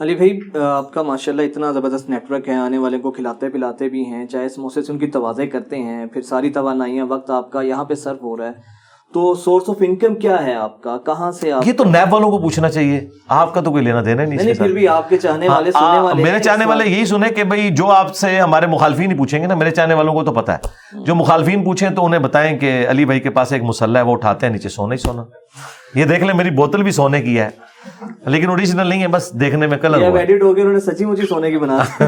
علی 0.00 0.14
بھائی، 0.14 0.62
آپ 0.62 0.94
کا 0.94 1.02
ماشاء 1.02 1.32
اللہ 1.32 1.42
اتنا 1.42 1.72
زبردست 1.72 2.10
نیٹ 2.10 2.30
ورک 2.30 2.48
ہے، 2.48 2.54
آنے 2.54 2.78
والے 2.78 2.98
کو 2.98 3.10
کھلاتے 3.10 3.48
پلاتے 3.48 3.88
بھی 3.88 4.04
ہیں، 4.04 4.26
چاہے 4.26 4.48
سموسے 4.48 4.82
سے 4.82 4.92
ان 4.92 4.98
کی 4.98 5.06
توازے 5.06 5.46
کرتے 5.46 5.76
ہیں، 5.76 6.06
پھر 6.06 6.22
ساری 6.22 6.50
توانائیاں، 6.50 7.06
وقت 7.08 7.30
آپ 7.30 7.52
کا 7.52 7.62
یہاں 7.62 7.84
پہ 7.84 7.94
صرف 7.94 8.22
ہو 8.22 8.36
رہا 8.36 8.46
ہے۔ 8.46 8.81
تو 9.14 9.34
سورس 9.34 9.68
آف 9.68 9.76
انکم 9.80 10.14
کیا 10.14 10.44
ہے 10.46 10.54
آپ 10.54 10.80
کا؟ 10.82 10.96
کہاں 11.06 11.32
سے 11.32 11.50
یہ 11.64 11.72
تو 11.72 11.84
نیب 11.84 12.12
والوں 12.12 12.30
کو 12.30 12.38
پوچھنا 12.38 12.68
چاہیے۔ 12.70 13.00
آپ 13.28 13.54
کا 13.54 13.60
تو 13.60 13.70
کوئی 13.70 13.84
لینا 13.84 14.02
دینا 14.04 14.24
نہیں 14.24 14.54
پھر 14.54 14.72
بھی 14.72 14.88
آپ 14.88 15.08
کے 15.08 15.16
چاہنے 15.18 15.48
والے 15.48 15.72
سننے 15.72 15.98
والے 16.00 16.22
میرے 16.22 16.38
چاہنے 16.38 16.64
والے 16.64 16.86
یہی 16.86 17.04
سنے 17.04 17.28
کہ 17.28 17.44
بھائی 17.44 17.68
جو 17.70 17.90
آپ 17.90 18.14
سے 18.16 18.40
ہمارے 18.40 18.66
مخالفین 18.66 19.10
ہی 19.10 19.16
پوچھیں 19.16 19.42
گے 19.42 19.46
نا 19.46 19.54
میرے 19.54 19.70
چاہنے 19.70 19.94
والوں 19.94 20.14
کو 20.14 20.24
تو 20.24 20.32
پتا 20.32 20.54
ہے۔ 20.54 20.58
جو 21.04 21.14
مخالفین 21.14 21.64
پوچھیں 21.64 21.90
تو 21.90 22.04
انہیں 22.04 22.20
بتائیں 22.20 22.58
کہ 22.58 22.86
علی 22.88 23.04
بھائی 23.04 23.20
کے 23.20 23.30
پاس 23.30 23.52
ایک 23.52 23.62
مسلح 23.62 23.98
ہے 23.98 24.04
وہ 24.04 24.12
اٹھاتے 24.12 24.46
ہیں 24.46 24.52
نیچے 24.52 24.68
سونا 24.68 24.92
ہی 24.92 24.98
سونا۔ 24.98 25.24
یہ 25.94 26.04
دیکھ 26.04 26.24
لیں 26.24 26.34
میری 26.34 26.50
بوتل 26.50 26.82
بھی 26.82 26.90
سونے 26.90 27.22
کی 27.22 27.40
ہے۔ 27.40 27.48
لیکن 28.26 28.48
اوریجنل 28.48 28.86
نہیں 28.86 29.02
ہے 29.02 29.08
بس 29.08 29.30
دیکھنے 29.40 29.66
میں 29.66 29.78
کلر 29.78 29.96
ہو 29.96 30.14
گیا 30.14 30.38
انہوں 30.62 30.72
نے 30.72 30.80
سچی 30.80 31.04
مچی 31.04 31.26
سونے 31.26 31.50
کی 31.50 31.58
بنا 31.58 31.78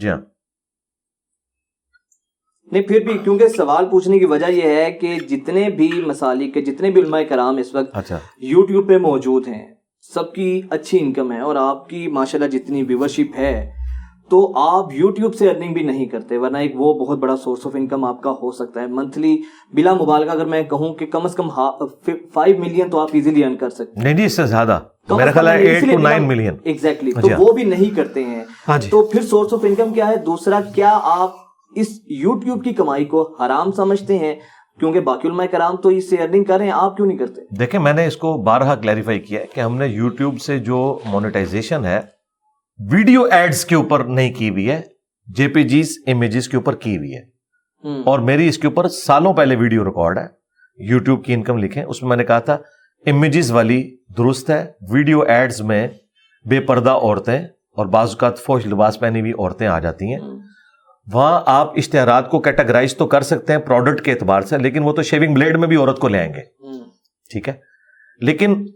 جی 0.00 0.08
ہاں۔ 0.08 0.16
نہیں 2.72 2.82
پھر 2.82 3.00
بھی 3.00 3.18
کیونکہ 3.18 3.48
سوال 3.48 3.86
پوچھنے 3.86 4.18
کی 4.18 4.24
وجہ 4.24 4.50
یہ 4.50 4.74
ہے 4.74 4.90
کہ 4.92 5.14
جتنے 5.28 5.68
بھی 5.70 5.90
مسالک 6.06 6.54
کے 6.54 6.62
جتنے 6.62 6.90
بھی 6.90 7.02
علماء 7.02 7.22
کرام 7.28 7.56
اس 7.56 7.74
وقت 7.74 7.96
اچھا۔ 7.96 8.18
یوٹیوب 8.38 8.88
پہ 8.88 8.98
موجود 8.98 9.48
ہیں 9.48 9.66
سب 10.14 10.32
کی 10.32 10.60
اچھی 10.70 10.98
انکم 11.00 11.32
ہے 11.32 11.40
اور 11.40 11.56
آپ 11.56 11.88
کی 11.88 12.06
ماشاء 12.08 12.38
اللہ 12.38 12.50
جتنی 12.50 12.82
ویورشپ 12.82 13.38
ہے 13.38 13.70
تو 14.30 14.40
آپ 14.60 14.92
یوٹیوب 14.94 15.34
سے 15.34 15.48
ارننگ 15.50 15.72
بھی 15.74 15.82
نہیں 15.82 16.06
کرتے 16.06 16.36
ورنہ 16.38 16.58
ایک 16.58 16.72
وہ 16.74 16.92
بہت 16.94 17.18
بڑا 17.18 17.36
سورس 17.36 17.66
آف 17.66 17.74
انکم 17.74 18.04
آپ 18.04 18.22
کا 18.22 18.30
ہو 18.30 18.50
سکتا 18.52 18.80
ہے۔ 18.80 18.86
منتھلی 18.86 19.36
بلا 19.72 19.94
مبالغہ 19.94 20.30
اگر 20.30 20.44
میں 20.44 20.62
کہوں 20.62 20.94
کہ 20.94 21.06
کم 21.06 21.24
از 21.24 21.34
کم 21.34 21.48
فائیو 22.34 22.58
ملین 22.58 22.90
تو 22.90 22.98
آپ 22.98 23.08
ایزیلی 23.12 23.44
ارن 23.44 23.56
کر 23.56 23.70
سکتے 23.70 24.00
نہیں 24.02 24.26
اس 24.26 24.36
سے 24.36 24.46
زیادہ۔ 24.46 24.78
میرا 25.08 25.30
خیال 25.30 25.46
ہے 25.48 25.56
eight 25.62 25.84
two 25.92 25.98
nine 25.98 26.28
million 26.28 26.56
exactly 26.64 27.12
تو 27.12 27.28
وہ 27.38 27.52
بھی 27.52 27.64
نہیں 27.64 27.94
کرتے 27.96 28.24
ہیں۔ 28.24 28.44
تو 28.90 29.02
پھر 29.02 29.22
سورس 29.22 29.52
آف 29.52 29.64
انکم 29.64 29.92
کیا 29.92 30.08
ہے؟ 30.08 30.16
دوسرا 30.16 30.60
کیا 30.74 30.98
آپ 31.02 31.47
اس 31.74 31.86
یوٹیوب 32.06 32.64
کی 32.64 32.72
کمائی 32.72 33.04
کو 33.04 33.36
حرام 33.36 33.72
سمجھتے 33.72 34.18
ہیں 34.18 34.34
کیونکہ 34.78 35.00
باقی 35.00 35.28
علماء 35.28 35.44
کرام 35.44 35.76
تو 35.76 35.88
اس 35.88 36.10
سے 36.10 36.16
ارننگ 36.16 36.44
کر 36.44 36.56
رہے 36.56 36.64
ہیں 36.64 36.72
آپ 36.72 36.96
کیوں 36.96 37.06
نہیں 37.06 37.18
کرتے؟ 37.18 37.40
دیکھیں 37.58 37.80
میں 37.80 37.92
نے 37.92 38.06
اس 38.06 38.16
کو 38.16 38.42
بارہا 38.42 38.74
کلیریفائی 38.74 39.20
کیا 39.20 39.40
ہے 39.40 39.46
کہ 39.54 39.60
ہم 39.60 39.76
نے 39.76 39.86
یوٹیوب 39.86 40.40
سے 40.40 40.58
جو 40.58 40.98
مونیٹائزیشن 41.04 41.84
ہے 41.84 42.00
ویڈیو 42.92 43.22
ایڈز 43.22 43.64
کے 43.64 43.74
اوپر 43.74 44.04
نہیں 44.04 44.32
کی 44.32 44.50
ہوئی 44.50 44.70
ہے 44.70 44.80
جے 45.26 45.48
پی 45.48 45.62
جیز 45.62 45.98
امیجز 46.06 46.48
کے 46.48 46.56
اوپر 46.56 46.74
کی 46.74 46.96
ہوئی 46.96 47.14
ہے۔ 47.14 47.38
اور 48.06 48.18
میری 48.18 48.48
اس 48.48 48.58
کے 48.58 48.66
اوپر 48.66 48.88
سالوں 48.88 49.32
پہلے 49.32 49.56
ویڈیو 49.56 49.84
ریکارڈ 49.84 50.18
ہے۔ 50.18 50.26
یوٹیوب 50.78 51.24
کی 51.24 51.34
انکم 51.34 51.58
لکھیں 51.58 51.82
اس 51.82 52.02
میں 52.02 52.08
میں 52.08 52.16
نے 52.16 52.24
کہا 52.24 52.38
تھا 52.38 52.56
امیجز 53.06 53.50
والی 53.50 53.96
درست 54.18 54.50
ہے 54.50 54.72
ویڈیو 54.90 55.20
ایڈز 55.20 55.60
میں 55.60 55.88
بے 56.48 56.60
پردہ 56.60 56.90
عورتیں 56.90 57.38
اور 57.76 57.86
بعض 57.86 58.08
اوقات 58.08 58.38
فوج 58.38 58.66
لباس 58.66 59.00
پہنی 59.00 59.20
ہوئی 59.20 59.32
عورتیں 59.32 59.66
آ 59.66 59.78
جاتی 59.78 60.12
ہیں۔ 60.12 60.20
وہاں 61.12 61.40
آپ 61.46 61.72
اشتہارات 61.76 62.30
کو 62.30 62.40
کیٹاگرائز 62.40 62.96
تو 62.96 63.06
کر 63.06 63.20
سکتے 63.20 63.52
ہیں 63.52 63.60
پروڈکٹ 63.60 64.04
کے 64.04 64.12
اعتبار 64.12 64.40
سے 64.42 64.58
لیکن 64.58 64.82
وہ 64.82 64.92
تو 64.92 65.02
شیونگ 65.02 65.34
بلیڈ 65.34 65.56
میں 65.56 65.68
بھی 65.68 65.76
عورت 65.76 65.98
کو 65.98 66.08
لے 66.08 66.18
آئیں 66.18 66.34
گے۔ 66.34 66.40
ٹھیک 67.30 67.48
ہے؟ 67.48 67.54
لیکن 68.20 68.66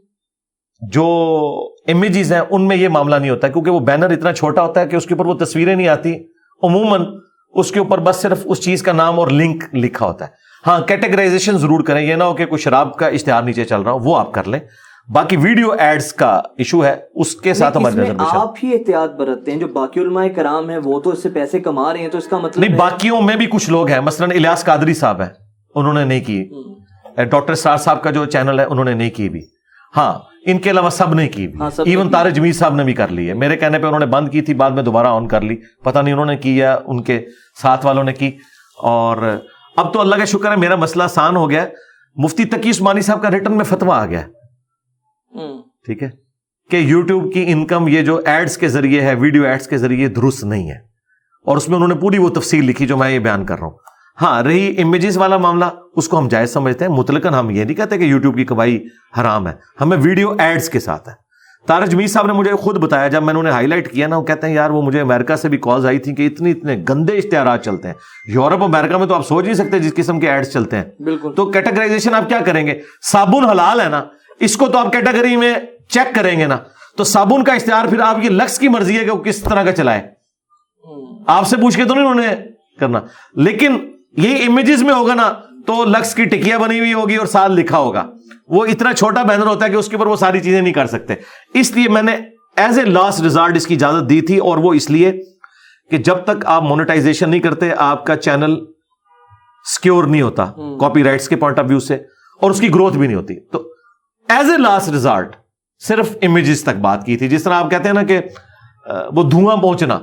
جو 0.80 1.04
امیجز 1.88 2.32
ہیں 2.32 2.40
ان 2.50 2.68
میں 2.68 2.76
یہ 2.76 2.88
معاملہ 2.88 3.16
نہیں 3.16 3.30
ہوتا 3.30 3.48
کیونکہ 3.48 3.70
وہ 3.70 3.80
بینر 3.80 4.10
اتنا 4.10 4.32
چھوٹا 4.32 4.66
ہوتا 4.66 4.80
ہے 4.80 4.86
کہ 4.88 4.96
اس 4.96 5.06
کے 5.06 5.14
اوپر 5.14 5.26
وہ 5.26 5.34
تصویریں 5.34 5.76
نہیں 5.76 5.88
آتی۔ 5.88 6.14
عموماً 6.62 7.04
اس 7.54 7.72
کے 7.72 7.78
اوپر 7.78 7.98
بس 7.98 8.16
صرف 8.16 8.38
اس 8.44 8.60
چیز 8.60 8.82
کا 8.82 8.92
نام 8.92 9.20
اور 9.20 9.28
لنک 9.28 9.64
لکھا 9.74 10.06
ہوتا 10.06 10.24
ہے۔ 10.24 10.30
ہاں 10.66 10.80
کیٹیگرائزیشن 10.80 11.58
ضرور 11.58 11.84
کریں۔ 11.84 12.02
یہ 12.02 12.14
نہ 12.14 12.24
ہو 12.24 12.34
کہ 12.34 12.46
کوئی 12.46 12.58
شراب 12.58 12.96
کا 12.96 13.06
اشتہار 13.06 13.42
نیچے 13.42 13.64
چل 13.64 13.80
رہا 13.80 13.92
ہو 13.92 13.98
وہ 13.98 14.16
آپ 14.16 14.32
کر 14.32 14.44
لیں۔ 14.44 14.60
باقی 15.08 15.36
ویڈیو 15.36 15.72
ایڈز 15.72 16.12
کا 16.12 16.42
ایشو 16.58 16.84
ہے 16.84 16.96
اس 17.14 17.36
کے 17.36 17.54
ساتھ 17.54 17.78
ریزرویشن 17.78 18.16
آپ 18.20 18.54
ہی 18.62 18.72
احتیاط 18.72 19.10
برتتے 19.10 19.52
ہیں 19.52 19.58
جو 19.58 19.68
باقی 19.68 20.00
علماء 20.00 20.26
کرام 20.36 20.70
ہیں 20.70 20.78
وہ 20.84 21.00
تو 21.00 21.10
اس 21.10 21.22
سے 21.22 21.28
پیسے 21.28 21.60
کما 21.60 21.92
رہے 21.92 22.00
ہیں 22.00 22.08
تو 22.08 22.18
اس 22.18 22.26
کا 22.26 22.38
مطلب 22.38 22.64
نہیں 22.64 22.78
باقیوں 22.78 23.22
میں 23.22 23.36
بھی 23.36 23.46
کچھ 23.46 23.70
لوگ 23.70 23.88
ہیں۔ 23.88 24.00
مثلا 24.00 24.26
الیاس 24.34 24.64
قادری 24.64 24.94
صاحب 24.94 25.20
ہیں 25.20 25.28
انہوں 25.74 25.92
نے 25.92 26.04
نہیں 26.04 26.24
کی۔ 26.24 26.50
ڈاکٹر 27.24 27.54
سار 27.54 27.76
صاحب 27.76 28.02
کا 28.02 28.10
جو 28.10 28.24
چینل 28.24 28.60
ہے 28.60 28.64
انہوں 28.64 28.84
نے 28.84 28.94
نہیں 28.94 29.10
کی 29.10 29.28
بھی۔ 29.28 29.40
ہاں 29.96 30.18
ان 30.46 30.58
کے 30.58 30.70
علاوہ 30.70 30.90
سب 30.90 31.14
نے 31.14 31.28
کی 31.28 31.48
ایون۔ 31.86 32.10
تارے 32.10 32.30
جمیل 32.30 32.52
صاحب 32.52 32.74
نے 32.74 32.84
بھی 32.84 32.92
کر 32.92 33.08
لی 33.08 33.28
ہے۔ 33.28 33.34
میرے 33.34 33.56
کہنے 33.56 33.78
پہ 33.78 33.86
انہوں 33.86 34.00
نے 34.00 34.06
بند 34.06 34.28
کی 34.28 34.40
تھی 34.40 34.54
بعد 34.54 34.70
میں 34.70 34.82
دوبارہ 34.82 35.06
آن 35.06 35.28
کر 35.28 35.40
لی۔ 35.40 35.56
پتہ 35.84 35.98
نہیں 35.98 36.12
انہوں 36.12 36.26
نے 36.26 36.36
کی 36.36 36.56
یا 36.56 36.78
ان 36.86 37.02
کے 37.02 37.26
ساتھ 37.62 37.86
والوں 37.86 38.04
نے 38.04 38.12
کی۔ 38.12 38.30
اور 38.82 39.36
اب 39.76 39.92
تو 39.92 40.00
اللہ 40.00 40.16
کا 40.16 40.24
شکر 40.24 40.50
ہے 40.50 40.56
میرا 40.56 40.76
مسئلہ 40.76 41.02
آسان 41.02 41.36
ہو 41.36 41.50
گیا۔ 41.50 41.66
مفتی 42.16 42.44
تقی 42.44 42.70
عثمانی 42.70 43.00
صاحب 43.00 43.22
کا 43.22 43.30
ریٹرن 43.30 43.56
میں 43.56 43.64
فتوا 43.64 44.02
آ 44.02 44.06
گیا۔ 44.06 44.20
ہے۔ 44.20 44.41
ٹھیک 45.84 46.02
ہے؟ 46.02 46.10
کہ 46.70 46.76
یوٹیوب 46.76 47.34
کی 47.34 47.44
انکم 47.46 47.88
یہ 47.88 48.02
جو 48.02 48.20
ایڈز 48.26 48.58
کے 48.58 48.68
ذریعے 48.68 49.00
ہے 49.00 49.14
ویڈیو 49.14 49.44
ایڈز 49.44 49.66
کے 49.66 49.76
ذریعے 49.78 50.08
درست 50.08 50.44
نہیں 50.44 50.70
ہے۔ 50.70 50.76
اور 51.46 51.56
اس 51.56 51.68
میں 51.68 51.76
انہوں 51.76 51.88
نے 51.88 51.94
پوری 51.94 52.18
وہ 52.18 52.28
تفصیل 52.28 52.64
لکھی 52.64 52.86
جو 52.86 52.96
میں 52.96 53.10
یہ 53.10 53.18
بیان 53.18 53.46
کر 53.46 53.58
رہا 53.58 53.66
ہوں۔ 53.66 53.74
ہاں 54.22 54.42
رہی 54.42 54.82
امیجز 54.82 55.16
والا 55.16 55.36
معاملہ 55.36 55.64
اس 55.96 56.08
کو 56.08 56.18
ہم 56.18 56.28
جائز 56.28 56.52
سمجھتے 56.52 56.84
ہیں۔ 56.84 56.92
مطلقاً 56.92 57.34
ہم 57.34 57.50
یہ 57.50 57.64
نہیں 57.64 57.76
کہتے 57.76 57.98
کہ 57.98 58.04
یوٹیوب 58.04 58.36
کی 58.36 58.44
کمائی 58.44 58.86
حرام 59.20 59.48
ہے۔ 59.48 59.52
ہمیں 59.80 59.96
ویڈیو 60.00 60.34
ایڈز 60.38 60.70
کے 60.70 60.80
ساتھ 60.80 61.08
ہے۔ 61.08 61.14
تارج 61.66 61.90
جمیل 61.90 62.06
صاحب 62.06 62.26
نے 62.26 62.32
مجھے 62.32 62.52
خود 62.52 62.78
بتایا 62.78 63.08
جب 63.08 63.22
میں 63.22 63.34
نے 63.34 63.40
انہیں 63.40 63.52
ہائی 63.52 63.66
لائٹ 63.66 63.92
کیا 63.92 64.06
نا 64.06 64.16
وہ 64.16 64.24
کہتے 64.24 64.46
ہیں 64.46 64.54
یار 64.54 64.70
وہ 64.70 64.82
مجھے 64.82 65.00
امریکہ 65.00 65.36
سے 65.36 65.48
بھی 65.48 65.58
کالز 65.58 65.86
آئی 65.86 65.98
تھی 65.98 66.14
کہ 66.14 66.26
اتنے 66.26 66.50
اتنے 66.50 66.84
گندے 66.88 67.12
اشتہارات 67.12 67.64
چلتے 67.64 67.88
ہیں۔ 67.88 67.94
یورپ 68.26 68.62
امریکہ 68.62 68.96
میں 68.96 69.06
تو 69.06 69.14
آپ 69.14 69.26
سوچ 69.26 69.44
نہیں 69.44 69.54
سکتے 69.54 69.78
جس 69.78 69.94
قسم 69.94 70.20
کے 70.20 70.30
ایڈز 70.30 70.48
چلتے 70.48 70.76
ہیں۔ 70.76 71.02
بالکل۔ 71.02 71.32
تو 71.36 71.50
کیٹیگرائزیشن 71.50 72.14
آپ 72.14 72.28
کیا 72.28 72.38
کریں 72.44 72.66
گے؟ 72.66 72.80
صابن 73.12 73.44
حلال 73.44 73.80
ہے 73.80 73.88
نا۔ 73.88 74.04
اس 74.42 74.56
کو 74.56 74.66
تو 74.66 74.78
آپ 74.78 74.92
کیٹیگری 74.92 75.36
میں 75.36 75.54
چیک 75.88 76.14
کریں 76.14 76.40
گے 76.40 76.46
نا۔ 76.46 76.56
تو 76.96 77.04
صابن 77.04 77.44
کا 77.44 77.52
اشتہار 77.52 77.86
پھر 77.86 78.00
آپ 78.00 78.16
کی 78.22 78.28
لکس 78.28 78.58
کی 78.58 78.68
مرضی 78.68 78.98
ہے 78.98 79.04
کہ 79.04 79.10
وہ 79.10 79.22
کس 79.22 79.42
طرح 79.42 79.62
کا 79.62 79.72
چلائے۔ 79.72 80.08
آپ 81.26 81.46
سے 81.46 81.56
پوچھ 81.56 81.76
کے 81.76 81.84
تو 81.84 81.94
نہیں 81.94 82.06
انہوں 82.06 82.26
نے 82.26 82.34
کرنا۔ 82.80 83.00
لیکن 83.34 83.76
یہ 84.16 84.44
امیجز 84.48 84.82
میں 84.82 84.94
ہوگا 84.94 85.14
نا 85.14 85.32
تو 85.66 85.84
لکس 85.84 86.14
کی 86.14 86.24
ٹکیا 86.24 86.58
بنی 86.58 86.78
ہوئی 86.78 86.92
ہوگی 86.92 87.16
اور 87.16 87.26
سال 87.26 87.52
لکھا 87.52 87.78
ہوگا۔ 87.78 88.10
وہ 88.48 88.66
اتنا 88.66 88.92
چھوٹا 88.92 89.22
بینر 89.22 89.46
ہوتا 89.46 89.64
ہے 89.64 89.70
کہ 89.70 89.76
اس 89.76 89.88
کے 89.88 89.96
اوپر 89.96 90.06
وہ 90.06 90.16
ساری 90.16 90.40
چیزیں 90.40 90.62
نہیں 90.62 90.72
کر 90.72 90.86
سکتے۔ 90.86 91.14
اس 91.54 91.70
لیے 91.70 91.88
میں 91.88 92.02
نے 92.02 92.16
ایز 92.56 92.78
اے 92.78 92.84
لاسٹ 92.84 93.20
ریزالٹ 93.20 93.56
اس 93.56 93.66
کی 93.66 93.74
اجازت 93.74 94.10
دی 94.10 94.20
تھی 94.20 94.38
اور 94.38 94.58
وہ 94.58 94.74
اس 94.74 94.90
لیے 94.90 95.12
کہ 95.90 95.96
جب 95.98 96.16
تک 96.24 96.46
آپ 96.46 96.62
مونیٹائزیشن 96.62 97.30
نہیں 97.30 97.40
کرتے 97.40 97.70
آپ 97.76 98.06
کا 98.06 98.16
چینل 98.16 98.64
سکیور 99.76 100.04
نہیں 100.04 100.22
ہوتا 100.22 100.44
کاپی 100.80 101.04
رائٹس 101.04 101.28
کے 101.28 101.36
پوائنٹ 101.36 101.58
آف 101.58 101.64
ویو 101.68 101.80
سے 101.80 101.94
اور 102.40 102.50
اس 102.50 102.60
کی 102.60 102.74
گروتھ 102.74 102.96
بھی 102.96 103.06
نہیں 103.06 103.16
ہوتی۔ 103.16 103.40
تو 103.40 103.71
ایز 104.32 104.50
اے 104.50 104.56
لاسٹ 104.56 104.88
ریزالٹ 104.88 105.36
صرف 105.78 106.16
امیجز 106.22 106.62
تک 106.62 106.76
بات 106.80 107.06
کی 107.06 107.16
تھی۔ 107.16 107.28
جس 107.28 107.42
طرح 107.42 107.54
آپ 107.54 107.70
کہتے 107.70 107.88
ہیں 107.88 107.94
نا 107.94 108.02
کہ 108.02 108.20
وہ 109.16 109.22
دھواں 109.22 109.56
پہنچنا، 109.56 109.98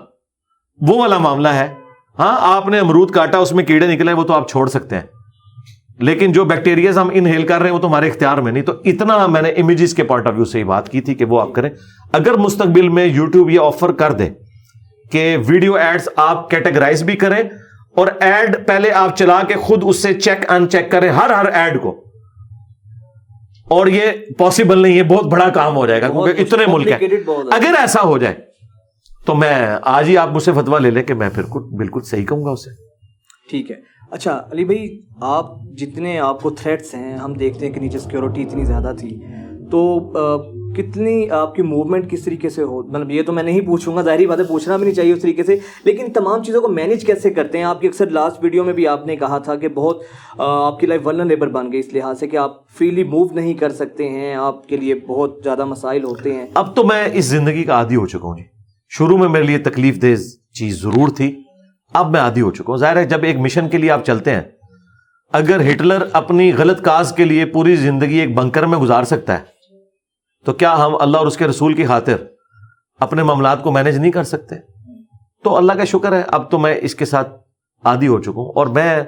وہ 0.81 0.99
والا 0.99 1.17
معاملہ 1.17 1.47
ہے۔ 1.47 1.73
ہاں 2.19 2.37
آپ 2.41 2.67
نے 2.67 2.79
امرود 2.79 3.11
کاٹا، 3.11 3.37
اس 3.37 3.51
میں 3.51 3.63
کیڑے 3.63 3.87
نکلے، 3.87 4.13
وہ 4.13 4.23
تو 4.23 4.33
آپ 4.33 4.49
چھوڑ 4.49 4.69
سکتے 4.69 4.95
ہیں۔ 4.95 5.03
لیکن 5.99 6.31
جو 6.31 6.45
بیکٹیریاز 6.45 6.97
ہم 6.97 7.09
انہیل 7.13 7.47
کر 7.47 7.59
رہے 7.59 7.67
ہیں، 7.67 7.75
وہ 7.75 7.79
تو 7.79 7.87
ہمارے 7.87 8.07
اختیار 8.07 8.37
میں 8.37 8.51
نہیں۔ 8.51 8.63
تو 8.63 8.73
اتنا 8.85 9.27
میں 9.27 9.41
نے 9.41 9.49
امیجز 9.49 9.93
کے 9.93 10.03
پوائنٹ 10.03 10.27
آف 10.27 10.33
ویو 10.35 10.45
سے 10.45 10.59
ہی 10.59 10.63
بات 10.63 10.89
کی 10.89 11.01
تھی 11.01 11.15
کہ 11.15 11.25
وہ 11.25 11.41
آپ 11.41 11.53
کریں۔ 11.53 11.69
اگر 12.13 12.33
مستقبل 12.33 12.89
میں 12.89 13.05
یوٹیوب 13.05 13.49
یہ 13.49 13.59
آفر 13.63 13.91
کر 13.91 14.11
دے 14.11 14.29
کہ 15.11 15.37
ویڈیو 15.47 15.73
ایڈز 15.73 16.09
آپ 16.15 16.49
کیٹیگرائز 16.49 17.03
بھی 17.03 17.15
کریں 17.15 17.43
اور 17.95 18.07
ایڈ 18.19 18.67
پہلے 18.67 18.91
آپ 18.91 19.17
چلا 19.17 19.39
کے 19.47 19.53
خود 19.53 19.83
اس 19.85 20.03
سے 20.03 20.13
چیک 20.13 20.51
ان 20.51 20.69
چیک 20.69 20.91
کریں، 20.91 21.09
ہر 21.09 21.29
ہر 21.29 21.45
ایڈ 21.45 21.81
کو۔ 21.81 22.08
اور 23.69 23.87
یہ 23.87 24.01
پاسبل 24.37 24.77
نہیں 24.77 24.97
ہے 24.97 25.03
بہت 25.03 25.25
بڑا 25.25 25.49
کام 25.49 25.75
ہو 25.75 25.87
جائے 25.87 26.01
گا 26.01 26.07
کیونکہ 26.07 26.41
اتنے 26.41 26.65
ملک 26.67 26.87
ہیں۔ 26.87 26.97
اگر 27.51 27.73
ایسا 27.79 28.01
ہو 28.01 28.17
جائے 28.17 28.35
تو 29.25 29.35
میں 29.35 29.77
آج 29.81 30.09
ہی 30.09 30.17
آپ 30.17 30.29
مجھ 30.31 30.43
سے 30.43 30.51
فتوا 30.51 30.79
لے 30.79 30.91
لیں 30.91 31.03
کہ 31.03 31.13
میں 31.13 31.29
پھر 31.33 31.43
بالکل 31.77 32.01
صحیح 32.01 32.25
کہوں 32.25 32.45
گا 32.45 32.49
اسے۔ 32.49 32.69
ٹھیک 33.49 33.71
ہے۔ 33.71 33.75
اچھا 34.11 34.41
علی 34.51 34.65
بھائی 34.65 35.01
آپ 35.21 35.45
جتنے 35.77 36.19
آپ 36.19 36.41
کو 36.41 36.49
تھریٹس 36.49 36.95
ہیں 36.95 37.17
ہم 37.17 37.33
دیکھتے 37.33 37.65
ہیں 37.65 37.73
کہ 37.73 37.79
نیچے 37.79 37.99
سیکورٹی 37.99 38.41
اتنی 38.43 38.65
زیادہ 38.65 38.91
تھی۔ 38.99 39.19
تو 39.71 39.99
کتنی 40.77 41.29
آپ 41.29 41.55
کی 41.55 41.61
موومنٹ 41.61 42.11
کس 42.11 42.23
طریقے 42.23 42.49
سے 42.49 42.63
ہو؟ 42.63 42.83
مطلب 42.83 43.11
یہ 43.11 43.23
تو 43.23 43.33
میں 43.33 43.43
نہیں 43.43 43.61
پوچھوں 43.61 43.95
گا، 43.95 44.01
ظاہری 44.01 44.27
بات 44.27 44.39
ہے 44.39 44.43
پوچھنا 44.43 44.77
بھی 44.77 44.85
نہیں 44.85 44.95
چاہیے 44.95 45.13
اس 45.13 45.21
طریقے 45.21 45.43
سے۔ 45.43 45.57
لیکن 45.83 46.13
تمام 46.13 46.43
چیزوں 46.43 46.61
کو 46.61 46.67
مینیج 46.67 47.05
کیسے 47.05 47.29
کرتے 47.29 47.57
ہیں؟ 47.57 47.65
آپ 47.65 47.81
کی 47.81 47.87
اکثر 47.87 48.09
لاسٹ 48.09 48.43
ویڈیو 48.43 48.63
میں 48.63 48.73
بھی 48.73 48.87
آپ 48.87 49.07
نے 49.07 49.15
کہا 49.15 49.37
تھا 49.37 49.55
کہ 49.55 49.67
بہت 49.67 50.01
آپ 50.37 50.79
کی 50.79 50.87
لائف 50.87 51.07
ورنلیبل 51.07 51.49
بن 51.49 51.71
گئی 51.71 51.79
اس 51.79 51.93
لحاظ 51.93 52.19
سے 52.19 52.27
کہ 52.27 52.37
آپ 52.37 52.69
فریلی 52.69 53.03
موو 53.03 53.27
نہیں 53.33 53.53
کر 53.53 53.69
سکتے 53.69 54.09
ہیں، 54.09 54.35
آپ 54.35 54.67
کے 54.67 54.77
لیے 54.77 54.95
بہت 54.95 55.39
زیادہ 55.43 55.65
مسائل 55.65 56.03
ہوتے 56.03 56.33
ہیں۔ 56.33 56.45
اب 56.53 56.75
تو 56.75 56.83
میں 56.83 57.09
اس 57.13 57.25
زندگی 57.25 57.63
کا 57.63 57.73
عادی 57.73 57.95
ہو 57.95 58.07
چکا 58.07 58.27
ہوں 58.27 58.37
جی۔ 58.37 58.43
شروع 58.89 59.17
میں 59.17 59.29
میرے 59.29 59.43
لیے 59.43 59.57
تکلیف 59.57 60.01
دہ 60.01 60.15
چیز 60.53 60.81
ضرور 60.81 61.09
تھی، 61.09 61.41
اب 61.93 62.11
میں 62.11 62.19
عادی 62.19 62.41
ہو 62.41 62.51
چکا 62.51 62.65
ہوں۔ 62.67 62.77
ظاہر 62.77 62.97
ہے 62.97 63.05
جب 63.05 63.23
ایک 63.23 63.37
مشن 63.37 63.69
کے 63.69 63.77
لیے 63.77 63.91
آپ 63.91 64.05
چلتے 64.05 64.31
ہیں، 64.31 64.41
اگر 65.33 65.71
ہٹلر 65.71 66.03
اپنی 66.13 66.51
غلط 66.57 66.81
کاز 66.81 67.11
کے 67.11 67.25
لیے 67.25 67.45
پوری 67.45 67.75
زندگی 67.75 68.17
ایک 68.17 68.33
بنکر 68.33 68.65
میں 68.65 68.77
گزار 68.77 69.03
سکتا 69.03 69.39
ہے 69.39 69.58
تو 70.45 70.53
کیا 70.53 70.85
ہم 70.85 70.95
اللہ 70.99 71.17
اور 71.17 71.27
اس 71.27 71.37
کے 71.37 71.47
رسول 71.47 71.73
کی 71.73 71.85
خاطر 71.85 72.15
اپنے 72.99 73.23
معاملات 73.23 73.63
کو 73.63 73.71
مینج 73.71 73.97
نہیں 73.97 74.11
کر 74.11 74.23
سکتے؟ 74.23 74.55
تو 75.43 75.57
اللہ 75.57 75.73
کا 75.73 75.85
شکر 75.85 76.11
ہے، 76.11 76.21
اب 76.27 76.51
تو 76.51 76.59
میں 76.59 76.75
اس 76.81 76.95
کے 76.95 77.05
ساتھ 77.05 77.37
عادی 77.83 78.07
ہو 78.07 78.21
چکا 78.21 78.31
ہوں 78.31 78.51
اور 78.55 78.67
میں 78.67 79.03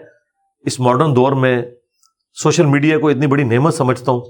اس 0.59 0.79
ماڈرن 0.79 1.15
دور 1.15 1.31
میں 1.31 1.61
سوشل 2.33 2.65
میڈیا 2.65 2.99
کو 2.99 3.09
اتنی 3.09 3.27
بڑی 3.27 3.43
نعمت 3.43 3.73
سمجھتا 3.73 4.11
ہوں 4.11 4.21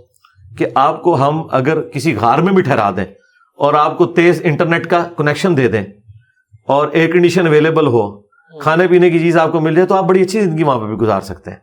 کہ 0.58 0.66
آپ 0.76 1.02
کو 1.04 1.28
ہم 1.28 1.44
اگر 1.52 1.82
کسی 1.82 2.16
غار 2.16 2.40
میں 2.40 2.54
بھی 2.54 2.62
ٹھہرا 2.62 2.92
دیں 2.92 3.06
اور 3.58 3.74
آپ 3.74 3.98
کو 3.98 4.06
تیز 4.06 4.42
انٹرنیٹ 4.44 4.90
کا 4.90 5.04
کنیکشن 5.18 5.58
دے 5.58 5.68
دیں 5.68 5.84
اور 6.68 6.88
ایئر 6.88 7.12
کنڈیشن 7.12 7.48
اویلیبل 7.48 7.88
ہو، 7.88 8.22
کھانے 8.60 8.88
پینے 8.88 9.10
کی 9.10 9.20
چیز 9.20 9.38
آپ 9.38 9.52
کو 9.52 9.60
مل 9.60 9.76
جائے 9.76 9.88
تو 9.88 9.96
آپ 9.96 10.04
بڑی 10.04 10.22
اچھی 10.22 10.42
زندگی 10.42 10.64
وہاں 10.64 10.80
پہ 10.80 10.86
بھی 10.86 10.96
گزار 10.96 11.22
سکتے 11.22 11.52
ہیں۔ 11.52 11.58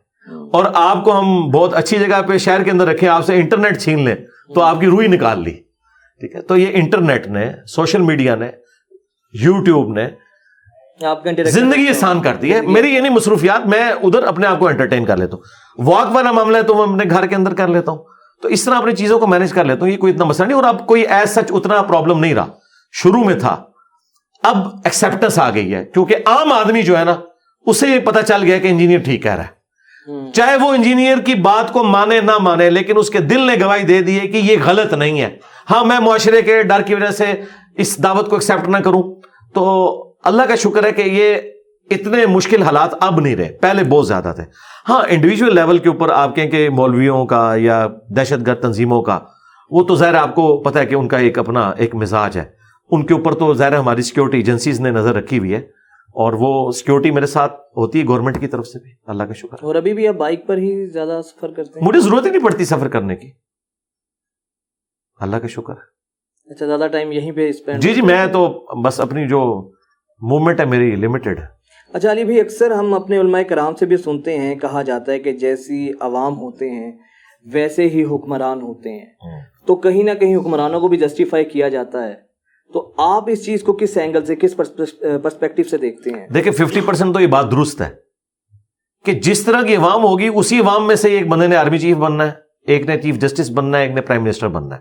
اور 0.53 0.65
آپ 0.75 1.05
کو 1.05 1.19
ہم 1.21 1.51
بہت 1.51 1.75
اچھی 1.75 1.99
جگہ 1.99 2.23
پہ 2.23 2.39
شہر 2.39 2.63
کے 2.63 2.71
اندر 2.71 2.87
رکھیں، 2.87 3.09
آپ 3.09 3.27
سے 3.27 3.35
انٹرنیٹ 3.35 3.81
چھین 3.81 4.05
لیں۔ 4.05 4.17
تو 4.55 4.63
آپ 4.63 4.81
کی 4.81 4.87
روئی 4.87 5.09
نکال 5.09 5.43
لی۔ 5.43 5.55
ٹھیک 6.21 6.35
ہے؟ 6.35 6.41
تو 6.43 6.57
یہ 6.57 6.67
انٹرنیٹ 6.71 7.27
نے 7.27 7.53
سوشل 7.67 8.03
میڈیا 8.03 8.35
نے 8.35 8.51
یوٹیوب 9.33 9.93
نے 9.93 10.05
آپ 11.07 11.25
کا 11.25 11.31
interaction- 11.31 11.65
زندگی 11.65 11.89
آسان 11.89 12.23
کر 12.23 12.35
دی 12.35 12.55
ہے۔ 12.55 12.61
میری 12.61 12.95
یہ 12.95 13.01
نہیں 13.01 13.13
مصروفیات 13.13 13.67
میں 13.67 13.91
ادھر 13.91 14.23
اپنے 14.23 14.47
آپ 14.47 14.59
کو 14.59 14.69
انٹرٹین 14.69 15.05
کر 15.05 15.17
لیتا 15.17 15.37
ہوں۔ 15.37 15.43
واک 15.89 16.15
والا 16.15 16.33
معاملہ 16.33 16.57
ہے 16.57 16.63
تو 16.63 16.75
میں 16.75 16.97
اپنے 16.97 17.11
گھر 17.11 17.27
کے 17.27 17.35
اندر 17.35 17.55
کر 17.55 17.69
لیتا 17.69 17.93
ہوں۔ 17.93 18.05
تو 18.43 18.49
اس 18.49 18.65
طرح 18.65 18.75
اپنی 18.75 18.93
چیزوں 18.93 19.19
کو 19.19 19.27
مینج 19.27 19.53
کر 19.53 19.65
لیتا 19.65 19.81
ہوں 19.81 19.89
یہ 19.89 19.97
کوئی 19.97 20.13
اتنا 20.13 20.25
مسئلہ 20.25 20.47
نہیں۔ 20.47 20.57
اور 20.57 20.65
اب 20.65 20.87
کوئی 20.87 21.03
ایز 21.03 21.31
سچ 21.31 21.51
اتنا 21.51 21.83
پرابلم 21.83 22.19
نہیں 22.19 22.35
رہا۔ 22.35 22.47
شروع 22.93 23.25
میں 23.25 23.35
تھا۔ 23.35 23.65
اب 24.43 24.57
ایکسپٹنس 24.85 25.39
آ 25.39 25.51
گئی 25.51 25.75
ہے۔ 25.75 25.85
کیونکہ 25.85 26.17
عام 26.27 26.53
آدمی 26.53 26.83
جو 26.83 26.99
ہے 26.99 27.05
نا 27.05 27.17
اسے 27.67 27.89
یہ 27.89 27.99
پتا 27.99 28.23
چل 28.23 28.43
گیا 28.43 28.59
کہ 28.59 28.69
انجینئر 28.69 28.99
ٹھیک 28.99 29.23
کہہ 29.23 29.35
رہا 29.35 29.43
ہے۔ 29.43 29.58
چاہے 30.35 30.57
وہ 30.57 30.73
انجینئر 30.73 31.19
کی 31.19 31.35
بات 31.35 31.73
کو 31.73 31.85
مانے 31.85 32.21
نہ 32.21 32.39
مانے، 32.41 32.71
لیکن 32.71 32.99
اس 32.99 33.11
کے 33.11 33.19
دل 33.19 33.41
نے 33.41 33.55
گواہی 33.65 33.83
دے 33.83 34.03
دی 34.03 34.21
ہے 34.21 34.27
کہ 34.27 34.37
یہ 34.37 34.57
غلط 34.65 34.93
نہیں 34.93 35.21
ہے۔ 35.21 35.37
ہاں 35.71 35.85
میں 35.85 35.99
معاشرے 36.01 36.43
کے 36.43 36.63
ڈر 36.63 36.83
کی 36.83 36.95
وجہ 36.95 37.11
سے 37.11 37.25
اس 37.77 38.03
دعوت 38.03 38.29
کو 38.29 38.37
ایکسپٹ 38.37 38.69
نہ 38.69 38.77
کروں۔ 38.77 39.03
تو 39.55 40.15
اللہ 40.25 40.43
کا 40.43 40.55
شکر 40.55 40.85
ہے 40.85 40.93
کہ 40.93 41.03
یہ 41.03 41.37
اتنے 41.91 42.27
مشکل 42.27 42.63
حالات 42.63 42.95
اب 43.01 43.21
نہیں 43.21 43.37
رہے، 43.37 43.49
پہلے 43.63 43.85
بہت 43.85 44.09
زیادہ 44.09 44.33
تھے۔ 44.37 44.43
ہاں 44.89 45.03
انڈیویجول 45.09 45.55
لیول 45.55 45.79
کے 45.79 45.89
اوپر 45.89 46.11
آپ 46.11 46.37
کہیں 46.37 46.51
کہ 46.51 46.69
مولویوں 46.71 47.27
کا 47.27 47.55
یا 47.57 47.87
دہشت 48.17 48.47
گرد 48.47 48.61
تنظیموں 48.61 49.03
کا، 49.03 49.19
وہ 49.71 49.85
تو 49.85 49.97
ظاہر 49.97 50.15
آپ 50.15 50.35
کو 50.35 50.57
پتا 50.57 50.81
ہے 50.81 50.87
کہ 50.87 50.95
ان 50.95 51.09
کا 51.09 51.19
ایک 51.19 51.39
اپنا 51.39 51.73
ایک 51.77 51.95
مزاج 51.95 52.37
ہے۔ 52.39 52.45
ان 52.91 53.07
کے 53.07 53.15
اوپر 53.15 53.35
تو 53.35 53.55
ظاہر 53.55 53.75
ہماری 53.75 54.03
سیکورٹی 54.03 54.37
ایجنسیز 54.37 54.81
نے 54.81 54.91
نظر 54.91 55.15
رکھی 55.15 55.39
ہوئی 55.39 55.55
ہے۔ 55.55 55.78
اور 56.19 56.33
وہ 56.33 56.71
سیکورٹی 56.73 57.11
میرے 57.11 57.27
ساتھ 57.27 57.61
ہوتی 57.77 58.01
ہے 58.01 58.05
گورنمنٹ 58.09 58.41
کی 58.41 58.47
طرف 58.47 58.67
سے 58.67 58.79
بھی 58.79 58.93
اللہ 59.07 59.23
کا 59.23 59.33
شکر 59.33 59.57
اور 59.63 59.75
ابھی 59.75 59.95
بھی 59.95 60.09
آپ 60.09 60.15
بائک 60.15 60.47
پر 60.47 60.57
ہی 60.57 60.87
زیادہ 60.87 61.21
سفر 61.25 61.51
کرتے 61.51 61.81
ہیں؟ 61.81 61.89
مجھے 61.89 62.01
ضرورت 62.01 62.27
ہی 62.27 62.31
نہیں 62.31 62.45
پڑتی 62.45 62.65
سفر 62.65 62.89
کرنے 62.89 63.17
کی۔ 63.17 63.31
اللہ 65.21 65.37
کا 65.37 65.47
شکر 65.47 65.75
اچھا 66.49 66.67
زیادہ 66.67 66.87
ٹائم 66.93 67.13
یہیں 67.13 67.33
پہ 67.33 67.49
اسپینڈ 67.49 67.83
جی 67.83 67.95
جی 67.95 68.03
میں 68.03 68.27
تو 68.27 68.47
بس 68.83 69.01
اپنی 69.01 69.29
جو 69.29 69.41
موومنٹ 70.23 70.61
ہے 70.61 70.65
میری 70.65 70.97
لمیٹڈ 70.97 71.41
اچھا 71.93 72.13
علی 72.13 72.25
بھائی 72.25 72.41
اکثر 72.41 72.71
ہم 72.71 72.95
اپنے 72.95 73.19
علماء 73.19 73.43
کرام 73.43 73.75
سے 73.75 73.87
بھی 73.87 73.97
سنتے 73.97 74.39
ہیں 74.39 74.55
کہا 74.55 74.83
جاتا 74.83 75.13
ہے 75.13 75.19
کہ 75.19 75.33
جیسی 75.33 75.91
عوام 76.01 76.39
ہوتے 76.39 76.71
ہیں 76.71 76.93
ویسے 77.47 77.89
ہی 77.89 78.05
حکمران 78.05 78.63
ہوتے 78.63 78.91
ہیں۔ 78.91 79.07
تو 79.67 79.77
کہیں 79.77 80.03
نہ 80.03 80.11
کہیں 80.11 80.37
حکمرانوں 80.37 80.81
کو 80.81 80.89
بھی 80.89 80.97
جسٹیفائی 80.97 81.45
کیا 81.45 81.69
جاتا 81.69 82.09
ہے۔ 82.09 82.28
تو 82.73 82.95
آپ 82.99 83.25
اس 83.27 83.45
چیز 83.45 83.63
کو 83.63 83.73
کس 83.73 83.97
اینگل 83.97 84.25
سے 84.25 84.37
کس 84.37 84.57
پرسپیکٹو 85.23 85.63
سے 85.63 85.77
دیکھتے 85.77 86.11
ہیں؟ 86.11 86.29
دیکھیں 86.29 86.53
ففٹی 86.53 86.81
پرسینٹ 86.81 87.15
تو 87.15 87.21
یہ 87.21 87.27
بات 87.27 87.51
درست 87.51 87.81
ہے 87.81 87.95
کہ 89.05 89.13
جس 89.13 89.45
طرح 89.45 89.63
کی 89.63 89.77
عوام 89.77 90.03
ہوگی 90.05 90.29
اسی 90.35 90.61
عوام 90.61 90.87
میں 90.87 90.95
سے 90.95 91.09
ایک 91.09 91.29
بندے 91.29 91.47
نے 91.47 91.57
آرمی 91.57 91.79
چیف 91.79 91.97
بننا 91.97 92.25
ہے 92.25 92.31
ایک 92.67 92.87
نے 92.87 92.99
چیف 92.99 93.17
جسٹس 93.17 93.51
بننا 93.51 93.79
ہے 93.79 93.83
ایک 93.83 93.93
نے 93.93 94.01
پرائم 94.01 94.25
منسٹر 94.25 94.49
بننا 94.49 94.77
ہے۔ 94.77 94.81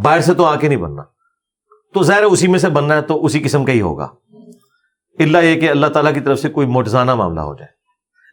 باہر 0.00 0.20
سے 0.20 0.34
تو 0.34 0.44
آ 0.44 0.56
کے 0.56 0.68
نہیں 0.68 0.78
بننا۔ 0.78 1.02
تو 1.94 2.02
ظاہر 2.02 2.20
ہے 2.20 2.24
اسی 2.24 2.46
میں 2.46 2.58
سے 2.58 2.68
بننا 2.68 2.96
ہے 2.96 3.02
تو 3.02 3.24
اسی 3.24 3.40
قسم 3.40 3.64
کا 3.64 3.72
ہی 3.72 3.80
ہوگا۔ 3.80 4.08
اللہ 5.18 5.38
یہ 5.38 5.60
کہ 5.60 5.70
اللہ 5.70 5.86
تعالیٰ 5.86 6.14
کی 6.14 6.20
طرف 6.20 6.38
سے 6.38 6.48
کوئی 6.48 6.66
موٹزانہ 6.66 7.14
معاملہ 7.14 7.40
ہو 7.40 7.54
جائے۔ 7.54 7.70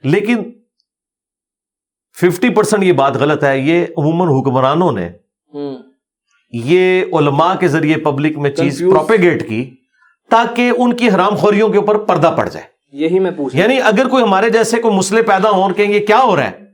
لیکن 0.10 0.52
ففٹی 2.22 2.50
پرسینٹ 2.50 2.84
یہ 2.84 2.94
بات 2.94 3.16
غلط 3.16 3.44
ہے 3.44 3.60
یہ 3.60 3.86
عموماً 3.98 4.28
حکمرانوں 4.28 4.92
نے 4.92 5.10
یہ 6.52 7.04
علماء 7.14 7.56
کے 7.56 7.68
ذریعے 7.68 7.98
پبلک 7.98 8.38
میں 8.38 8.52
چیز 8.52 8.80
پروپیگیٹ 8.80 9.50
کی 9.50 9.76
تاکہ 10.30 10.72
ان 10.78 10.94
کی 10.94 11.10
حرام 11.10 11.36
خوریوں 11.36 11.70
کے 11.70 11.78
اوپر 11.78 11.98
پردہ 11.98 12.34
پڑ 12.38 12.50
جائے۔ 12.50 12.66
یہی 12.92 13.20
میں 13.20 13.32
پوچھ 13.32 13.56
یعنی 13.56 13.82
اگر 13.82 14.08
کوئی 14.08 14.24
ہمارے 14.24 14.50
جیسے 14.50 14.82
کوئی 14.82 14.96
مسئلے 14.96 15.22
پیدا 15.22 15.50
ہوں 15.50 15.64
اور 15.64 15.72
کہیں 15.72 15.94
یہ 15.94 16.06
کیا 16.06 16.20
ہو 16.20 16.36
رہا 16.36 16.44
ہے 16.44 16.66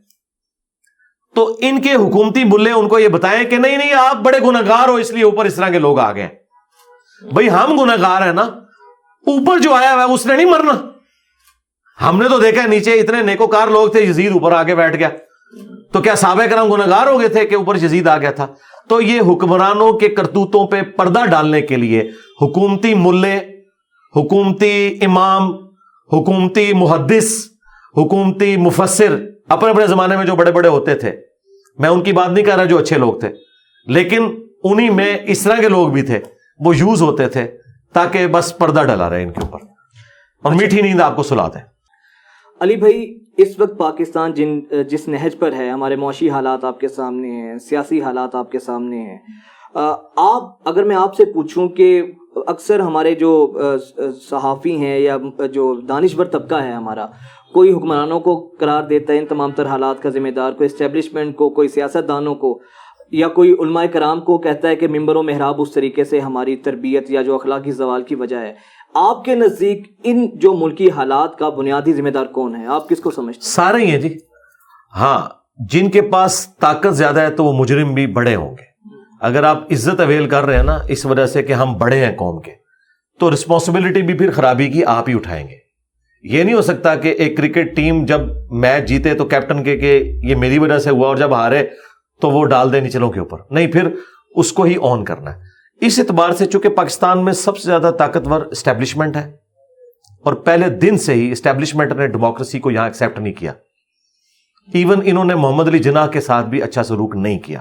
تو 1.35 1.57
ان 1.61 1.81
کے 1.81 1.93
حکومتی 1.93 2.43
ملے 2.43 2.71
ان 2.71 2.87
کو 2.87 2.99
یہ 2.99 3.07
بتائیں 3.07 3.43
کہ 3.43 3.57
نہیں 3.57 3.77
نہیں 3.77 3.93
آپ 3.93 4.15
بڑے 4.15 4.39
گناگار 4.39 4.89
ہو 4.89 4.95
اس 4.95 5.11
لیے 5.11 5.23
اوپر 5.23 5.45
اس 5.45 5.55
طرح 5.55 5.69
کے 5.69 5.79
لوگ 5.79 5.99
آ 5.99 6.11
گئے۔ 6.11 6.29
بھائی 7.31 7.49
ہم 7.49 7.81
گناگار 7.81 8.21
ہیں 8.21 8.33
نا 8.33 8.41
اوپر 9.27 9.59
جو 9.59 9.73
آیا 9.73 9.93
ہوا 9.93 10.03
ہے 10.03 10.13
اس 10.13 10.25
نے 10.25 10.35
نہیں 10.35 10.45
مرنا۔ 10.45 10.71
ہم 12.09 12.21
نے 12.23 12.29
تو 12.29 12.39
دیکھا 12.39 12.65
نیچے 12.65 12.91
اتنے 12.91 13.21
نیکوکار 13.21 13.67
لوگ 13.67 13.87
تھے 13.87 14.01
یزید 14.01 14.31
اوپر 14.31 14.51
آگے 14.51 14.75
بیٹھ 14.75 14.95
گیا۔ 14.95 15.09
تو 15.93 16.01
کیا 16.01 16.15
صحابہ 16.15 16.45
کرام 16.45 16.73
گناگار 16.73 17.07
ہو 17.07 17.19
گئے 17.19 17.27
تھے 17.27 17.45
کہ 17.45 17.55
اوپر 17.55 17.75
یزید 17.75 18.07
آ 18.07 18.17
گیا 18.17 18.31
تھا؟ 18.31 18.47
تو 18.87 19.01
یہ 19.01 19.21
حکمرانوں 19.21 19.93
کے 19.93 20.09
کرتوتوں 20.09 20.67
پہ 20.67 20.81
پردہ 20.81 21.25
ڈالنے 21.25 21.61
کے 21.61 21.77
لیے 21.77 22.11
حکومتی 22.41 22.93
ملے 22.93 23.37
حکومتی 24.15 24.97
امام 25.01 25.51
حکومتی 26.13 26.73
محدث 26.73 27.47
حکومتی 27.97 28.57
مفسر 28.57 29.25
اپنے 29.49 29.69
اپنے 29.69 29.87
زمانے 29.87 30.17
میں 30.17 30.25
جو 30.25 30.35
بڑے 30.35 30.51
بڑے 30.51 30.67
ہوتے 30.67 30.95
تھے۔ 30.95 31.11
میں 31.79 31.89
ان 31.89 32.01
کی 32.01 32.13
بات 32.13 32.29
نہیں 32.29 32.45
کر 32.45 32.55
رہا 32.55 32.63
جو 32.63 32.77
اچھے 32.77 32.97
لوگ 32.97 33.19
تھے 33.19 33.29
لیکن 33.87 34.43
انہی 34.63 34.89
میں 34.89 35.17
اس 35.23 35.43
طرح 35.43 35.55
کے 35.55 35.69
لوگ 35.69 35.89
بھی 35.89 36.01
تھے 36.01 36.19
وہ 36.59 36.77
یوز 36.77 37.01
ہوتے 37.01 37.29
تھے 37.29 37.57
تاکہ 37.93 38.27
بس 38.27 38.57
پردہ 38.57 38.83
ڈلا 38.83 39.09
رہے 39.09 39.23
ان 39.23 39.31
کے 39.31 39.41
اوپر۔ 39.41 39.59
اور 40.43 40.51
میٹھی 40.51 40.81
نیند 40.81 41.01
آپ 41.01 41.15
کو 41.15 41.23
سلا 41.23 41.47
دیں۔ 41.47 41.61
علی 42.59 42.75
بھائی 42.75 43.26
اس 43.37 43.59
وقت 43.59 43.77
پاکستان 43.77 44.33
جن، 44.33 44.59
جس 44.89 45.07
نہج 45.07 45.37
پر 45.39 45.53
ہے، 45.53 45.69
ہمارے 45.69 45.95
معاشی 45.95 46.29
حالات 46.29 46.63
آپ 46.65 46.79
کے 46.79 46.87
سامنے 46.87 47.31
ہیں، 47.31 47.57
سیاسی 47.59 48.01
حالات 48.01 48.35
آپ 48.35 48.51
کے 48.51 48.59
سامنے 48.59 48.99
ہیں 48.99 49.17
آپ، 49.75 50.67
اگر 50.69 50.83
میں 50.83 50.95
آپ 50.95 51.15
سے 51.15 51.25
پوچھوں 51.25 51.67
کہ 51.69 52.01
اکثر 52.47 52.79
ہمارے 52.79 53.13
جو 53.15 53.31
صحافی 54.21 54.75
ہیں 54.77 54.97
یا 54.99 55.17
جو 55.53 55.73
دانشور 55.89 56.25
طبقہ 56.25 56.61
ہے 56.63 56.71
ہمارا، 56.71 57.05
کوئی 57.53 57.73
حکمرانوں 57.73 58.19
کو 58.19 58.35
قرار 58.59 58.83
دیتا 58.83 59.13
ہے 59.13 59.19
ان 59.19 59.25
تمام 59.25 59.51
تر 59.51 59.65
حالات 59.65 60.01
کا 60.03 60.09
ذمہ 60.09 60.29
دار، 60.29 60.51
کوئی 60.51 60.65
اسٹیبلشمنٹ 60.65 61.35
کو، 61.35 61.49
کوئی 61.49 61.67
سیاست 61.67 62.07
دانوں 62.07 62.35
کو، 62.35 62.57
یا 63.11 63.27
کوئی 63.27 63.53
علماء 63.53 63.83
کرام 63.93 64.21
کو 64.21 64.37
کہتا 64.37 64.67
ہے 64.67 64.75
کہ 64.75 64.87
ممبر 64.87 65.15
و 65.15 65.23
محراب 65.23 65.61
اس 65.61 65.71
طریقے 65.71 66.03
سے 66.03 66.19
ہماری 66.19 66.55
تربیت 66.63 67.11
یا 67.11 67.21
جو 67.21 67.35
اخلاقی 67.35 67.71
زوال 67.71 68.03
کی 68.03 68.15
وجہ 68.15 68.37
ہے 68.37 68.53
آپ 68.99 69.25
کے 69.25 69.35
نزدیک 69.35 69.91
ان 70.03 70.27
جو 70.33 70.53
ملکی 70.53 70.89
حالات 70.89 71.37
کا 71.37 71.49
بنیادی 71.49 71.93
ذمہ 71.93 72.09
دار 72.09 72.25
کون 72.25 72.55
ہے؟ 72.55 72.65
آپ 72.65 72.89
کس 72.89 72.99
کو 72.99 73.11
سمجھتے 73.11 73.41
سارے 73.41 73.85
ہی 73.85 73.91
ہیں 73.91 73.97
جی۔ 73.97 74.17
ہاں 74.95 75.29
جن 75.59 75.89
کے 75.89 76.01
پاس 76.01 76.47
طاقت 76.59 76.95
زیادہ 76.95 77.19
ہے 77.19 77.29
تو 77.29 77.45
وہ 77.45 77.53
مجرم 77.53 77.93
بھی 77.93 78.07
بڑے 78.07 78.35
ہوں 78.35 78.51
گے۔ 78.51 78.95
اگر 79.21 79.43
آپ 79.43 79.71
عزت 79.71 79.99
اویل 79.99 80.29
کر 80.29 80.43
رہے 80.43 80.55
ہیں 80.55 80.63
نا، 80.63 80.79
اس 80.87 81.05
وجہ 81.05 81.25
سے 81.25 81.43
کہ 81.43 81.53
ہم 81.53 81.77
بڑے 81.77 82.05
ہیں 82.05 82.15
قوم 82.15 82.41
کے، 82.41 82.51
تو 83.19 83.31
رسپانسبلٹی 83.31 84.01
بھی 84.01 84.13
پھر 84.13 84.31
خرابی 84.31 84.67
کی 84.67 84.85
آپ 84.85 85.09
ہی 85.09 85.13
اٹھائیں 85.13 85.47
گے۔ 85.47 85.55
یہ 86.23 86.43
نہیں 86.43 86.55
ہو 86.55 86.61
سکتا 86.61 86.95
کہ 86.95 87.07
ایک 87.07 87.37
کرکٹ 87.37 87.75
ٹیم 87.75 88.05
جب 88.05 88.21
میچ 88.51 88.87
جیتے 88.87 89.13
تو 89.13 89.25
کیپٹن 89.25 89.63
کے 89.63 89.77
کہ 89.77 90.19
یہ 90.23 90.35
میری 90.35 90.59
وجہ 90.59 90.77
سے 90.77 90.89
ہوا 90.89 91.07
اور 91.07 91.17
جب 91.17 91.33
ہارے 91.33 91.67
تو 92.21 92.29
وہ 92.29 92.45
ڈال 92.45 92.73
دے 92.73 92.79
نیچلوں 92.79 93.11
کے 93.11 93.19
اوپر۔ 93.19 93.37
نہیں، 93.49 93.67
پھر 93.67 93.89
اس 94.35 94.53
کو 94.53 94.63
ہی 94.63 94.75
آن 94.81 95.05
کرنا 95.05 95.35
ہے۔ 95.35 95.46
اس 95.81 95.99
اعتبار 95.99 96.31
سے 96.31 96.45
چونکہ 96.45 96.69
پاکستان 96.69 97.25
میں 97.25 97.33
سب 97.33 97.57
سے 97.57 97.65
زیادہ 97.65 97.91
طاقتور 97.99 98.41
اسٹیبلشمنٹ 98.41 99.15
ہے 99.15 99.37
اور 100.23 100.33
پہلے 100.33 100.69
دن 100.69 100.97
سے 100.97 101.13
ہی 101.13 101.31
اسٹیبلشمنٹ 101.31 101.91
نے 101.91 102.07
ڈیموکریسی 102.07 102.59
کو 102.59 102.71
یہاں 102.71 102.85
ایکسیپٹ 102.85 103.19
نہیں 103.19 103.33
کیا۔ 103.33 103.53
ایون 104.73 105.01
انہوں 105.03 105.25
نے 105.25 105.35
محمد 105.35 105.67
علی 105.67 105.79
جناح 105.79 106.07
کے 106.07 106.21
ساتھ 106.21 106.47
بھی 106.47 106.61
اچھا 106.61 106.83
سلوک 106.83 107.15
نہیں 107.15 107.39
کیا۔ 107.39 107.59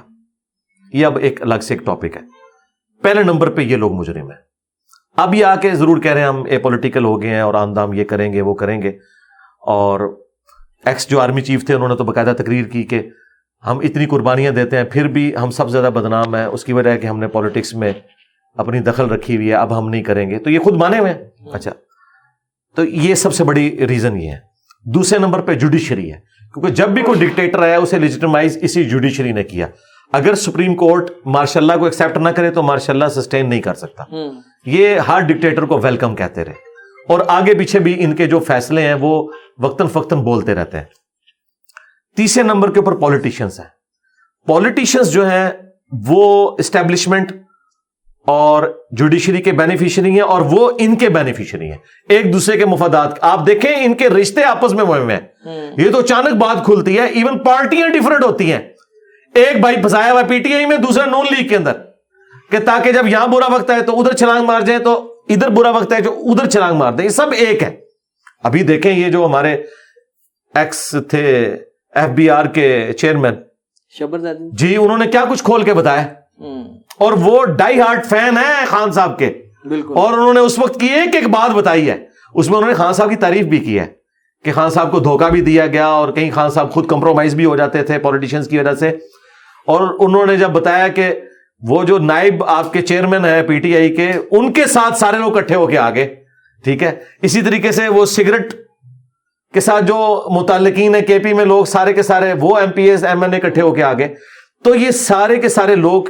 یہ 0.93 1.07
اب 1.07 1.17
ایک 1.17 1.43
الگ 1.43 1.61
سے 1.63 1.75
ایک 1.75 1.87
ٹاپک 1.87 2.17
ہے۔ 2.17 2.21
پہلے 3.03 3.23
نمبر 3.23 3.51
پہ 3.51 3.63
یہ 3.63 3.77
لوگ 3.77 3.93
مجرم 3.93 4.31
ہیں۔ 4.31 4.39
اب 5.17 5.35
یہ 5.35 5.45
آ 5.45 5.57
کے 5.57 5.75
ضرور 5.75 5.99
کہہ 5.99 6.13
رہے 6.13 6.21
ہیں 6.21 6.29
ہم 6.29 6.43
اے 6.49 6.59
پولیٹیکل 6.59 7.05
ہو 7.05 7.23
گئے 7.23 7.31
ہیں 7.31 7.41
اور 7.41 7.55
آندام 7.55 7.93
یہ 7.93 8.05
کریں 8.05 8.33
گے، 8.33 8.41
وہ 8.41 8.55
کریں 8.55 8.83
گے۔ 8.83 8.89
اور 9.61 10.21
ایکس 10.85 11.11
جو 11.11 11.21
آرمی 11.21 11.41
چیف 11.41 11.67
تھے، 11.67 11.75
انہوں 11.75 11.89
نے 11.89 11.97
تو 11.97 12.05
باقاعدہ 12.05 12.33
تقریر 12.39 12.65
کی 12.65 12.83
کہ 12.83 13.11
ہم 13.67 13.79
اتنی 13.79 14.07
قربانیاں 14.07 14.53
دیتے 14.53 14.77
ہیں 14.77 14.85
پھر 14.85 15.09
بھی 15.09 15.37
ہم 15.43 15.51
سب 15.51 15.67
سے 15.67 15.73
زیادہ 15.73 15.93
بدنام 15.93 16.35
ہیں۔ 16.35 16.45
اس 16.45 16.65
کی 16.65 16.73
وجہ 16.73 16.91
ہے 16.91 16.99
کہ 16.99 17.07
ہم 17.07 17.19
نے 17.19 17.29
پالیٹکس 17.29 17.75
میں 17.75 17.93
اپنی 18.57 18.79
دخل 18.81 19.07
رکھی 19.07 19.37
ہوئی 19.37 19.49
ہے 19.49 19.55
اب 19.55 19.79
ہم 19.79 19.89
نہیں 19.89 20.03
کریں 20.03 20.31
گے۔ 20.31 20.39
تو 20.39 20.51
یہ 20.51 20.59
خود 20.59 20.77
مانے 20.77 20.99
ہوئے 20.99 21.13
ہیں؟ 21.13 21.25
اچھا۔ 21.53 21.71
تو 22.77 22.85
یہ 22.85 23.15
سب 23.15 23.35
سے 23.35 23.45
بڑی 23.45 23.87
ریزن 23.89 24.23
یہ 24.23 24.31
ہے۔ 24.31 24.39
دوسرے 24.85 25.19
نمبر 25.19 25.41
پہ 25.41 25.55
جوڈیشری 25.55 26.13
ہے۔ 26.13 26.19
کیونکہ 26.55 26.73
جب 26.73 26.89
بھی 26.89 27.03
کوئی 27.03 27.27
ڈکٹیٹر 27.27 27.63
آیا 27.63 27.79
اسے 27.79 27.99
لیجیٹمائز 27.99 28.59
اسی 28.61 28.85
جوڈیشری 28.85 29.33
نے 29.33 29.45
کیا۔ 29.45 29.67
اگر 30.13 30.35
سپریم 30.35 30.75
کورٹ 30.75 31.11
مارشاء 31.27 31.61
اللہ 31.61 31.73
کو 31.79 31.85
ایکسیپٹ 31.85 32.17
نہ 32.17 32.29
کرے 32.29 32.51
تو 32.51 32.63
مارشاء 32.63 32.93
اللہ 32.93 33.05
سسٹین 33.09 33.51
نہیں 33.51 33.61
کر 33.61 33.75
سکتا۔ 33.75 34.03
یہ 34.67 34.99
ہر 34.99 35.21
ڈکٹیٹر 35.21 35.63
کو 35.63 35.79
ویلکم 35.79 36.15
کہتے 36.15 36.45
رہے۔ 36.45 36.53
اور 37.09 37.21
آگے 37.29 37.55
پیچھے 37.55 37.79
بھی 37.79 38.05
ان 38.05 38.17
کے 38.17 38.27
جو 38.27 38.39
فیصلے 38.39 38.83
ہیں 38.83 38.95
وہ 38.95 39.29
وقتاً 39.59 39.87
فقتاً 39.87 40.19
بولتے 40.19 40.55
رہتے 40.55 40.77
ہیں۔ 40.77 40.85
تیسرے 42.17 42.43
نمبر 42.43 42.73
کے 42.73 42.81
اوپر 42.81 42.95
پالیٹیشینس 42.95 43.61
ہیں۔ 43.61 43.67
پالیٹیشینس 44.47 45.13
جو 45.13 45.31
ہیں 45.31 45.51
وہ 46.07 46.57
اسٹیبلشمنٹ 46.59 47.33
اور 48.27 48.83
جوڈیشری 48.91 49.43
کے 49.43 49.53
بینیفیشری 49.53 50.11
ہیں 50.11 50.21
اور 50.21 50.41
وہ 50.41 50.71
ان 50.79 50.97
کے 50.97 51.09
بینیفیشری 51.09 51.71
ہیں۔ 51.71 51.79
ایک 52.09 52.33
دوسرے 52.33 52.59
کے 52.59 52.67
مفادات۔ 52.67 53.13
آپ 53.21 53.47
دیکھیں 53.47 53.85
ان 53.85 53.95
کے 53.95 54.09
رشتے 54.09 54.43
آپس 54.43 54.73
میں 54.73 54.85
ہوئے 54.85 55.01
ہوئے 55.01 55.17
ہیں 55.17 55.53
یہ 55.79 55.91
تو 55.91 55.99
اچانک 55.99 56.35
بات 56.35 56.65
کھلتی 56.65 56.99
ہے 56.99 57.07
ایون 57.07 57.39
پارٹیاں 57.39 57.89
ڈفرنٹ 57.89 58.25
ہوتی 58.25 58.53
ہیں۔ 58.53 58.61
ایک 59.35 59.61
بھائی 59.61 59.77
پھنسایا 59.77 60.13
ہوا 60.13 60.23
پی 60.23 60.39
ٹی 60.39 60.55
آئی 60.55 60.67
میں 60.67 60.77
دوسرا 60.77 61.05
نون 61.05 61.27
لیگ 61.31 61.49
کے 61.49 61.57
اندر۔ 61.57 61.73
کہ 62.51 62.59
تاکہ 62.59 62.93
جب 62.93 63.07
یہاں 63.07 63.27
برا 63.27 63.53
وقت 63.53 63.71
ہے 63.71 63.83
تو 63.83 64.01
ادھر 64.01 64.13
چھلانگ 64.13 64.45
مار 64.47 64.61
جائے 64.61 64.79
تو 64.79 65.21
ادھر 65.29 65.49
برا 65.49 65.71
وقت 65.71 65.93
ہے 65.93 66.01
جو 66.01 66.17
ادھر 66.19 66.51
چھلانگ 66.51 66.77
مار 66.77 66.93
دیں۔ 66.93 67.05
یہ 67.05 67.11
سب 67.11 67.27
ایک 67.33 67.63
ہے 67.63 67.81
ابھی 68.45 68.63
دیکھیں 68.63 68.99
یہ 68.99 69.09
جو 69.09 69.27
ہمارے 69.27 69.63
ایکس 70.55 70.95
تھے 71.11 71.57
ایف 71.95 72.11
بی 72.11 72.31
آر 72.31 72.47
کے 72.47 72.93
چیئرمین 72.99 73.35
جی 74.53 74.77
انہوں 74.77 74.99
نے 74.99 75.07
کیا 75.07 75.25
کچھ 75.31 75.45
کھول 75.45 75.63
کے 75.63 75.75
بتایا؟ 75.75 76.07
اور 76.99 77.13
وہ 77.13 77.45
ڈائی 77.45 77.81
ہارٹ 77.81 78.07
فین 78.07 78.37
ہے 78.39 78.65
خان 78.67 78.93
صاحب 78.93 79.19
کے۔ 79.19 79.43
بالکل۔ 79.65 79.95
اور 79.97 80.13
انہوں 80.13 80.35
نے 80.35 80.41
اس 80.41 80.59
وقت 80.59 80.81
کی 80.81 80.87
ایک 80.87 81.15
ایک 81.15 81.29
بات 81.29 81.51
بتائی 81.51 81.91
ہے۔ 81.91 82.05
اس 82.35 82.51
میں 82.51 82.57
انہوں 82.57 82.71
نے 82.71 82.75
خان 82.75 82.93
صاحب 82.93 83.11
کی 83.11 83.17
تعریف 83.17 83.47
بھی 83.47 83.59
کی 83.59 83.79
ہے 83.79 83.87
کہ 84.45 84.53
خان 84.53 84.71
صاحب 84.71 84.93
کو 84.93 84.99
دھوکہ 85.01 85.31
بھی 85.31 85.41
دیا 85.41 85.67
گیا 85.67 85.87
اور 85.87 86.13
کہیں 86.13 86.31
خان 86.31 86.51
صاحب 86.51 86.73
خود 86.73 86.87
کمپرومائز 86.87 87.35
بھی 87.35 87.45
ہو 87.45 87.57
جاتے 87.57 87.83
تھے 87.83 87.99
پولیٹیشینس 87.99 88.49
کی 88.49 88.59
وجہ 88.59 88.75
سے۔ 88.75 88.89
اور 89.67 89.97
انہوں 89.99 90.27
نے 90.27 90.37
جب 90.37 90.49
بتایا 90.49 90.89
کہ 90.89 91.21
وہ 91.69 91.85
جو 91.85 91.99
نائب 91.99 92.45
آپ 92.45 92.73
کے 92.73 92.83
چیئرمین 92.83 93.25
ہے 93.25 93.43
پی 93.43 93.61
ٹی 93.61 93.77
آئی 93.77 93.97
کے 93.97 94.13
ان 94.31 94.53
کے 94.53 94.67
ساتھ 94.67 94.99
سارے 94.99 95.17
لوگ 95.19 95.37
اکٹھے 95.39 95.55
ہو 95.55 95.67
کے 95.67 95.79
آگے 95.79 96.15
ٹھیک 96.65 96.83
ہے؟ 96.83 96.95
اسی 97.23 97.43
طریقے 97.43 97.73
سے 97.73 97.89
وہ 97.89 98.07
سگریٹ 98.07 98.66
کے 99.57 99.61
ساتھ 99.61 99.85
جو 99.85 99.99
متعلقین 100.31 100.95
ہے 100.95 101.01
کے 101.03 101.19
پی 101.19 101.33
میں 101.33 101.45
لوگ 101.45 101.65
سارے 101.65 101.93
کے 101.93 102.03
سارے 102.03 102.33
وہ 102.41 102.57
M 102.59 102.71
P 102.71 102.91
S 102.91 103.05
M 103.05 103.23
N 103.23 103.35
اکٹھے 103.35 103.63
ہو 103.63 103.75
کے 103.75 103.83
آگے۔ 103.83 104.09
تو 104.65 104.75
یہ 104.75 104.91
سارے 104.91 105.37
کے 105.37 105.49
سارے 105.49 105.75
لوگ 105.77 106.09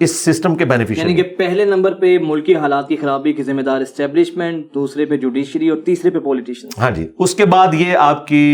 اس 0.00 0.14
سسٹم 0.16 0.54
کے 0.54 0.64
یعنی 0.64 0.68
بینیفیشری 0.68 1.14
کہ 1.14 1.22
پہلے 1.38 1.64
نمبر 1.64 1.94
پہ 1.94 2.16
ملکی 2.18 2.54
حالات 2.54 2.88
کی 2.88 2.96
خرابی 2.96 3.32
کی 3.32 3.42
ذمہ 3.42 3.62
دار 3.62 3.80
اسٹیبلشمنٹ 3.80 4.74
دوسرے 4.74 5.04
پہ 5.06 5.16
جوڈیشری 5.16 5.68
اور 5.68 5.78
تیسرے 5.86 6.10
پہ 6.10 6.18
پولیٹیشین 6.18 6.70
ہاں 6.78 6.90
جی 6.90 7.06
اس 7.18 7.34
کے 7.34 7.46
بعد 7.46 7.74
یہ 7.74 7.96
آپ 7.96 8.26
کی 8.26 8.44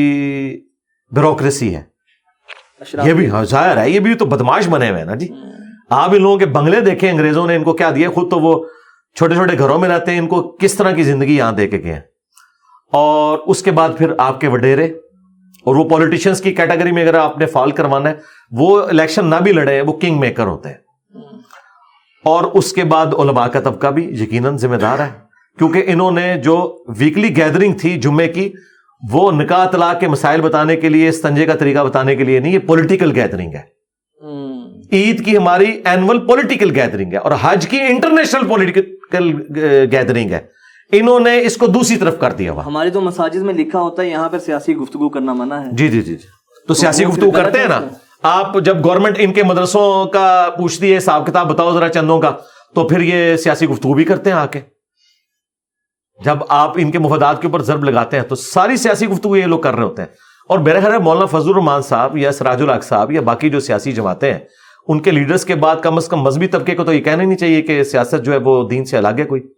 بیوروکریسی 1.12 1.74
ہے۔ 1.74 1.82
یہ 3.04 3.12
بھی 3.12 3.28
ہاں 3.30 3.44
ظاہر 3.44 3.76
ہے 3.76 3.88
یہ 3.90 4.00
بھی 4.00 4.14
تو 4.14 4.26
بدماش 4.26 4.68
بنے 4.68 4.88
ہوئے 4.90 4.98
ہیں 4.98 5.06
نا 5.06 5.14
جی۔ 5.14 5.28
آپ 5.90 6.10
ان 6.10 6.22
لوگوں 6.22 6.38
کے 6.38 6.46
بنگلے 6.46 6.80
دیکھیں 6.80 7.10
انگریزوں 7.10 7.46
نے 7.46 7.56
ان 7.56 7.64
کو 7.64 7.72
کیا 7.72 7.90
دیا؟ 7.90 8.10
خود 8.10 8.30
تو 8.30 8.40
وہ 8.40 8.52
چھوٹے 9.16 9.34
چھوٹے 9.34 9.58
گھروں 9.58 9.78
میں 9.78 9.88
رہتے 9.88 10.12
ہیں 10.12 10.18
ان 10.18 10.26
کو 10.28 10.42
کس 10.60 10.74
طرح 10.74 10.90
کی 10.90 11.02
زندگی 11.02 11.36
یہاں 11.36 11.52
دے 11.52 11.68
کے 11.68 11.82
گئے 11.82 11.92
ہیں؟ 11.92 12.00
اور 12.92 13.38
اس 13.46 13.62
کے 13.62 13.70
بعد 13.70 13.88
پھر 13.98 14.12
آپ 14.18 14.40
کے 14.40 14.48
وڈیرے 14.48 14.84
اور 15.64 15.76
وہ 15.76 15.84
پولیٹیشینس 15.84 16.40
کی 16.40 16.54
کیٹیگری 16.54 16.92
میں 16.92 17.02
اگر 17.02 17.14
آپ 17.14 17.38
نے 17.38 17.46
فال 17.46 17.70
کروانا 17.70 18.10
ہے 18.10 18.14
وہ 18.50 18.82
الیکشن 18.82 19.26
نہ 19.26 19.34
بھی 19.44 19.52
لڑے 19.52 19.80
وہ 19.80 19.92
کنگ 19.92 20.20
میکر 20.20 20.46
ہوتے 20.46 20.68
ہیں۔ 20.68 20.76
اور 22.24 22.44
اس 22.44 22.72
کے 22.72 22.84
بعد 22.84 23.06
علماء 23.06 23.46
کا 23.46 23.60
طبقہ 23.60 23.86
بھی 23.86 24.04
یقیناً 24.04 24.56
ذمہ 24.56 24.76
دار 24.76 24.98
ہے۔ 24.98 25.08
کیونکہ 25.58 25.82
انہوں 25.86 26.10
نے 26.10 26.34
جو 26.34 26.84
ویکلی 26.98 27.36
گیدرنگ 27.36 27.72
تھی 27.72 28.00
جمعے 28.00 28.28
کی 28.28 28.52
وہ 29.12 29.32
نکاح 29.32 29.66
طلاق 29.66 30.00
کے 30.00 30.08
مسائل 30.08 30.40
بتانے 30.40 30.76
کے 30.76 30.88
لیے 30.88 31.08
استنجے 31.08 31.46
کا 31.46 31.54
طریقہ 31.54 31.80
بتانے 31.80 32.16
کے 32.16 32.24
لیے 32.24 32.40
نہیں 32.40 32.52
یہ 32.52 32.58
پولیٹیکل 32.58 33.20
گیدرنگ 33.20 33.54
ہے۔ 33.54 33.76
عید 34.92 35.24
کی 35.24 35.36
ہماری 35.36 35.80
اینول 35.84 36.26
پولیٹیکل 36.26 36.80
گیدرنگ 36.80 37.12
ہے 37.12 37.18
اور 37.18 37.32
حج 37.42 37.68
کی 37.68 37.80
انٹرنیشنل 37.80 38.46
پولیٹیکل 38.46 39.34
گیدرنگ 39.92 40.30
ہے۔ 40.30 40.55
انہوں 40.92 41.20
نے 41.20 41.40
اس 41.40 41.56
کو 41.56 41.66
دوسری 41.66 41.96
طرف 41.96 42.18
کر 42.20 42.32
دیا 42.32 42.52
ہوا 42.52 42.66
ہمارے 42.66 42.90
تو 42.90 43.00
مساجد 43.00 43.42
میں 43.42 43.54
لکھا 43.54 43.80
ہوتا 43.80 44.02
ہے 44.02 44.08
یہاں 44.08 44.28
پر 44.28 44.38
سیاسی 44.38 44.76
گفتگو 44.76 45.08
کرنا 45.08 45.32
منع 45.32 45.54
ہے۔ 45.54 45.66
جی 45.72 45.88
جی 45.88 46.02
جی 46.02 46.14
جی۔ 46.16 46.26
تو 46.68 46.74
سیاسی 46.74 47.04
گفتگو 47.04 47.30
کرتے 47.30 47.58
ہیں 47.58 47.68
نا۔ 47.68 47.80
آپ 48.22 48.56
جب 48.64 48.84
گورنمنٹ 48.84 49.16
ان 49.18 49.32
کے 49.32 49.42
مدرسوں 49.42 50.04
کا 50.04 50.48
پوچھتی 50.56 50.92
ہے 50.92 50.98
حساب 50.98 51.26
کتاب 51.26 51.52
بتاؤ 51.52 51.72
ذرا 51.72 51.88
چندوں 51.88 52.20
کا 52.20 52.32
تو 52.74 52.88
پھر 52.88 53.00
یہ 53.00 53.36
سیاسی 53.36 53.66
گفتگو 53.66 53.94
بھی 53.94 54.04
کرتے 54.04 54.30
ہیں 54.30 54.36
آ 54.36 54.46
کے۔ 54.46 54.60
جب 56.24 56.38
آپ 56.48 56.72
ان 56.76 56.90
کے 56.90 56.98
مفادات 56.98 57.42
کے 57.42 57.46
اوپر 57.46 57.62
ضرب 57.62 57.84
لگاتے 57.84 58.16
ہیں 58.16 58.24
تو 58.24 58.34
ساری 58.34 58.76
سیاسی 58.76 59.08
گفتگو 59.08 59.36
یہ 59.36 59.46
لوگ 59.46 59.60
کر 59.60 59.74
رہے 59.74 59.84
ہوتے 59.84 60.02
ہیں۔ 60.02 60.08
اور 60.48 60.58
میرا 60.58 60.80
خیال 60.80 60.92
ہے 60.92 60.98
مولانا 60.98 61.26
فضل 61.26 61.48
الرحمان 61.48 61.82
صاحب 61.82 62.16
یا 62.16 62.32
سراج 62.32 62.62
الحق 62.62 62.84
صاحب 62.84 63.12
یا 63.12 63.20
باقی 63.20 63.50
جو 63.50 63.60
سیاسی 63.60 63.92
جماعتیں 63.92 64.32
ہیں 64.32 64.40
ان 64.88 65.00
کے 65.00 65.10
لیڈرز 65.10 65.44
کے 65.44 65.54
بعد 65.54 65.76
کم 65.82 65.96
از 65.96 66.08
کم 66.08 66.20
مذہبی 66.22 66.46
طبقے 66.46 66.74
کو 66.74 66.84
تو 66.84 66.92
یہ 66.92 67.00
کہنا 67.00 67.22
ہی 67.22 67.28
نہیں 67.28 67.38
چاہیے 67.38 67.62
کہ 67.62 67.84
سیاست 67.84 68.24
جو 68.24 68.32
ہے 68.32 68.36
وہ 68.36 68.68
دین 68.68 68.84
سے 68.84 68.96
الگ 68.96 69.18
ہے 69.18 69.24
کوئی۔ 69.24 69.55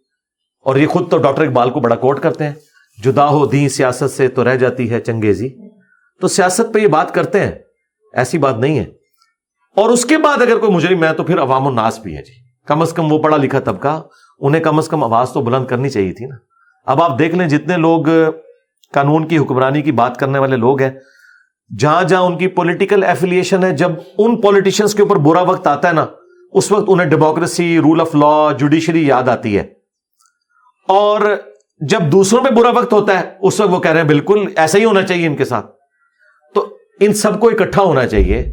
اور 0.68 0.76
یہ 0.76 0.86
خود 0.86 1.10
تو 1.10 1.18
ڈاکٹر 1.18 1.42
اقبال 1.42 1.70
کو 1.70 1.80
بڑا 1.80 1.96
کوٹ 1.96 2.20
کرتے 2.20 2.44
ہیں۔ 2.44 2.52
جدا 3.04 3.28
ہو 3.28 3.46
دین 3.46 3.68
سیاست 3.68 4.10
سے 4.10 4.28
تو 4.28 4.44
رہ 4.44 4.56
جاتی 4.56 4.90
ہے 4.90 5.00
چنگیزی۔ 5.00 5.48
تو 6.20 6.28
سیاست 6.28 6.74
پہ 6.74 6.78
یہ 6.78 6.86
بات 6.86 7.14
کرتے 7.14 7.40
ہیں۔ 7.40 7.52
ایسی 8.12 8.38
بات 8.38 8.58
نہیں 8.58 8.78
ہے۔ 8.78 8.84
اور 9.76 9.90
اس 9.90 10.04
کے 10.04 10.18
بعد 10.18 10.42
اگر 10.42 10.58
کوئی 10.58 10.72
مجرم 10.72 11.04
ہے 11.04 11.14
تو 11.14 11.24
پھر 11.24 11.40
عوام 11.40 11.66
الناس 11.66 11.98
بھی 11.98 12.16
ہے 12.16 12.22
جی۔ 12.22 12.32
کم 12.66 12.82
از 12.82 12.92
کم 12.92 13.12
وہ 13.12 13.18
پڑھا 13.18 13.36
لکھا 13.36 13.60
طبقہ، 13.60 14.02
انہیں 14.38 14.62
کم 14.62 14.78
از 14.78 14.88
کم 14.88 15.04
آواز 15.04 15.30
تو 15.30 15.40
بلند 15.40 15.66
کرنی 15.66 15.88
چاہیے 15.88 16.12
تھی 16.12 16.26
نا۔ 16.26 16.36
اب 16.86 17.02
آپ 17.02 17.18
دیکھ 17.18 17.34
لیں 17.34 17.48
جتنے 17.48 17.76
لوگ 17.76 18.04
قانون 18.92 19.28
کی 19.28 19.38
حکمرانی 19.38 19.82
کی 19.82 19.92
بات 19.92 20.16
کرنے 20.16 20.38
والے 20.38 20.56
لوگ 20.56 20.82
ہیں، 20.82 20.90
جہاں 21.78 22.02
جہاں 22.02 22.22
ان 22.22 22.38
کی 22.38 22.46
پولیٹیکل 22.46 23.04
ایفیلیشن 23.04 23.64
ہے، 23.64 23.72
جب 23.72 23.90
ان 24.18 24.40
پولیٹیشینس 24.40 24.94
کے 24.94 25.02
اوپر 25.02 25.16
برا 25.16 25.42
وقت 25.42 25.66
آتا 25.66 25.88
ہے 25.88 25.92
نا، 25.92 26.06
اس 26.52 26.72
وقت 26.72 26.84
انہیں 26.88 27.06
democracy 27.06 27.78
rule 27.78 28.00
of 28.00 28.14
law 28.14 28.52
judiciary 28.52 29.06
یاد 29.06 29.28
آتی 29.28 29.58
ہے۔ 29.58 29.77
اور 30.88 31.20
جب 31.80 32.00
دوسروں 32.12 32.44
پہ 32.44 32.54
برا 32.54 32.70
وقت 32.70 32.92
ہوتا 32.92 33.20
ہے، 33.20 33.24
اس 33.40 33.60
وقت 33.60 33.70
وہ 33.72 33.80
کہہ 33.80 33.90
رہے 33.90 34.00
ہیں، 34.00 34.08
بالکل 34.08 34.44
ایسا 34.56 34.78
ہی 34.78 34.84
ہونا 34.84 35.02
چاہیے 35.02 35.26
ان 35.26 35.36
کے 35.36 35.44
ساتھ۔ 35.44 35.66
تو 36.54 36.76
ان 37.00 37.14
سب 37.14 37.40
کو 37.40 37.48
اکٹھا 37.48 37.82
ہونا 37.82 38.06
چاہیے 38.06 38.52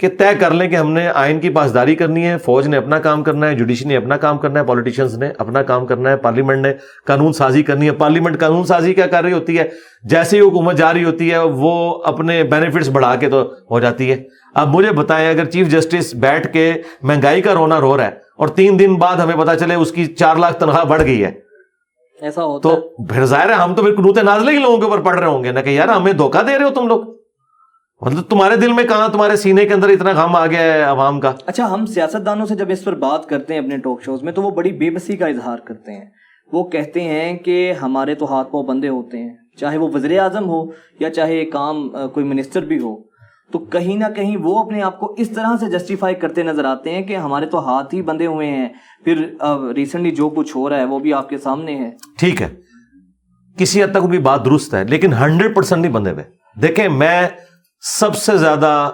کہ 0.00 0.08
طے 0.18 0.34
کر 0.40 0.50
لیں 0.50 0.68
کہ 0.68 0.76
ہم 0.76 0.92
نے 0.92 1.08
آئین 1.14 1.40
کی 1.40 1.50
پاسداری 1.50 1.94
کرنی 1.94 2.26
ہے، 2.26 2.38
فوج 2.38 2.66
نے 2.68 2.76
اپنا 2.76 2.98
کام 2.98 3.22
کرنا 3.22 3.48
ہے 3.48 3.54
جوڈیشری 3.54 3.88
نے 3.88 3.96
اپنا 3.96 4.16
کام 4.16 4.38
کرنا 4.38 4.60
ہے 4.60 4.64
پولیٹیشینس 4.64 5.18
نے 5.18 5.30
اپنا 5.38 5.62
کام 5.62 5.86
کرنا 5.86 6.10
ہے، 6.10 6.16
پارلیمنٹ 6.16 6.62
نے 6.62 6.72
قانون 7.06 7.32
سازی 7.32 7.62
کرنی 7.62 7.86
ہے۔ 7.86 7.92
پارلیمنٹ 7.92 8.40
قانون 8.40 8.64
سازی 8.64 8.94
کیا 8.94 9.06
کر 9.06 9.22
رہی 9.22 9.32
ہوتی 9.32 9.58
ہے؟ 9.58 9.68
جیسے 10.02 10.36
ہی 10.36 10.42
حکومت 10.42 10.76
جا 10.76 10.92
رہی 10.94 11.04
ہوتی 11.04 11.30
ہے، 11.32 11.38
وہ 11.38 12.02
اپنے 12.04 12.42
بینیفٹس 12.44 12.88
بڑھا 12.88 13.14
کے 13.14 13.30
تو 13.30 13.42
ہو 13.70 13.80
جاتی 13.80 14.10
ہے۔ 14.10 14.22
اب 14.54 14.68
مجھے 14.68 14.92
بتائیں، 14.92 15.28
اگر 15.30 15.44
چیف 15.44 15.68
جسٹس 15.68 16.14
بیٹھ 16.14 16.52
کے 16.52 16.72
مہنگائی 17.02 17.42
کا 17.42 17.54
رونا 17.54 17.80
رو 17.80 17.96
رہا 17.96 18.04
ہے 18.04 18.10
اور 18.38 18.48
تین 18.48 18.78
دن 18.78 18.94
بعد 18.94 19.16
ہمیں 19.16 19.36
پتا 19.36 19.56
چلے 19.56 19.74
اس 19.74 19.92
کی 19.92 20.06
چار 20.06 20.36
لاکھ 20.36 20.60
تنخواہ 20.60 20.84
بڑھ 20.84 21.02
گئی 21.02 21.24
ہے 21.24 21.47
ایسا 22.20 22.44
ہوتا 22.44 22.68
تو 22.68 23.04
پھر 23.04 23.24
ظاہر 23.24 23.48
ہے 23.48 23.54
ہم 23.54 23.74
تو 23.74 23.82
پھر 23.82 23.94
قنوت 23.94 24.18
نازلے 24.18 24.52
ہی 24.52 24.58
لوگوں 24.58 24.76
کے 24.76 24.84
اوپر 24.84 25.00
پڑھ 25.00 25.18
رہے 25.18 25.28
ہوں 25.28 25.44
گے۔ 25.44 25.52
نا 25.52 25.60
کہ 25.60 25.70
یار 25.70 25.88
ہمیں 25.88 26.12
دھوکہ 26.12 26.42
دے 26.42 26.58
رہے 26.58 26.64
ہو 26.64 26.70
تم 26.70 26.86
لوگ۔ 26.88 27.00
مطلب 28.00 28.22
تمہارے 28.22 28.56
دل 28.56 28.72
میں 28.72 28.84
کہاں 28.84 29.08
تمہارے 29.08 29.36
سینے 29.36 29.64
کے 29.64 29.74
اندر 29.74 29.88
اتنا 29.88 30.12
غم 30.12 30.36
آ 30.36 30.46
گیا 30.46 30.60
ہے 30.60 30.82
عوام 30.82 31.20
کا؟ 31.20 31.32
اچھا 31.46 31.74
ہم 31.74 31.86
سیاست 31.86 32.26
دانوں 32.26 32.46
سے 32.46 32.54
جب 32.54 32.66
اس 32.68 32.84
پر 32.84 32.94
بات 32.94 33.26
کرتے 33.26 33.54
ہیں 33.54 33.60
اپنے 33.60 33.76
ٹاک 33.76 34.02
شوز 34.02 34.22
میں 34.22 34.32
تو 34.32 34.42
وہ 34.42 34.50
بڑی 34.50 34.72
بے 34.72 34.90
بسی 34.90 35.16
کا 35.16 35.26
اظہار 35.26 35.58
کرتے 35.58 35.92
ہیں۔ 35.92 36.04
وہ 36.52 36.64
کہتے 36.64 37.00
ہیں 37.00 37.38
کہ 37.38 37.72
ہمارے 37.82 38.14
تو 38.14 38.34
ہاتھ 38.34 38.50
پاؤں 38.50 38.64
بندے 38.64 38.88
ہوتے 38.88 39.18
ہیں 39.18 39.34
چاہے 39.56 39.78
وہ 39.78 39.88
وزیر 39.94 40.18
اعظم 40.18 40.48
ہو 40.48 40.64
یا 41.00 41.10
چاہے 41.10 41.44
کام 41.44 41.88
کوئی 41.88 42.26
منسٹر 42.26 42.60
بھی 42.60 42.78
ہو۔ 42.78 43.07
تو 43.52 43.58
کہیں 43.58 43.96
نہ 43.96 44.04
کہیں 44.16 44.36
وہ 44.36 44.58
اپنے 44.58 44.82
آپ 44.82 44.98
کو 45.00 45.14
اس 45.18 45.30
طرح 45.30 45.56
سے 45.60 45.78
جسٹیفائی 45.78 46.14
کرتے 46.14 46.42
نظر 46.42 46.64
آتے 46.64 46.94
ہیں 46.94 47.02
کہ 47.02 47.16
ہمارے 47.16 47.46
تو 47.46 47.68
ہاتھ 47.68 47.94
ہی 47.94 48.02
بندے 48.02 48.26
ہوئے 48.26 48.46
ہیں۔ 48.46 48.68
پھر 49.04 49.26
ریسنٹلی 49.74 50.10
جو 50.10 50.28
کچھ 50.28 50.56
ہو 50.56 50.68
رہا 50.68 50.76
ہے 50.76 50.84
وہ 50.84 50.98
بھی 50.98 51.12
آپ 51.12 51.28
کے 51.28 51.38
سامنے 51.38 51.78
ہے۔ 51.78 51.90
ٹھیک 52.18 52.42
ہے۔ 52.42 52.48
کسی 53.58 53.82
حد 53.82 53.86
تک 53.92 54.04
بھی 54.04 54.18
بات 54.18 54.44
درست 54.44 54.74
ہے 54.74 54.84
لیکن 54.84 55.12
ہنڈریڈ 55.12 55.56
پرسینٹ 55.56 55.82
نہیں 55.82 55.92
بندے 55.92 56.10
ہوئے۔ 56.10 56.24
دیکھیں 56.62 56.88
میں 56.88 57.28
سب 57.80 58.16
سے 58.16 58.36
زیادہ 58.36 58.90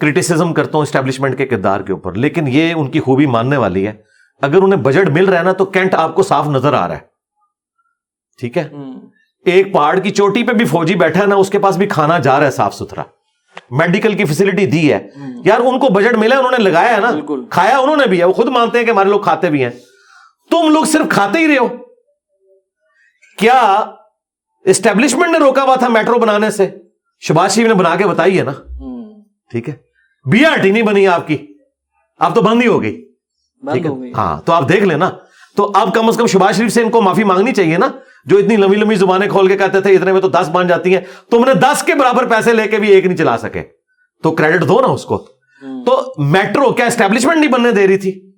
کرٹیسزم 0.00 0.54
کرتا 0.54 0.70
ہوں 0.74 0.82
اسٹیبلشمنٹ 0.82 1.38
کے 1.38 1.46
کردار 1.46 1.80
کے 1.80 1.92
اوپر 1.92 2.12
لیکن 2.12 2.48
یہ 2.48 2.74
ان 2.74 2.90
کی 2.90 3.00
خوبی 3.00 3.26
ماننے 3.26 3.56
والی 3.56 3.86
ہے۔ 3.86 3.92
اگر 4.42 4.62
انہیں 4.62 4.80
بجٹ 4.80 5.08
مل 5.08 5.24
رہا 5.24 5.38
ہے 5.38 5.42
نا 5.42 5.52
تو 5.52 5.64
کینٹ 5.64 5.94
آپ 5.94 6.14
کو 6.14 6.22
صاف 6.22 6.48
نظر 6.48 6.72
آ 6.72 6.88
رہا 6.88 6.94
ہے۔ 6.94 7.00
ٹھیک 8.40 8.58
ہے؟ 8.58 8.68
ایک 9.46 9.72
پہاڑ 9.74 9.98
کی 9.98 10.10
چوٹی 10.10 10.42
پہ 10.42 10.52
بھی 10.52 10.64
فوجی 10.64 10.94
بیٹھا 10.94 11.20
ہے 11.20 11.26
نا 11.26 11.34
اس 11.34 11.50
کے 11.50 11.58
پاس 11.58 11.76
بھی 11.76 11.86
کھانا 11.86 12.18
جا 12.18 12.38
رہا 12.38 12.46
ہے 12.46 12.50
صاف 12.50 12.74
ستھرا۔ 12.74 13.02
میڈیکل 13.78 14.14
کی 14.14 14.24
فیسلٹی 14.24 14.66
دی 14.66 14.92
ہے۔ 14.92 15.08
یار 15.44 15.60
ان 15.60 15.78
کو 15.78 15.88
بجٹ 15.88 16.14
ملا 16.14 16.38
انہوں 16.38 16.50
نے 16.50 16.64
لگایا 16.64 16.96
ہے 16.96 17.00
نا۔ 17.00 17.10
کھایا 17.50 17.78
انہوں 17.78 17.96
نے 17.96 18.06
بھی 18.06 18.18
ہے۔ 18.20 18.24
وہ 18.24 18.32
خود 18.32 18.48
مانتے 18.48 18.78
ہیں 18.78 18.86
کہ 18.86 18.90
ہمارے 18.90 19.08
لوگ 19.08 19.20
کھاتے 19.20 19.50
بھی 19.50 19.62
ہیں۔ 19.62 19.70
تم 20.50 20.68
لوگ 20.70 20.84
صرف 20.84 21.06
کھاتے 21.10 21.38
ہی 21.38 21.48
رہے 21.48 21.58
ہو۔ 21.58 21.68
کیا 23.38 23.84
اسٹیبلشمنٹ 24.64 25.32
نے 25.32 25.38
روکا 25.38 25.62
ہوا 25.62 25.76
تھا 25.76 25.88
میٹرو 25.88 26.18
بنانے 26.18 26.50
سے؟ 26.50 26.70
شباز 27.20 27.54
شریف 27.54 27.68
نے 27.68 27.74
بنا 27.74 27.96
کے 27.96 28.06
بتائی 28.06 28.38
ہے 28.38 28.44
نا۔ 28.44 28.52
ٹھیک 29.50 29.68
ہے۔ 29.68 29.74
بی 30.30 30.44
آر 30.44 30.56
ٹی 30.56 30.70
نہیں 30.70 30.82
بنی 30.82 31.06
آپ 31.06 31.26
کی۔ 31.26 31.46
اب 32.18 32.34
تو 32.34 32.42
بند 32.42 32.62
ہی 32.62 32.66
ہو 32.66 32.82
گئی۔ 32.82 33.12
ٹھیک 33.72 33.86
ہے۔ 33.86 33.90
ہاں 34.16 34.40
تو 34.40 34.52
آپ 34.52 34.68
دیکھ 34.68 34.84
لیں 34.84 34.96
نا 34.96 35.10
تو 35.56 35.72
اب 35.74 35.94
کم 35.94 36.08
از 36.08 36.16
کم 36.16 36.26
شباز 36.26 36.56
شریف 36.56 36.72
سے 36.72 36.82
ان 36.82 36.90
کو 36.90 37.02
معافی 37.02 37.24
مانگنی 37.24 37.52
چاہیے 37.52 37.78
نا۔ 37.78 37.86
جو 38.24 38.38
اتنی 38.38 38.56
لمبی 38.56 38.76
لمبی 38.76 38.94
زبانیں 38.94 39.28
کھول 39.28 39.48
کے 39.48 39.56
کہتے 39.56 39.80
تھے 39.80 39.94
اتنے 39.94 40.12
میں 40.12 40.20
تو 40.20 40.28
دس 40.28 40.48
بن 40.52 40.66
جاتی 40.66 40.94
ہیں 40.94 41.00
تم 41.30 41.44
نے 41.44 41.54
دس 41.54 41.82
کے 41.82 41.94
برابر 41.94 42.26
پیسے 42.26 42.52
لے 42.52 42.68
کے 42.68 42.78
بھی 42.78 42.88
ایک 42.88 43.06
نہیں 43.06 43.16
چلا 43.16 43.38
سکے۔ 43.38 43.62
تو 44.22 44.30
کریڈٹ 44.30 44.68
دو 44.68 44.80
نا 44.80 44.86
اس 44.86 45.04
کو۔ 45.04 45.18
تو 45.86 46.14
میٹرو 46.18 46.72
کیا 46.72 46.86
اسٹیبلشمنٹ 46.86 47.36
نہیں 47.36 47.50
بننے 47.50 47.70
دے 47.70 47.86
رہی 47.86 47.96
تھی؟ 47.96 48.32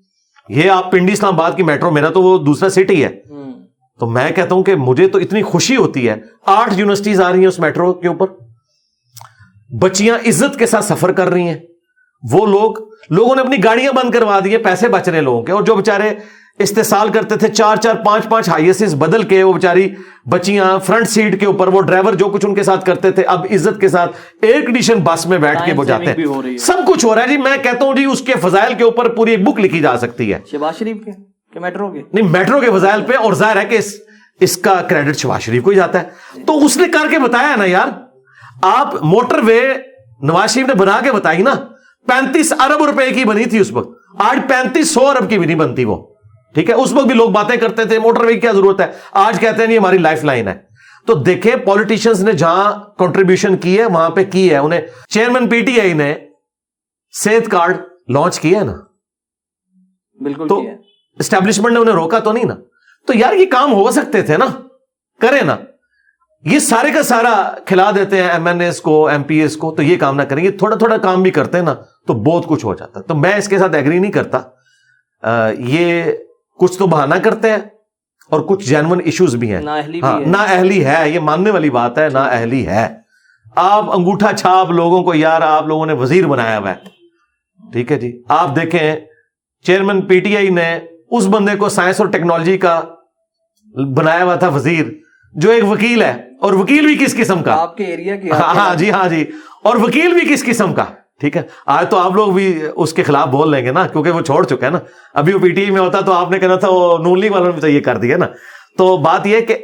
یہ 0.48 0.70
آپ 0.70 0.92
پنڈی 0.92 1.12
اسلام 1.12 1.34
آباد 1.34 1.52
کی 1.56 1.62
میٹرو 1.62 1.90
میرا 1.90 2.08
تو 2.08 2.22
وہ 2.22 2.38
دوسرا 2.38 2.68
سٹی 2.68 3.04
ہے۔ 3.04 3.08
تو 4.00 4.06
میں 4.06 4.30
کہتا 4.30 4.54
ہوں 4.54 4.62
کہ 4.62 4.74
مجھے 4.74 5.08
تو 5.08 5.18
اتنی 5.18 5.42
خوشی 5.42 5.76
ہوتی 5.76 6.08
ہے 6.08 6.14
آٹھ 6.46 6.74
یونیورسٹیز 6.76 7.20
آ 7.20 7.32
رہی 7.32 7.40
ہیں 7.40 7.46
اس 7.46 7.58
میٹرو 7.58 7.92
کے 7.92 8.08
اوپر۔ 8.08 8.26
بچیاں 9.80 10.18
عزت 10.28 10.58
کے 10.58 10.66
ساتھ 10.66 10.84
سفر 10.84 11.12
کر 11.12 11.28
رہی 11.28 11.42
ہیں۔ 11.42 11.58
وہ 12.32 12.46
لوگ 12.46 12.74
لوگوں 13.10 13.34
نے 13.34 13.42
اپنی 13.42 13.64
گاڑیاں 13.64 13.92
بند 13.92 14.10
کروا 14.10 14.40
دی 14.44 14.56
پیسے 14.56 14.88
بچ 14.88 15.08
رہے 15.08 15.20
لوگوں 15.20 15.42
کے۔ 15.42 15.52
اور 15.52 15.62
جو 15.62 15.74
بےچارے 15.74 16.14
استحصال 16.58 17.08
کرتے 17.08 17.36
تھے 17.36 17.48
چار 17.48 17.76
چار 17.76 17.94
پانچ 18.04 18.28
پانچ 18.28 18.48
ہائی 18.48 18.94
بدل 18.94 19.22
کے 19.22 19.42
وہ 19.42 19.52
بےچاری 19.52 19.88
بچیاں 20.30 20.78
فرنٹ 20.78 21.08
سیٹ 21.08 21.40
کے 21.40 21.46
اوپر 21.46 21.68
وہ 21.68 21.80
ڈرائیور 21.82 22.12
جو 22.12 22.26
کچھ 22.26 22.46
ان 22.46 22.54
کے 22.54 22.62
ساتھ 22.62 22.84
کرتے 22.84 23.10
تھے 23.10 23.22
اب 23.22 23.46
عزت 23.50 23.80
کے 23.80 23.88
ساتھ 23.88 24.16
ایئر 24.42 24.60
کنڈیشن 24.60 24.94
بس 25.04 25.26
میں 25.26 25.38
بیٹھ 25.38 25.58
کے 25.66 25.72
وہ 25.72 25.84
جاتے 25.84 26.04
ہیں۔ 26.04 26.56
سب 26.58 26.74
کچھ 26.88 27.04
ہو 27.04 27.14
رہا 27.14 27.22
ہے 27.22 27.28
جی 27.28 27.36
میں 27.36 27.56
کہتا 27.62 27.84
ہوں 27.84 27.94
جی 27.94 28.04
اس 28.04 28.20
کے 28.20 28.32
فضائل 28.42 28.74
کے 28.74 28.84
اوپر 28.84 29.08
پوری 29.08 29.30
ایک 29.30 29.42
بک 29.42 29.60
لکھی 29.60 29.80
جا 29.80 29.98
سکتی 29.98 30.32
ہے۔ 30.32 30.38
شہباز 30.50 30.78
شریف 30.78 30.96
کے 31.04 31.60
میٹرو 31.60 31.92
کے؟ 31.92 32.02
نہیں 32.12 32.28
میٹرو 32.28 32.60
کے 32.60 32.70
فضائل 32.78 33.02
پہ 33.02 33.16
اور 33.16 33.32
ظاہر 33.32 33.56
ہے 33.56 33.64
کہ 33.64 33.78
اس 34.40 34.56
کا 34.56 34.74
کریڈٹ 34.74 35.16
شہباز 35.16 35.42
شریف 35.42 35.62
کو 35.62 35.70
ہی 35.70 35.76
جاتا 35.76 36.02
ہے۔ 36.02 36.40
تو 36.46 36.64
اس 36.66 36.76
نے 36.76 36.88
کر 36.88 37.10
کے 37.10 37.18
بتایا 37.18 37.56
نا 37.56 37.64
یار 37.64 37.88
آپ 38.62 39.04
موٹر 39.04 39.38
وے 39.38 39.60
نواز 40.22 40.50
شریف 40.54 40.66
نے 40.66 40.74
بنا 40.74 41.00
کے 41.04 41.12
بتائی 41.12 41.42
نا 41.42 41.54
پینتیس 42.06 42.52
ارب 42.52 42.84
روپے 42.84 43.10
کی 43.10 43.24
بنی 43.24 43.44
تھی 43.44 43.58
اس 43.58 43.72
وقت۔ 43.72 43.88
آج 44.18 44.38
پینتیس 44.48 44.90
سو 44.90 45.06
ارب 45.08 45.30
کی 45.30 45.38
بھی 45.38 45.46
نہیں 45.46 45.56
بنتی 45.56 45.84
وہ۔ 45.84 46.13
ٹھیک 46.54 46.70
ہے؟ 46.70 46.74
اس 46.74 46.92
وقت 46.92 47.06
بھی 47.06 47.14
لوگ 47.14 47.30
باتیں 47.30 47.56
کرتے 47.56 47.84
تھے 47.84 47.98
موٹر 47.98 48.24
وے 48.24 48.34
کی 48.34 48.40
کیا 48.40 48.52
ضرورت 48.52 48.80
ہے؟ 48.80 48.92
آج 49.12 49.40
کہتے 49.40 49.60
ہیں 49.60 49.66
نہیں 49.66 49.78
ہماری 49.78 49.98
لائف 49.98 50.24
لائن 50.24 50.48
ہے۔ 50.48 50.54
تو 51.06 51.14
دیکھیں 51.14 51.56
پالیٹیشنس 51.56 52.20
نے 52.20 52.32
جہاں 52.32 52.72
کنٹریبیوشن 52.98 53.56
کی 53.56 53.78
ہے 53.78 53.84
وہاں 53.84 54.10
پہ 54.10 54.24
کی 54.24 54.50
ہے۔ 54.50 54.56
انہیں 54.56 54.80
چیئرمین 55.08 55.48
پی 55.48 55.60
ٹی 55.60 55.80
آئی 55.80 55.92
نے 55.92 56.14
صحت 57.12 57.50
کارڈ 57.50 57.76
لانچ 58.08 58.40
کیا 58.40 58.60
ہے 58.60 58.64
نا؟ 58.64 58.72
بالکل 60.20 60.48
تو 60.48 60.62
اسٹیبلشمنٹ 61.18 61.72
نے 61.72 61.80
انہیں 61.80 61.94
روکا 61.94 62.18
تو 62.18 62.32
نہیں 62.32 62.44
نا؟ 62.44 62.54
تو 63.06 63.12
یار 63.16 63.34
یہ 63.34 63.46
کام 63.46 63.72
ہو 63.72 63.90
سکتے 63.90 64.22
تھے 64.22 64.36
نا؟ 64.36 64.44
کرے 65.20 65.42
نا۔ 65.42 65.56
یہ 66.44 66.58
سارے 66.58 66.90
کا 66.90 67.02
سارا 67.02 67.54
کھلا 67.66 67.90
دیتے 67.90 68.22
ہیں 68.22 68.30
ایم 68.30 68.46
این 68.46 68.60
ایس 68.60 68.80
کو 68.80 69.06
ایم 69.06 69.22
پی 69.22 69.40
ایس 69.40 69.56
کو 69.56 69.74
تو 69.74 69.82
یہ 69.82 69.96
کام 69.96 70.16
نہ 70.16 70.22
کریں۔ 70.22 70.44
گے 70.44 70.50
تھوڑا 70.50 70.76
تھوڑا 70.76 70.96
کام 70.96 71.22
بھی 71.22 71.30
کرتے 71.30 71.58
ہیں 71.58 71.64
نا 71.64 71.74
تو 72.06 72.14
بہت 72.14 72.46
کچھ 72.46 72.64
ہو 72.64 72.74
جاتا 72.74 73.00
ہے۔ 73.00 73.04
تو 73.04 73.14
میں 73.14 73.36
اس 73.36 73.48
کے 73.48 73.58
ساتھ 73.58 73.74
ایگری 73.74 73.98
نہیں 73.98 74.12
کرتا۔ 74.12 74.40
یہ 75.58 76.02
کچھ 76.58 76.78
تو 76.78 76.86
بہانا 76.86 77.18
کرتے 77.18 77.50
ہیں 77.50 77.58
اور 78.30 78.40
کچھ 78.40 78.68
جینون 78.68 79.00
ایشوز 79.04 79.34
بھی 79.34 79.54
ہیں۔ 79.54 79.60
نہ 80.26 80.36
اہلی 80.38 80.84
ہے 80.86 81.10
یہ 81.10 81.20
ماننے 81.20 81.50
والی 81.50 81.70
بات 81.70 81.98
ہے 81.98 82.08
نہ 82.12 82.18
اہلی 82.18 82.66
ہے۔ 82.66 82.88
آپ 83.56 83.84
انگوٹھا 83.96 84.32
چھاپ 84.32 84.70
لوگوں 84.70 85.02
کو 85.02 85.14
یار 85.14 85.42
آپ 85.42 85.66
لوگوں 85.66 85.86
نے 85.86 85.92
وزیر 85.92 86.26
بنایا 86.26 86.58
ہوا 86.58 86.70
ہے۔ 86.70 86.74
ٹھیک 87.72 87.92
ہے 87.92 87.98
جی۔ 87.98 88.22
آپ 88.28 88.56
دیکھیں 88.56 88.96
چیئرمین 89.62 90.00
پی 90.02 90.20
ٹی 90.20 90.36
آئی 90.36 90.48
نے 90.48 90.78
اس 91.10 91.26
بندے 91.26 91.56
کو 91.56 91.68
سائنس 91.68 92.00
اور 92.00 92.08
ٹیکنالوجی 92.08 92.58
کا 92.58 92.80
بنایا 93.96 94.24
ہوا 94.24 94.34
تھا 94.34 94.48
وزیر 94.48 94.84
جو 95.32 95.50
ایک 95.50 95.64
وکیل 95.64 96.02
ہے۔ 96.02 96.12
اور 96.40 96.52
وکیل 96.52 96.86
بھی 96.86 97.06
کس 97.06 97.16
قسم 97.16 97.42
کا؟ 97.42 97.54
آپ 97.54 97.76
کے 97.76 97.84
ایریا 97.84 98.16
کی 98.16 98.30
ہاں 98.30 98.74
جی 98.74 98.90
ہاں 98.90 99.08
جی۔ 99.08 99.24
اور 99.62 99.76
وکیل 99.76 100.14
بھی 100.14 100.34
کس 100.34 100.44
قسم 100.44 100.74
کا؟ 100.74 100.84
ٹھیک 101.20 101.36
ہے؟ 101.36 101.42
آج 101.66 101.90
تو 101.90 101.96
آپ 101.96 102.12
لوگ 102.12 102.32
بھی 102.32 102.62
اس 102.76 102.92
کے 102.92 103.02
خلاف 103.02 103.28
بول 103.28 103.50
لیں 103.50 103.64
گے 103.66 103.72
نا، 103.72 103.86
کیونکہ 103.86 104.10
وہ 104.10 104.20
چھوڑ 104.20 104.44
چکا 104.44 104.66
ہے 104.66 104.70
نا۔ 104.70 104.78
ابھی 105.14 105.32
وہ 105.32 105.38
پی 105.38 105.50
ٹی 105.50 105.70
میں 105.70 105.80
ہوتا 105.80 106.00
تو 106.00 106.12
آپ 106.12 106.30
نے 106.30 106.38
کہنا 106.38 106.56
تھا، 106.56 106.68
وہ 106.70 106.98
نون 106.98 107.20
لیگ 107.20 107.30
والوں 107.30 107.52
نے 107.54 107.60
تو 107.60 107.68
یہ 107.68 107.80
کر 107.80 107.96
دیا 107.96 108.16
نا۔ 108.16 108.26
تو 108.78 108.96
بات 108.96 109.26
یہ 109.26 109.40
کہ 109.40 109.58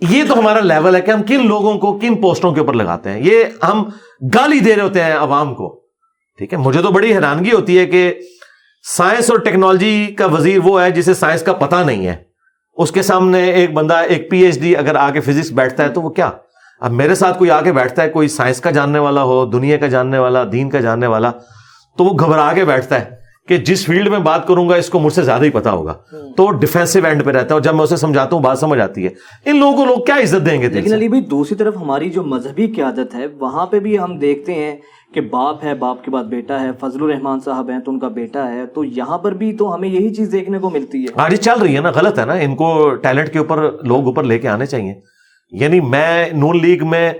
یہ 0.00 0.22
تو 0.28 0.38
ہمارا 0.38 0.60
لیول 0.60 0.96
ہے 0.96 1.00
کہ 1.00 1.10
ہم 1.10 1.22
کن 1.22 1.46
لوگوں 1.46 1.78
کو 1.78 1.98
کن 1.98 2.14
پوسٹوں 2.14 2.52
کے 2.52 2.60
اوپر 2.60 2.72
لگاتے 2.72 3.10
ہیں۔ 3.10 3.20
یہ 3.20 3.44
ہم 3.62 3.84
گالی 4.34 4.58
دے 4.58 4.74
رہے 4.74 4.82
ہوتے 4.82 5.02
ہیں 5.02 5.14
عوام 5.14 5.54
کو۔ 5.54 5.80
ٹھیک 6.38 6.52
ہے؟ 6.52 6.58
مجھے 6.58 6.82
تو 6.82 6.90
بڑی 6.90 7.14
حیرانگی 7.14 7.52
ہوتی 7.52 7.78
ہے 7.78 7.86
کہ 7.86 8.14
سائنس 8.96 9.30
اور 9.30 9.38
ٹیکنالوجی 9.38 10.06
کا 10.18 10.26
وزیر 10.26 10.58
وہ 10.64 10.82
ہے 10.82 10.90
جسے 10.90 11.14
سائنس 11.14 11.42
کا 11.42 11.52
پتہ 11.52 11.76
نہیں 11.76 12.06
ہے۔ 12.06 12.16
اس 12.76 12.90
کے 12.90 13.02
سامنے 13.02 13.50
ایک 13.50 13.72
بندہ، 13.72 13.94
ایک 13.94 14.30
پی 14.30 14.40
ایچ 14.40 14.60
ڈی 14.60 14.76
اگر 14.76 14.94
آگے 14.94 15.20
فزکس 15.20 15.52
بیٹھتا 15.52 15.84
ہے 15.84 15.88
تو 15.88 16.02
وہ 16.02 16.08
کیا؟ 16.08 16.30
اب 16.84 16.92
میرے 16.92 17.14
ساتھ 17.14 17.38
کوئی 17.38 17.50
آ 17.50 17.60
کے 17.60 17.72
بیٹھتا 17.72 18.02
ہے 18.02 18.08
کوئی 18.08 18.28
سائنس 18.28 18.60
کا 18.60 18.70
جاننے 18.70 18.98
والا 18.98 19.22
ہو 19.22 19.44
دنیا 19.44 19.76
کا 19.76 19.86
جاننے 19.86 20.18
والا 20.18 20.44
دین 20.52 20.70
کا 20.70 20.80
جاننے 20.80 21.06
والا 21.06 21.30
تو 21.98 22.04
وہ 22.04 22.10
گھبرا 22.10 22.52
کے 22.54 22.64
بیٹھتا 22.64 23.00
ہے 23.00 23.04
کہ 23.48 23.56
جس 23.56 23.86
فیلڈ 23.86 24.08
میں 24.08 24.18
بات 24.18 24.46
کروں 24.46 24.68
گا 24.68 24.74
اس 24.74 24.88
کو 24.88 24.98
مجھ 24.98 25.12
سے 25.12 25.22
زیادہ 25.22 25.44
ہی 25.44 25.50
پتا 25.50 25.72
ہوگا۔ 25.72 25.94
تو 26.36 26.50
ڈیفینسو 26.50 27.00
اینڈ 27.04 27.24
پہ 27.24 27.30
رہتا 27.30 27.46
ہے 27.46 27.52
اور 27.52 27.60
جب 27.60 27.74
میں 27.74 27.84
اسے 27.84 27.96
سمجھاتا 27.96 28.36
ہوں 28.36 28.42
بات 28.42 28.58
سمجھ 28.58 28.80
آتی 28.80 29.06
ہے۔ 29.06 29.10
ان 29.44 29.56
لوگوں 29.56 29.76
کو 29.76 29.84
لوگ 29.84 30.04
کیا 30.04 30.16
عزت 30.16 30.46
دیں 30.46 30.62
گے 30.62 30.68
لیکن؟ 30.68 30.92
علی 30.92 31.08
بھائی 31.08 31.22
دوسری 31.22 31.56
طرف 31.56 31.76
ہماری 31.76 32.10
جو 32.10 32.22
مذہبی 32.22 32.66
قیادت 32.66 33.14
ہے 33.14 33.26
وہاں 33.26 33.66
پہ 33.66 33.78
بھی 33.78 33.98
ہم 33.98 34.18
دیکھتے 34.18 34.54
ہیں 34.54 34.76
کہ 35.14 35.20
باپ 35.20 35.64
ہے 35.64 35.74
باپ 35.74 36.04
کے 36.04 36.10
بعد 36.10 36.24
بیٹا 36.24 36.60
ہے 36.60 36.70
فضل 36.80 37.02
الرحمان 37.02 37.40
صاحب 37.40 37.70
ہیں 37.70 37.78
تو 37.78 37.90
ان 37.90 37.98
کا 37.98 38.08
بیٹا 38.08 38.52
ہے۔ 38.52 38.66
تو 38.66 38.84
یہاں 38.84 39.18
پر 39.18 39.32
بھی 39.32 39.56
تو 39.56 39.74
ہمیں 39.74 39.88
یہی 39.88 40.14
چیز 40.14 40.32
دیکھنے 40.32 40.58
کو 40.58 40.70
ملتی 40.70 41.04
ہے۔ 41.04 41.30
جی 41.30 41.36
چل 41.36 41.58
رہی 41.62 41.76
ہے 41.76 41.80
نا 41.80 41.90
غلط 41.90 42.18
ہے 42.18 42.24
نا۔ 42.24 42.32
ان 42.32 42.56
کو 42.56 42.90
ٹیلنٹ 42.94 43.28
کے 43.28 43.38
اوپر 43.38 43.70
لوگ 43.82 44.04
اوپر 44.04 44.22
لے 44.22 44.38
کے 44.38 44.48
آنے 44.48 44.66
چاہیے۔ 44.66 45.13
یعنی 45.60 45.80
میں 45.80 46.30
نون 46.32 46.60
لیگ 46.62 46.86
میں 46.86 47.12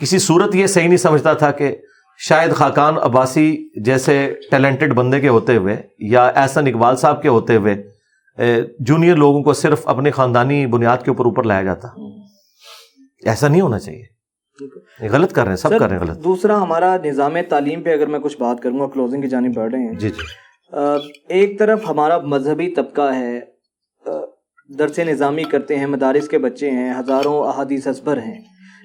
کسی 0.00 0.18
صورت 0.18 0.54
یہ 0.54 0.66
صحیح 0.66 0.86
نہیں 0.86 0.96
سمجھتا 0.96 1.32
تھا 1.32 1.50
کہ 1.50 1.76
شاید 2.18 2.52
خاقان 2.52 2.94
عباسی 3.02 3.68
جیسے 3.84 4.34
ٹیلنٹڈ 4.50 4.92
بندے 4.94 5.20
کے 5.20 5.28
ہوتے 5.28 5.56
ہوئے 5.56 5.76
یا 5.98 6.26
احسن 6.26 6.66
اقبال 6.66 6.96
صاحب 6.96 7.22
کے 7.22 7.28
ہوتے 7.28 7.56
ہوئے 7.56 7.74
جونیئر 8.80 9.16
لوگوں 9.16 9.42
کو 9.42 9.52
صرف 9.52 9.88
اپنے 9.88 10.10
خاندانی 10.10 10.66
بنیاد 10.66 10.98
کے 11.04 11.10
اوپر 11.10 11.24
اوپر 11.24 11.42
لایا 11.42 11.62
جاتا۔ 11.62 11.88
ایسا 13.24 13.48
نہیں 13.48 13.60
ہونا 13.60 13.78
چاہیے۔ 13.78 14.18
غلط 15.08 15.32
کر 15.32 15.42
رہے 15.42 15.48
ہیں 15.48 15.56
سب 15.56 15.70
کر 15.78 15.88
رہے 15.88 15.98
ہیں 15.98 16.06
غلط۔ 16.06 16.24
دوسرا 16.24 16.62
ہمارا 16.62 16.96
نظام 17.04 17.36
تعلیم 17.48 17.82
پہ 17.82 17.92
اگر 17.92 18.06
میں 18.06 18.18
کچھ 18.18 18.38
بات 18.38 18.60
کروں 18.60 18.80
گا 18.80 18.86
کلوزنگ 18.86 19.22
کی 19.22 19.28
جانب 19.28 19.54
بڑھ 19.56 19.70
رہے 19.70 19.80
ہیں۔ 19.80 19.92
جی 19.92 20.10
جی۔ 20.10 20.22
ایک 21.28 21.58
طرف 21.58 21.80
ہمارا 21.88 22.18
مذہبی 22.18 22.74
طبقہ 22.74 23.14
ہے 23.14 23.40
درس 24.68 24.98
نظامی 24.98 25.42
کرتے 25.42 25.78
ہیں 25.78 25.86
مدارس 25.86 26.28
کے 26.28 26.38
بچے 26.38 26.70
ہیں 26.70 26.94
ہزاروں 27.00 27.44
احادیث 27.44 27.86
ازبر 27.86 28.16
ہیں۔ 28.16 28.40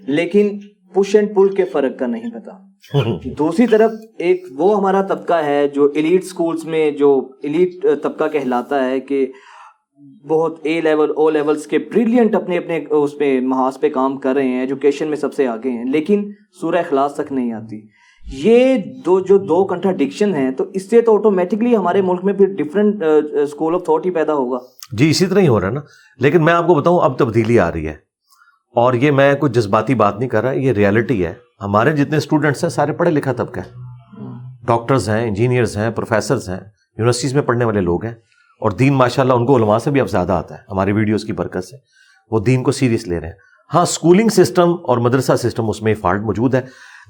لیکن 0.07 0.59
پش 0.93 1.15
اینڈ 1.15 1.35
پل 1.35 1.55
کے 1.55 1.65
فرق 1.65 1.99
کا 1.99 2.07
نہیں 2.07 2.31
پتا۔ 2.31 2.51
دوسری 3.37 3.67
طرف 3.67 3.91
ایک 4.17 4.45
وہ 4.55 4.77
ہمارا 4.77 5.01
طبقہ 5.01 5.33
ہے 5.33 5.67
جو 5.67 5.91
ایلیٹ 5.95 6.23
سکولز 6.23 6.65
میں 6.65 6.91
جو 6.91 7.29
ایلیٹ 7.43 7.85
طبقہ 8.03 8.23
کہلاتا 8.31 8.85
ہے 8.85 8.99
کہ 8.99 9.27
بہت 10.27 10.59
اے 10.63 10.81
لیول 10.81 11.11
او 11.15 11.29
لیولز 11.29 11.67
کے 11.67 11.77
بریلینٹ 11.79 12.35
اپنے 12.35 12.57
اپنے 12.57 12.85
اس 12.89 13.17
پہ 13.17 13.39
محاذ 13.39 13.79
پہ 13.79 13.89
کام 13.89 14.17
کر 14.17 14.33
رہے 14.33 14.47
ہیں 14.47 14.59
ایجوکیشن 14.59 15.07
میں 15.07 15.17
سب 15.17 15.33
سے 15.33 15.47
آگے 15.47 15.69
ہیں۔ 15.69 15.85
لیکن 15.85 16.31
سورہ 16.61 16.75
اخلاص 16.75 17.15
تک 17.15 17.31
نہیں 17.31 17.51
آتی۔ 17.51 18.02
یہ 18.31 18.77
دو 19.05 19.19
جو 19.19 19.37
دو 19.37 19.65
کنٹراڈکشن 19.65 20.35
ہیں، 20.35 20.51
تو 20.51 20.65
اس 20.73 20.89
سے 20.89 21.01
تو 21.01 21.17
آٹومیٹکلی 21.17 21.77
ہمارے 21.77 22.01
ملک 22.01 22.23
میں 22.23 22.33
پھر 22.33 22.45
ڈفرینٹ 22.45 23.03
اسکول 23.31 23.75
آف 23.75 23.83
تھاٹ 23.83 24.05
ہی 24.05 24.11
پیدا 24.11 24.33
ہوگا۔ 24.33 24.57
جی 24.91 25.09
اسی 25.09 25.25
طرح 25.25 25.39
ہی 25.39 25.47
ہو 25.47 25.59
رہا 25.59 25.67
ہے 25.67 25.73
نا۔ 25.73 25.81
لیکن 26.19 26.45
میں 26.45 26.53
آپ 26.53 26.67
کو 26.67 26.75
بتاؤں، 26.75 26.99
اب 26.99 27.17
تبدیلی 27.17 27.59
آ 27.59 27.71
رہی 27.71 27.87
ہے۔ 27.87 27.95
اور 28.75 28.93
یہ 28.93 29.11
میں 29.11 29.33
کچھ 29.33 29.51
جذباتی 29.51 29.95
بات 29.95 30.19
نہیں 30.19 30.29
کر 30.29 30.43
رہا، 30.43 30.51
یہ 30.51 30.71
ریالٹی 30.71 31.25
ہے۔ 31.25 31.33
ہمارے 31.61 31.91
جتنے 31.91 32.17
اسٹوڈنٹس 32.17 32.63
ہیں، 32.63 32.71
سارے 32.71 32.91
پڑھے 32.91 33.11
لکھا 33.11 33.33
طبقہ 33.33 33.59
ہے 33.59 33.75
ڈاکٹرز 34.65 35.09
ہیں 35.09 35.27
انجینئرز 35.27 35.77
ہیں 35.77 35.89
پروفیسرز 35.89 36.49
ہیں۔ 36.49 36.59
یونیورسٹیز 36.97 37.33
میں 37.33 37.41
پڑھنے 37.41 37.65
والے 37.65 37.81
لوگ 37.81 38.05
ہیں۔ 38.05 38.13
اور 38.61 38.71
دین 38.71 38.93
ماشاء 38.93 39.23
اللہ 39.23 39.33
ان 39.33 39.45
کو 39.45 39.57
علماء 39.57 39.77
سے 39.77 39.91
بھی 39.91 40.01
اب 40.01 40.09
زیادہ 40.09 40.31
آتا 40.31 40.55
ہے۔ 40.55 40.59
ہماری 40.71 40.91
ویڈیوز 40.91 41.25
کی 41.25 41.33
برکت 41.33 41.63
سے۔ 41.63 41.77
وہ 42.31 42.39
دین 42.39 42.63
کو 42.63 42.71
سیریس 42.71 43.07
لے 43.07 43.19
رہے 43.19 43.27
ہیں۔ 43.27 43.35
ہاں 43.73 43.81
اسکولنگ 43.81 44.29
سسٹم 44.29 44.75
اور 44.83 44.97
مدرسہ 44.97 45.31
سسٹم 45.35 45.69
اس 45.69 45.81
میں 45.81 45.93
فالٹ 45.93 46.21
موجود 46.21 46.55
ہے۔ 46.55 46.61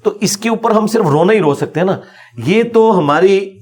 تو 0.04 0.14
اس 0.22 0.38
کے 0.38 0.50
اوپر 0.50 0.72
ہم 0.72 0.88
صرف 0.88 1.06
رونا 1.06 1.34
ہی 1.34 1.40
رو 1.40 1.54
سکتے 1.54 1.80
ہیں 1.80 1.88
نا۔ 1.88 2.00
یہ 2.46 2.64
تو 2.74 2.98
ہماری 2.98 3.58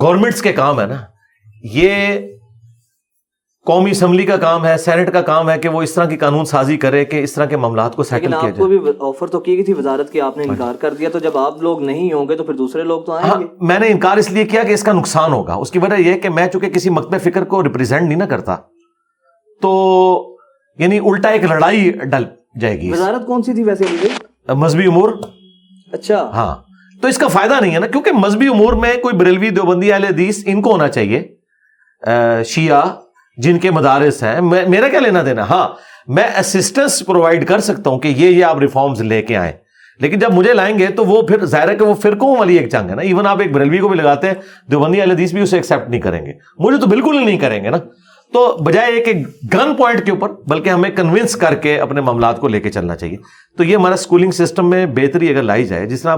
گورنمنٹس 0.00 0.42
کے 0.42 0.52
کام 0.52 0.80
ہے 0.80 0.86
نا۔ 0.86 0.96
یہ 1.62 1.96
قومی 3.66 3.90
اسمبلی 3.90 4.22
کا 4.26 4.36
کام 4.36 4.66
ہے 4.66 4.76
سینٹ 4.76 5.12
کا 5.12 5.22
کام 5.22 5.50
ہے 5.50 5.58
کہ 5.58 5.68
وہ 5.68 5.82
اس 5.82 5.94
طرح 5.94 6.04
کی 6.04 6.16
قانون 6.16 6.44
سازی 6.44 6.76
کرے 6.76 7.04
کہ 7.04 7.22
اس 7.22 7.32
طرح 7.32 7.44
کے 7.44 7.56
معاملات 7.56 7.96
کو 7.96 8.02
سیٹل 8.02 8.26
کیا 8.26 8.36
آپ 8.36 8.42
کو 8.42 8.68
جائے۔ 8.68 8.78
بھی 8.78 8.92
آفر 9.00 9.26
تو 9.26 9.40
کی 9.40 9.56
گئی 9.56 9.64
تھی 9.64 9.72
وزارت 9.72 10.12
کی 10.12 10.20
آپ 10.20 10.36
نے 10.36 10.44
انکار 10.44 10.74
کر 10.74 10.94
دیا۔ 10.94 11.08
تو 11.08 11.18
جب 11.18 11.38
آپ 11.38 11.62
لوگ 11.62 11.82
نہیں 11.82 12.12
ہوں 12.12 12.28
گے 12.28 12.36
تو 12.36 12.44
پھر 12.44 12.54
دوسرے 12.54 12.82
لوگ 12.82 13.02
تو 13.02 13.12
آئیں 13.12 13.28
ہاں 13.28 13.40
گے۔ 13.40 13.44
میں 13.60 13.78
نے 13.78 13.88
انکار 13.88 14.16
اس 14.16 14.30
لیے 14.30 14.44
کیا 14.44 14.62
کہ 14.62 14.72
اس 14.72 14.82
کا 14.82 14.92
نقصان 14.92 15.32
ہوگا۔ 15.32 15.54
اس 15.54 15.70
کی 15.70 15.78
وجہ 15.78 16.00
یہ 16.00 16.14
کہ 16.14 16.28
میں 16.28 16.46
چونکہ 16.46 16.70
کسی 16.70 16.90
مکتب 16.90 17.20
فکر 17.22 17.44
کو 17.44 17.62
ریپرزینٹ 17.62 18.02
نہیں 18.02 18.18
نہ 18.18 18.24
کرتا 18.24 18.56
تو 19.62 20.36
یعنی 20.78 20.98
الٹا 20.98 21.28
ایک 21.28 21.44
لڑائی 21.44 21.90
ڈل 21.90 22.24
جائے 22.60 22.80
گی۔ 22.80 22.92
وزارت 22.92 23.26
کون 23.26 23.42
سی 23.42 23.52
تھی 23.52 23.62
ویسے 23.62 23.84
مذہبی 24.48 24.86
امور؟ 24.86 25.10
اچھا۔ 25.92 26.30
ہاں۔ 26.34 26.56
تو 27.02 27.08
اس 27.08 27.18
کا 27.18 27.28
فائدہ 27.28 27.54
نہیں 27.60 27.74
ہے 27.74 27.78
نا 27.78 27.86
کیونکہ 27.86 28.12
مذہبی 28.12 28.48
امور 28.48 28.72
میں 28.72 28.96
کوئی 28.96 29.14
بریلوی 29.14 29.50
دیوبندی 29.50 29.92
اہل 29.92 30.04
حدیث 30.04 30.42
ان 30.46 30.62
کو 30.62 30.72
ہونا 30.72 30.88
چاہیے۔ 30.88 31.34
شیعہ 32.44 32.82
جن 33.36 33.58
کے 33.58 33.70
مدارس 33.70 34.22
ہیں 34.22 34.40
میرا 34.68 34.88
کیا 34.88 35.00
لینا 35.00 35.22
دینا؟ 35.26 35.42
ہاں 35.50 35.68
میں 36.06 36.24
اسسٹنس 36.38 37.02
پرووائڈ 37.06 37.48
کر 37.48 37.58
سکتا 37.58 37.90
ہوں 37.90 37.98
کہ 37.98 38.08
یہ 38.08 38.28
یہ 38.28 38.44
آپ 38.44 38.58
ریفارمز 38.58 39.00
لے 39.00 39.22
کے 39.22 39.36
آئیں۔ 39.36 39.52
لیکن 40.00 40.18
جب 40.18 40.34
مجھے 40.34 40.54
لائیں 40.54 40.78
گے 40.78 40.86
تو 40.86 41.04
وہ 41.04 41.22
پھر 41.22 41.44
ظاہر 41.44 41.68
ہے 41.68 41.76
کہ 41.76 41.84
وہ 41.84 41.94
فرقوں 41.94 42.36
والی 42.36 42.56
ایک 42.56 42.72
جنگ 42.72 42.90
ہے 42.90 42.94
نا۔ 42.94 43.02
ایون 43.02 43.26
آپ 43.26 43.40
ایک 43.40 43.52
بریلوی 43.52 43.78
کو 43.78 43.88
بھی 43.88 43.96
لگاتے 43.96 44.26
ہیں 44.26 44.34
دیوبندی 44.70 45.00
اہل 45.00 45.10
حدیث 45.10 45.32
بھی 45.32 45.42
اسے 45.42 45.56
ایکسیپٹ 45.56 45.90
نہیں 45.90 46.00
کریں 46.00 46.26
گے۔ 46.26 46.32
مجھے 46.58 46.78
تو 46.78 46.86
بالکل 46.86 47.18
ہی 47.18 47.24
نہیں 47.24 47.38
کریں 47.38 47.64
گے 47.64 47.70
نا۔ 47.70 47.76
تو 48.34 48.56
بجائے 48.64 48.92
ایک 48.92 49.16
گن 49.54 49.74
پوائنٹ 49.74 50.04
کے 50.04 50.10
اوپر 50.10 50.30
بلکہ 50.46 50.70
ہمیں 50.70 50.90
کنونس 50.90 51.36
کر 51.36 51.54
کے 51.54 51.80
اپنے 51.80 52.00
معاملات 52.00 52.40
کو 52.40 52.48
لے 52.48 52.60
کے 52.60 52.70
چلنا 52.70 52.96
چاہیے۔ 52.96 53.16
تو 53.56 53.64
یہ 53.64 53.76
ہمارا 53.76 53.94
اسکولنگ 53.94 54.30
سسٹم 54.30 54.70
میں 54.70 54.86
بہتری 54.86 55.28
اگر 55.28 55.42
لائی 55.42 55.64
جائے 55.64 55.86
جس 55.86 56.02
طرح 56.02 56.16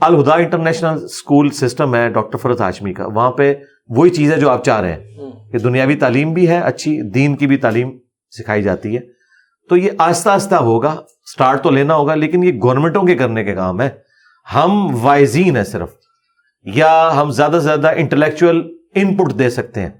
الہدا 0.00 0.34
انٹرنیشنل 0.34 1.04
اسکول 1.04 1.50
سسٹم 1.50 1.94
ہے 1.94 2.08
ڈاکٹر 2.08 2.38
فرت 2.38 2.60
ہاشمی 2.60 2.92
کا 2.92 3.06
وہاں 3.06 3.30
پہ 3.30 3.54
وہی 3.88 4.10
چیز 4.10 4.32
ہے 4.32 4.40
جو 4.40 4.50
آپ 4.50 4.64
چاہ 4.64 4.80
رہے 4.80 4.92
ہیں۔ 4.92 5.04
کہ 5.52 5.58
دنیاوی 5.58 5.94
تعلیم 5.94 6.32
بھی 6.32 6.48
ہے 6.48 6.58
اچھی 6.58 7.02
دین 7.02 7.36
کی 7.36 7.46
بھی 7.46 7.56
تعلیم 7.56 7.98
سکھائی 8.30 8.62
جاتی 8.62 8.94
ہے۔ 8.94 9.00
تو 9.68 9.76
یہ 9.76 9.90
آہستہ 9.98 10.28
آہستہ 10.28 10.54
ہوگا 10.54 10.96
سٹارٹ 11.34 11.62
تو 11.62 11.70
لینا 11.70 11.94
ہوگا 11.94 12.14
لیکن 12.14 12.44
یہ 12.44 12.52
گورنمنٹوں 12.62 13.02
کے 13.02 13.16
کرنے 13.16 13.44
کے 13.44 13.54
کام 13.54 13.80
ہے۔ 13.80 13.88
ہم 14.54 14.96
وائزین 15.02 15.56
ہیں 15.56 15.64
صرف 15.64 15.88
یا 16.62 17.10
ہم 17.16 17.30
زیادہ 17.30 17.52
سے 17.52 17.60
زیادہ 17.60 17.90
انٹلیکچوئل 17.96 18.62
ان 18.94 19.16
پٹ 19.16 19.38
دے 19.38 19.50
سکتے 19.50 19.80
ہیں۔ 19.80 19.90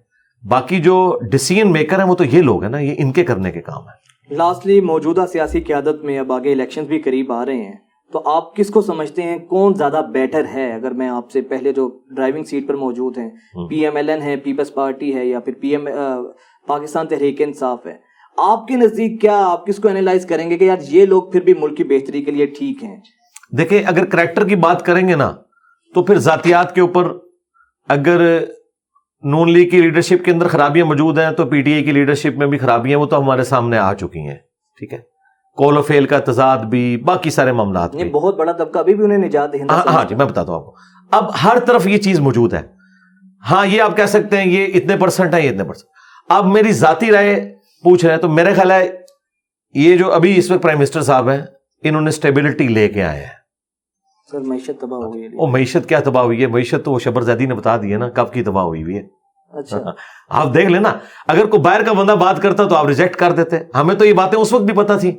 باقی 0.45 0.81
جو 0.81 1.19
ڈسیزن 1.33 1.73
میکر 1.73 1.99
ہیں 1.99 2.07
وہ 2.07 2.15
تو 2.15 2.25
یہ 2.25 2.43
لوگ 2.43 2.63
ہیں 2.63 2.71
نا 2.71 2.79
یہ 2.79 2.95
ان 2.99 3.13
کے 3.13 3.25
کرنے 3.25 3.51
کے 3.51 3.61
کام 3.61 3.83
ہے 3.83 4.35
لاسٹلی 4.35 4.81
موجودہ 4.81 5.25
سیاسی 5.33 5.61
قیادت 5.61 6.05
میں 6.05 6.19
اب 6.19 6.33
آگے 6.33 6.53
الیکشن 6.53 6.85
بھی 6.85 6.99
قریب 6.99 7.33
آ 7.33 7.47
رہے 7.47 7.63
ہیں۔ 7.63 7.73
تو 8.13 8.23
آپ 8.25 8.57
کس 8.57 8.71
کو 8.71 8.81
سمجھتے 8.81 9.23
ہیں؟ 9.23 9.39
کون 9.39 9.75
زیادہ 9.75 10.01
بیٹر 10.13 10.45
ہے؟ 10.55 10.73
اگر 10.73 10.91
میں 10.91 11.09
آپ 11.09 11.31
سے 11.31 11.41
پہلے 11.41 11.73
جو 11.73 11.99
ڈرائیونگ 12.11 12.45
سیٹ 12.45 12.69
پر 12.69 12.75
موجود 12.75 13.19
ہیں 13.19 13.31
پی 13.69 13.85
ایم 13.85 13.97
ایل 13.97 14.09
این 14.09 14.23
ہے 14.23 14.37
پیپلز 14.37 14.75
پارٹی 14.75 15.15
ہے 15.15 15.27
یا 15.27 15.41
پھر 15.41 15.53
پی 15.61 15.69
ایم 15.69 15.89
پاکستان 16.67 17.07
تحریک 17.07 17.43
انصاف 17.43 17.87
ہے۔ 17.87 17.97
آپ 18.37 18.67
کے 18.69 18.77
نزدیک 18.77 19.21
کیا 19.21 19.47
آپ 19.47 19.67
کس 19.67 19.77
کو 19.77 19.89
اینالائز 19.89 20.27
کریں 20.27 20.51
گے 20.51 20.59
کہ 20.59 20.65
یار 20.65 20.77
یہ 20.81 21.07
لوگ 21.07 21.23
پھر 21.23 21.41
بھی 21.41 21.55
ملک 21.61 21.77
کی 21.77 21.85
بہتری 21.85 22.23
کے 22.23 22.31
لیے 22.31 22.47
ٹھیک 22.47 22.85
ہیں؟ 22.85 22.97
دیکھیں 23.51 23.83
اگر 23.87 24.05
کریکٹر 24.05 24.49
کی 24.49 24.57
بات 24.57 24.83
کریں 24.83 25.09
گے 25.09 25.17
نا 25.17 25.33
تو 25.95 26.03
پھر 26.03 26.19
ذاتیات 26.19 26.75
کے 26.75 26.81
اوپر 26.81 27.19
اگر 27.89 28.45
نون 29.23 29.53
لیگ 29.53 29.71
کی 29.71 29.81
لیڈرشپ 29.81 30.25
کے 30.25 30.31
اندر 30.31 30.49
خرابیاں 30.49 30.87
موجود 30.87 31.19
ہیں 31.19 31.31
تو 31.31 31.47
پی 31.47 31.63
ٹی 31.63 31.73
آئی 31.75 31.85
کی 31.85 31.93
لیڈرشپ 31.93 32.39
میں 32.39 32.47
بھی 32.47 32.59
خرابیاں 32.59 32.99
وہ 32.99 33.07
تو 33.07 33.21
ہمارے 33.21 33.45
سامنے 33.45 33.79
آ 33.79 33.95
چکی 33.95 34.21
ہیں 34.21 34.37
ٹھیک 34.79 34.93
ہے؟ 34.93 34.99
کول 35.57 35.79
و 35.79 35.83
فیل 35.83 36.07
کا 36.07 36.19
تضاد 36.19 36.59
بھی 36.59 36.97
باقی 36.97 37.31
سارے 37.31 37.53
معاملات 37.53 37.97
بھی۔ 37.97 38.11
بہت 38.11 38.37
بڑا 38.37 38.53
طبقہ 38.53 38.79
ابھی 38.79 38.95
بھی 38.95 39.05
انہیں 39.05 39.19
نجات 39.19 39.55
ہاں 39.71 39.83
ہاں 39.87 40.05
جی 40.05 40.15
میں 40.15 40.27
بتاتا 40.27 40.53
ہوں 40.53 40.59
آپ 40.59 40.67
کو۔ 40.67 40.75
اب 41.11 41.25
ہر 41.45 41.59
طرف 41.59 41.87
یہ 41.87 41.99
چیز 41.99 42.21
موجود 42.21 42.55
ہے۔ 42.55 42.63
ہاں 43.51 43.67
یہ 43.67 43.83
آپ 43.83 43.97
کہہ 43.97 44.07
سکتے 44.07 44.37
ہیں 44.37 44.49
یہ 44.49 44.67
اتنے 44.75 44.97
پرسنٹ 44.97 45.35
ہے 45.35 45.41
یہ 45.41 45.51
اتنے 45.51 45.65
پرسنٹ 45.65 45.89
اب 46.29 46.47
میری 46.47 46.73
ذاتی 46.73 47.11
رائے 47.11 47.55
پوچھ 47.85 48.05
رہے 48.05 48.15
ہیں 48.15 48.21
تو 48.21 48.29
میرا 48.29 48.55
خیال 48.55 48.71
ہے 48.71 48.91
یہ 49.75 49.97
جو 49.97 50.13
ابھی 50.13 50.39
اس 50.39 50.51
وقت 50.51 50.63
پرائم 50.63 50.79
منسٹر 50.79 51.03
صاحب 51.03 51.31
ہیں 51.31 51.43
انہوں 51.83 52.03
نے 52.03 52.09
اسٹیبلٹی 52.09 52.69
لے 52.69 52.89
کے 52.89 53.03
آئے 53.03 53.21
ہیں۔ 53.21 53.38
سر 54.31 54.41
معیشت 54.41 54.81
تباہ 54.81 54.99
ہو 54.99 55.15
گئی 55.15 55.29
وہ 55.33 55.47
معیشت 55.47 55.89
کیا 55.89 56.01
تباہ 56.01 56.25
ہوئی 56.25 56.43
ہے؟ 56.43 56.47
معیشت 56.47 56.85
تو 56.85 56.93
وہ 56.93 56.99
شبر 56.99 57.23
زیدی 57.23 57.47
نے 57.47 57.55
بتا 57.55 57.77
دی 57.77 57.93
ہے 57.93 57.99
نا 57.99 58.09
کب 58.09 58.33
کی 58.33 58.43
تباہ 58.43 58.65
ہوئی 58.65 58.83
ہوئی 58.83 58.97
ہے۔ 58.97 59.03
اچھا۔ 59.51 59.79
آپ 60.29 60.55
دیکھ 60.55 60.67
لینا 60.67 60.93
اگر 61.29 61.47
کوئی 61.47 61.63
باہر 61.63 61.83
کا 61.83 61.93
بندہ 61.93 62.13
بات 62.13 62.43
کرتا 62.43 62.65
تو 62.65 62.75
آپ 62.75 62.87
ریجیکٹ 62.87 63.17
کر 63.17 63.33
دیتے۔ 63.33 63.59
ہمیں 63.75 63.95
تو 63.95 64.05
یہ 64.05 64.13
باتیں 64.13 64.39
اس 64.39 64.53
وقت 64.53 64.63
بھی 64.63 64.75
پتا 64.75 64.97
تھی 64.97 65.11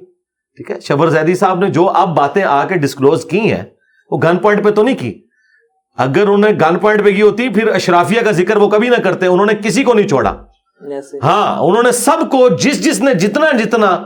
ٹھیک 0.56 0.72
ہے؟ 0.72 0.80
شبر 0.80 1.10
زیدی 1.10 1.36
صاحب 1.36 1.60
نے 1.60 1.70
جو 1.70 1.90
اب 1.90 2.18
باتیں 2.18 2.44
آ 2.44 2.68
کے 2.68 2.76
ڈسکلوز 2.76 3.26
کی 3.26 3.40
ہیں 3.40 3.64
وہ 4.12 4.18
گن 4.24 4.38
پوائنٹ 4.38 4.64
پہ 4.64 4.70
تو 4.70 4.84
نہیں 4.84 4.98
کی۔ 4.98 5.22
اگر 5.98 6.28
انہیں 6.28 6.54
گن 6.54 6.78
پوائنٹ 6.78 7.04
پہ 7.04 7.12
کی 7.12 7.22
ہوتی 7.22 7.50
پھر 7.50 7.68
اشرافیہ 7.68 8.22
کا 8.22 8.32
ذکر 8.32 8.58
وہ 8.58 8.70
کبھی 8.70 8.90
نہ 8.90 8.96
کرتے 8.96 9.26
انہوں 9.26 9.46
نے 9.46 9.54
کسی 9.54 9.84
کو 9.84 9.94
نہیں 9.94 10.08
چھوڑا۔ 10.08 10.36
ہاں 11.24 11.60
انہوں 11.60 11.84
نے 11.84 11.92
سب 11.92 12.32
کو 12.32 12.50
جس 12.50 12.86
جس 12.86 13.02
نے 13.02 13.14
جتنا 13.14 13.58
جتنا 13.58 14.06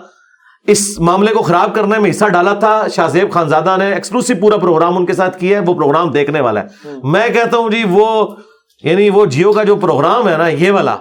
اس 0.68 1.00
معاملے 1.00 1.34
کو 1.34 1.42
خراب 1.42 1.76
کرنے 1.76 2.00
میں 2.00 2.10
حصہ 2.10 2.26
ڈالا 2.26 2.54
تھا۔ 2.54 2.88
شاہ 2.96 3.08
زیب 3.08 3.32
خانزادہ 3.32 3.76
نے 3.78 3.94
ایکسکلوسو 3.94 4.34
پورا 4.42 4.58
پروگرام 4.58 4.98
ان 4.98 5.06
کے 5.06 5.14
ساتھ 5.14 5.40
کیا 5.40 5.60
ہے 5.60 5.64
وہ 5.68 5.74
پروگرام 5.74 6.12
دیکھنے 6.12 6.40
والا 6.40 6.62
ہے۔ 6.62 6.90
میں 7.04 7.28
کہتا 7.30 7.58
ہوں 7.58 7.70
جی 7.70 7.84
وہ 7.90 8.36
یعنی 8.84 9.10
وہ 9.10 9.26
جیو 9.26 9.54
کا 9.54 9.64
جو 9.64 9.76
پروگرام 9.76 10.30
ہے 10.30 10.38
نا 10.38 10.48
یہ 10.48 10.72
والا 10.72 10.96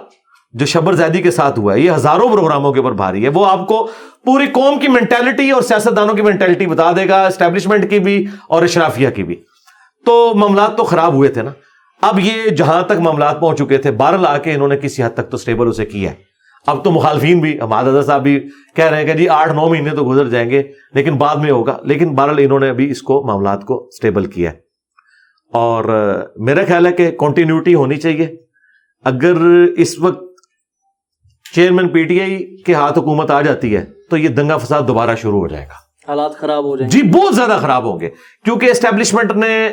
جو 0.53 0.65
شبر 0.65 0.93
زیدی 0.93 1.21
کے 1.21 1.31
ساتھ 1.31 1.59
ہوا 1.59 1.73
ہے 1.73 1.79
یہ 1.79 1.91
ہزاروں 1.91 2.29
پروگراموں 2.29 2.73
کے 2.73 2.79
اوپر 2.79 2.91
بھاری 2.91 3.23
ہے۔ 3.23 3.29
وہ 3.29 3.45
آپ 3.45 3.67
کو 3.67 3.89
پوری 4.25 4.47
قوم 4.47 4.79
کی 4.79 4.87
مینٹلٹی 4.87 5.51
اور 5.51 5.61
سیاست 5.61 5.95
دانوں 5.95 6.15
کی 6.15 6.21
مینٹلٹی 6.21 6.65
بتا 6.65 6.91
دے 6.91 7.09
گا 7.09 7.25
اسٹیبلشمنٹ 7.27 7.89
کی 7.89 7.99
بھی 7.99 8.25
اور 8.49 8.63
اشرافیہ 8.63 9.09
کی 9.09 9.23
بھی۔ 9.23 9.35
تو 10.05 10.31
معاملات 10.35 10.77
تو 10.77 10.83
خراب 10.83 11.13
ہوئے 11.13 11.29
تھے 11.29 11.41
نا۔ 11.41 11.51
اب 12.01 12.19
یہ 12.19 12.49
جہاں 12.49 12.81
تک 12.81 12.99
معاملات 12.99 13.39
پہنچ 13.39 13.59
چکے 13.59 13.77
تھے 13.77 13.91
بارہ 13.91 14.15
لا 14.15 14.37
کے 14.37 14.53
انہوں 14.53 14.67
نے 14.67 14.77
کسی 14.77 15.03
حد 15.03 15.09
تک 15.13 15.29
تو 15.29 15.35
اسٹیبل 15.35 15.67
اسے 15.67 15.85
کیا 15.85 16.11
ہے۔ 16.11 16.32
اب 16.67 16.83
تو 16.83 16.91
مخالفین 16.91 17.39
بھی 17.39 17.59
ہمارا 17.61 17.87
دادا 17.87 18.01
صاحب 18.01 18.23
بھی 18.23 18.49
کہہ 18.75 18.85
رہے 18.85 18.97
ہیں 18.97 19.05
کہ 19.05 19.13
جی 19.13 19.29
آٹھ 19.29 19.53
نو 19.53 19.69
مہینے 19.69 19.89
تو 19.89 20.03
گزر 20.03 20.27
جائیں 20.27 20.49
گے 20.49 20.63
لیکن 20.93 21.15
بعد 21.15 21.35
میں 21.35 21.51
ہوگا۔ 21.51 21.77
لیکن 21.83 22.15
بہرحال 22.15 22.35
انہوں 22.39 22.59
نے 22.59 22.69
ابھی 22.69 22.91
اس 22.91 23.01
کو 23.01 23.23
معاملات 23.27 23.65
کو 23.65 23.89
سٹیبل 23.99 24.25
کیا 24.25 24.51
ہے۔ 24.51 24.55
اور 25.53 25.85
میرا 26.35 26.61
خیال 26.67 26.85
ہے 26.85 26.91
کہ 26.91 27.11
کنٹینیوٹی 27.11 27.75
ہونی 27.75 27.95
چاہیے۔ 27.95 28.35
اگر 29.05 29.33
اس 29.77 29.99
وقت 29.99 30.23
چیئرمین 31.55 31.87
پی 31.87 32.03
ٹی 32.03 32.21
آئی 32.21 32.57
کے 32.57 32.73
ہاتھ 32.73 32.99
حکومت 32.99 33.31
آ 33.31 33.41
جاتی 33.41 33.75
ہے 33.75 33.85
تو 34.09 34.17
یہ 34.17 34.27
دنگا 34.27 34.57
فساد 34.57 34.81
دوبارہ 34.87 35.15
شروع 35.15 35.39
ہو 35.39 35.47
جائے 35.47 35.65
گا۔ 35.65 35.73
حالات 36.07 36.35
خراب 36.35 36.65
ہو 36.65 36.77
جائیں 36.77 36.89
جی 36.89 37.01
بہت 37.01 37.35
زیادہ 37.35 37.57
خراب 37.61 37.93
ہوں 37.93 37.99
گے۔ 37.99 38.09
کیونکہ 38.45 38.65
اسٹیبلشمنٹ 38.65 39.31
نے 39.31 39.69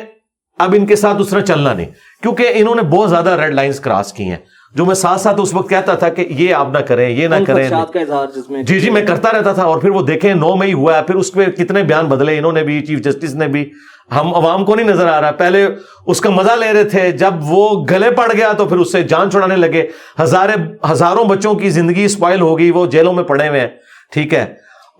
اب 0.59 0.75
ان 0.77 0.85
کے 0.85 0.95
ساتھ 0.95 1.17
اس 1.21 1.29
طرح 1.29 1.41
چلنا 1.41 1.73
نہیں۔ 1.73 1.89
کیونکہ 2.21 2.51
انہوں 2.55 2.75
نے 2.75 2.81
بہت 2.81 3.09
زیادہ 3.09 3.29
ریڈ 3.29 3.53
لائنز 3.53 3.79
کراس 3.79 4.13
کی 4.13 4.23
ہیں۔ 4.23 4.37
جو 4.75 4.85
میں 4.85 4.95
ساتھ 4.95 5.21
ساتھ 5.21 5.41
اس 5.41 5.53
وقت 5.53 5.69
کہتا 5.69 5.93
تھا 5.95 6.09
کہ 6.09 6.25
یہ 6.29 6.53
آپ 6.53 6.67
نہ 6.73 6.79
کریں 6.79 7.09
یہ 7.09 7.27
نہ 7.27 7.35
کریں۔ 7.47 7.65
خدشات 7.65 7.93
کا 7.93 7.99
اظہار 7.99 8.27
جس 8.35 8.49
میں 8.49 8.63
جی 8.63 8.79
جی 8.79 8.89
میں 8.89 9.05
کرتا 9.05 9.29
رہتا 9.31 9.53
تھا 9.53 9.63
اور 9.63 9.79
پھر 9.79 9.89
وہ 9.89 10.01
دیکھیں 10.01 10.33
نو 10.33 10.55
مئی 10.55 10.73
ہوا 10.73 10.97
ہے 10.97 11.03
پھر 11.03 11.15
اس 11.15 11.33
پہ 11.33 11.45
کتنے 11.45 11.83
بیان 11.83 12.05
بدلے 12.05 12.37
انہوں 12.37 12.51
نے 12.51 12.63
بھی 12.63 12.85
چیف 12.85 12.99
جسٹس 12.99 13.33
نے 13.35 13.47
بھی۔ 13.47 13.69
ہم 14.15 14.35
عوام 14.35 14.65
کو 14.65 14.75
نہیں 14.75 14.87
نظر 14.87 15.07
آ 15.07 15.21
رہا۔ 15.21 15.31
پہلے 15.31 15.67
اس 16.07 16.21
کا 16.21 16.29
مزہ 16.29 16.51
لے 16.51 16.73
رہے 16.73 16.83
تھے 16.83 17.11
جب 17.11 17.33
وہ 17.41 17.85
گلے 17.85 18.11
پڑ 18.11 18.33
گیا 18.33 18.51
تو 18.51 18.65
پھر 18.65 18.77
اس 18.77 18.91
سے 18.91 19.03
جان 19.03 19.31
چھڑانے 19.31 19.55
لگے۔ 19.55 19.87
ہزارے 20.21 20.53
ہزاروں 20.91 21.25
بچوں 21.25 21.53
کی 21.53 21.69
زندگی 21.69 22.03
اسپائل 22.05 22.41
ہو 22.41 22.59
گئی 22.59 22.71
وہ 22.71 22.85
جیلوں 22.85 23.13
میں 23.13 23.23
پڑے 23.23 23.49
ہوئے 23.49 23.59
ہیں۔ 23.59 23.67
ٹھیک 24.13 24.33
ہے۔ 24.33 24.45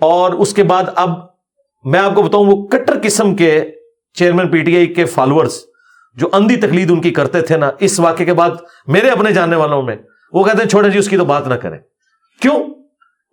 اور 0.02 0.34
اس 0.34 0.54
کے 0.54 0.64
بعد 0.64 0.84
اب 0.96 1.10
میں 1.84 2.00
آپ 2.00 2.16
کو 2.16 2.22
بتاؤں 2.22 2.46
وہ 2.46 2.68
کٹر 2.68 2.94
قسم 3.04 3.36
کے 3.36 3.72
چیئرمین 4.14 4.48
پی 4.48 4.58
ٹی 4.58 4.76
آئی 4.76 4.86
کے 4.86 5.06
فالوورز 5.06 5.54
جو 6.16 6.28
اندھی 6.34 6.56
تقلید 6.56 6.92
ان 6.92 7.02
کی 7.02 7.12
کرتے 7.12 7.42
تھے 7.42 7.58
نا 7.58 7.72
اس 7.80 8.00
واقعے 8.00 8.26
کے 8.26 8.34
بعد 8.34 8.50
میرے 8.88 9.10
اپنے 9.10 9.32
جاننے 9.32 9.56
والوں 9.56 9.82
میں 9.82 9.96
وہ 10.34 10.44
کہتے 10.44 10.58
ہیں 10.62 10.70
چھوڑے 10.70 10.90
جی 10.90 11.00
اس 11.00 11.10
کی 11.10 11.18
تو 11.18 11.26
بات 11.26 11.48
نہ 11.48 11.54
کریں۔ 11.54 11.78
کیوں؟ 12.42 12.64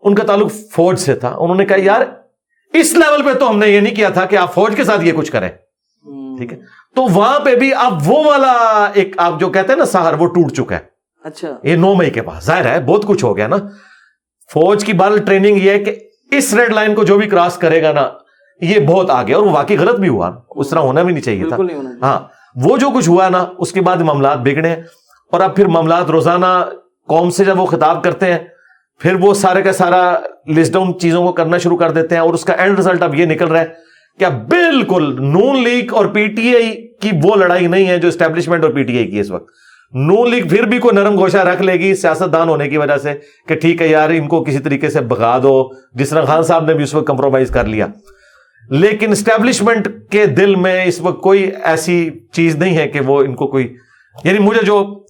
ان 0.03 0.15
کا 0.15 0.25
تعلق 0.25 0.53
فوج 0.73 0.99
سے 0.99 1.15
تھا۔ 1.15 1.35
انہوں 1.39 1.57
نے 1.57 1.65
کہا 1.65 1.77
یار 1.79 2.01
اس 2.73 2.93
لیول 2.93 3.23
پہ 3.23 3.39
تو 3.39 3.51
ہم 3.51 3.59
نے 3.59 3.69
یہ 3.69 3.81
نہیں 3.81 3.95
کیا 3.95 4.09
تھا 4.09 4.25
کہ 4.25 4.37
آپ 4.37 4.55
فوج 4.55 4.77
کے 4.77 4.85
ساتھ 4.85 5.05
یہ 5.05 5.13
کچھ 5.13 5.33
کریں۔ 5.33 5.49
ٹھیک 6.39 6.53
ہے؟ 6.53 6.59
تو 6.97 7.03
وہاں 7.03 7.41
پہ 7.41 7.55
بھی 7.55 7.75
اب 7.75 7.93
وہ 8.07 8.25
والا 8.25 8.53
ایک 8.95 9.15
آپ 9.19 9.41
جو 9.41 9.49
کہتے 9.49 9.73
ہیں 9.73 9.79
نا 9.79 9.85
سہر 9.85 10.15
وہ 10.19 10.27
ٹوٹ 10.27 10.53
چکا 10.53 10.75
ہے۔ 10.75 10.81
اچھا۔ 11.25 11.49
یہ 11.63 11.77
نو 11.77 11.95
مئی 11.95 12.11
کے 12.11 12.23
پاس۔ 12.23 12.45
ظاہر 12.45 12.73
ہے 12.73 12.81
بہت 12.81 13.05
کچھ 13.07 13.25
ہو 13.25 13.37
گیا 13.37 13.47
نا۔ 13.47 13.57
فوج 14.53 14.85
کی 14.85 14.93
بال 14.93 15.19
ٹریننگ 15.19 15.57
یہ 15.57 15.71
ہے 15.71 15.79
کہ 15.79 15.97
اس 16.31 16.55
ریڈ 16.55 16.73
لائن 16.73 16.95
کو 16.95 17.05
جو 17.05 17.19
بھی 17.19 17.29
کراس 17.29 17.57
کرے 17.57 17.83
گا 17.83 17.93
نا 17.93 18.11
یہ 18.61 18.87
بہت 18.87 19.11
آگے 19.11 19.35
اور 19.35 19.43
وہ 19.43 19.51
واقعی 19.51 19.79
غلط 19.79 20.01
بھی 20.01 20.09
ہوا۔ 20.09 20.31
اس 20.51 20.71
طرح 20.71 20.79
ہونا 20.79 21.03
بھی 21.03 21.13
نہیں 21.13 21.25
چاہیے 21.25 21.45
تھا۔ 21.49 21.57
ہاں۔ 22.03 22.38
وہ 22.65 22.77
جو 22.77 22.91
کچھ 22.95 23.09
ہوا 23.09 23.29
نا، 23.29 23.45
اس 23.59 23.73
کے 23.73 23.81
بعد 23.81 23.97
معاملات 23.97 24.39
بگڑے 24.39 24.73
اور 25.33 25.41
اب 25.41 25.57
پھر 25.57 25.67
معاملات 25.67 26.11
روزانہ 26.11 26.47
قوم 27.09 27.31
سے 27.31 27.45
جب 27.45 27.61
وہ 27.61 27.67
خطاب 27.67 28.03
کرتے 28.05 28.33
ہیں، 28.33 28.39
پھر 29.01 29.15
وہ 29.15 29.35
سارے 29.35 29.63
کا 29.63 29.73
سارا 29.73 30.19
لسٹ 30.57 30.73
ڈاؤن 30.73 30.99
چیزوں 30.99 31.23
کو 31.27 31.33
کرنا 31.33 31.59
شروع 31.59 31.77
کر 31.77 31.91
دیتے 31.91 32.15
ہیں 32.15 32.23
اور 32.23 32.35
اس 32.35 32.45
کا 32.45 32.53
اینڈ 32.53 32.77
ریزلٹ 32.77 33.03
اب 33.03 33.15
یہ 33.15 33.27
نکل 33.27 33.49
رہا 33.49 33.61
ہے 33.61 33.67
کہ 34.19 34.25
اب 34.25 34.49
بالکل 34.49 35.17
نون 35.21 35.63
لیگ 35.63 35.95
اور 35.95 36.07
پی 36.07 36.27
ٹی 36.27 36.55
آئی 36.55 36.89
کی 37.01 37.11
وہ 37.23 37.37
لڑائی 37.37 37.67
نہیں 37.67 37.87
ہے 37.87 37.99
جو 37.99 38.09
اسٹیبلشمنٹ 38.09 38.65
اور 38.65 38.73
پی 38.73 38.83
ٹی 38.83 38.97
آئی 38.97 39.11
کی 39.11 39.21
اس 39.21 39.31
وقت۔ 39.31 39.47
نون 39.93 40.31
لیگ 40.31 40.49
پھر 40.49 40.63
بھی 40.63 40.79
کوئی 40.79 40.95
نرم 40.95 41.19
گوشہ 41.19 41.37
رکھ 41.37 41.63
لے 41.63 41.73
گی 41.73 41.95
سیاست 41.95 42.33
دان 42.33 42.49
ہونے 42.49 42.69
کی 42.69 42.77
وجہ 42.77 42.97
سے 42.97 43.15
کہ 43.49 43.55
ٹھیک 43.55 43.83
ہے 43.83 43.89
یار، 43.89 44.11
ان 44.11 44.29
کو 44.29 44.45
کسی 44.45 44.59
طریقے 44.59 44.91
سے 44.91 45.01
بگا 45.01 45.39
دو۔ 45.43 45.71
جس 45.95 46.11
طرح 46.11 46.25
خان 46.25 46.43
صاحب 46.43 46.65
نے 46.65 46.75
بھی 46.75 46.85
اس 46.85 46.95
وقت 46.95 47.07
کمپرومائز 47.07 47.51
کر 47.51 47.65
لیا۔ 47.65 47.87
لیکن 48.71 49.13
اسٹیبلشمنٹ 49.13 49.89
کے 50.11 50.27
دل 50.27 50.55
میں 50.55 50.85
اس 50.85 51.01
وقت 51.01 51.23
کوئی 51.23 51.51
ایسی 51.63 52.11
چیز 52.33 52.57
نہیں 52.57 52.77
ہے 52.77 52.89
کہ 52.89 53.01
وہ 53.01 53.21
ان 53.21 53.35
کو 53.35 53.47
کوئی 53.47 53.75
یعنی 54.25 54.39
مجھے 54.39 54.67
جو 54.67 55.05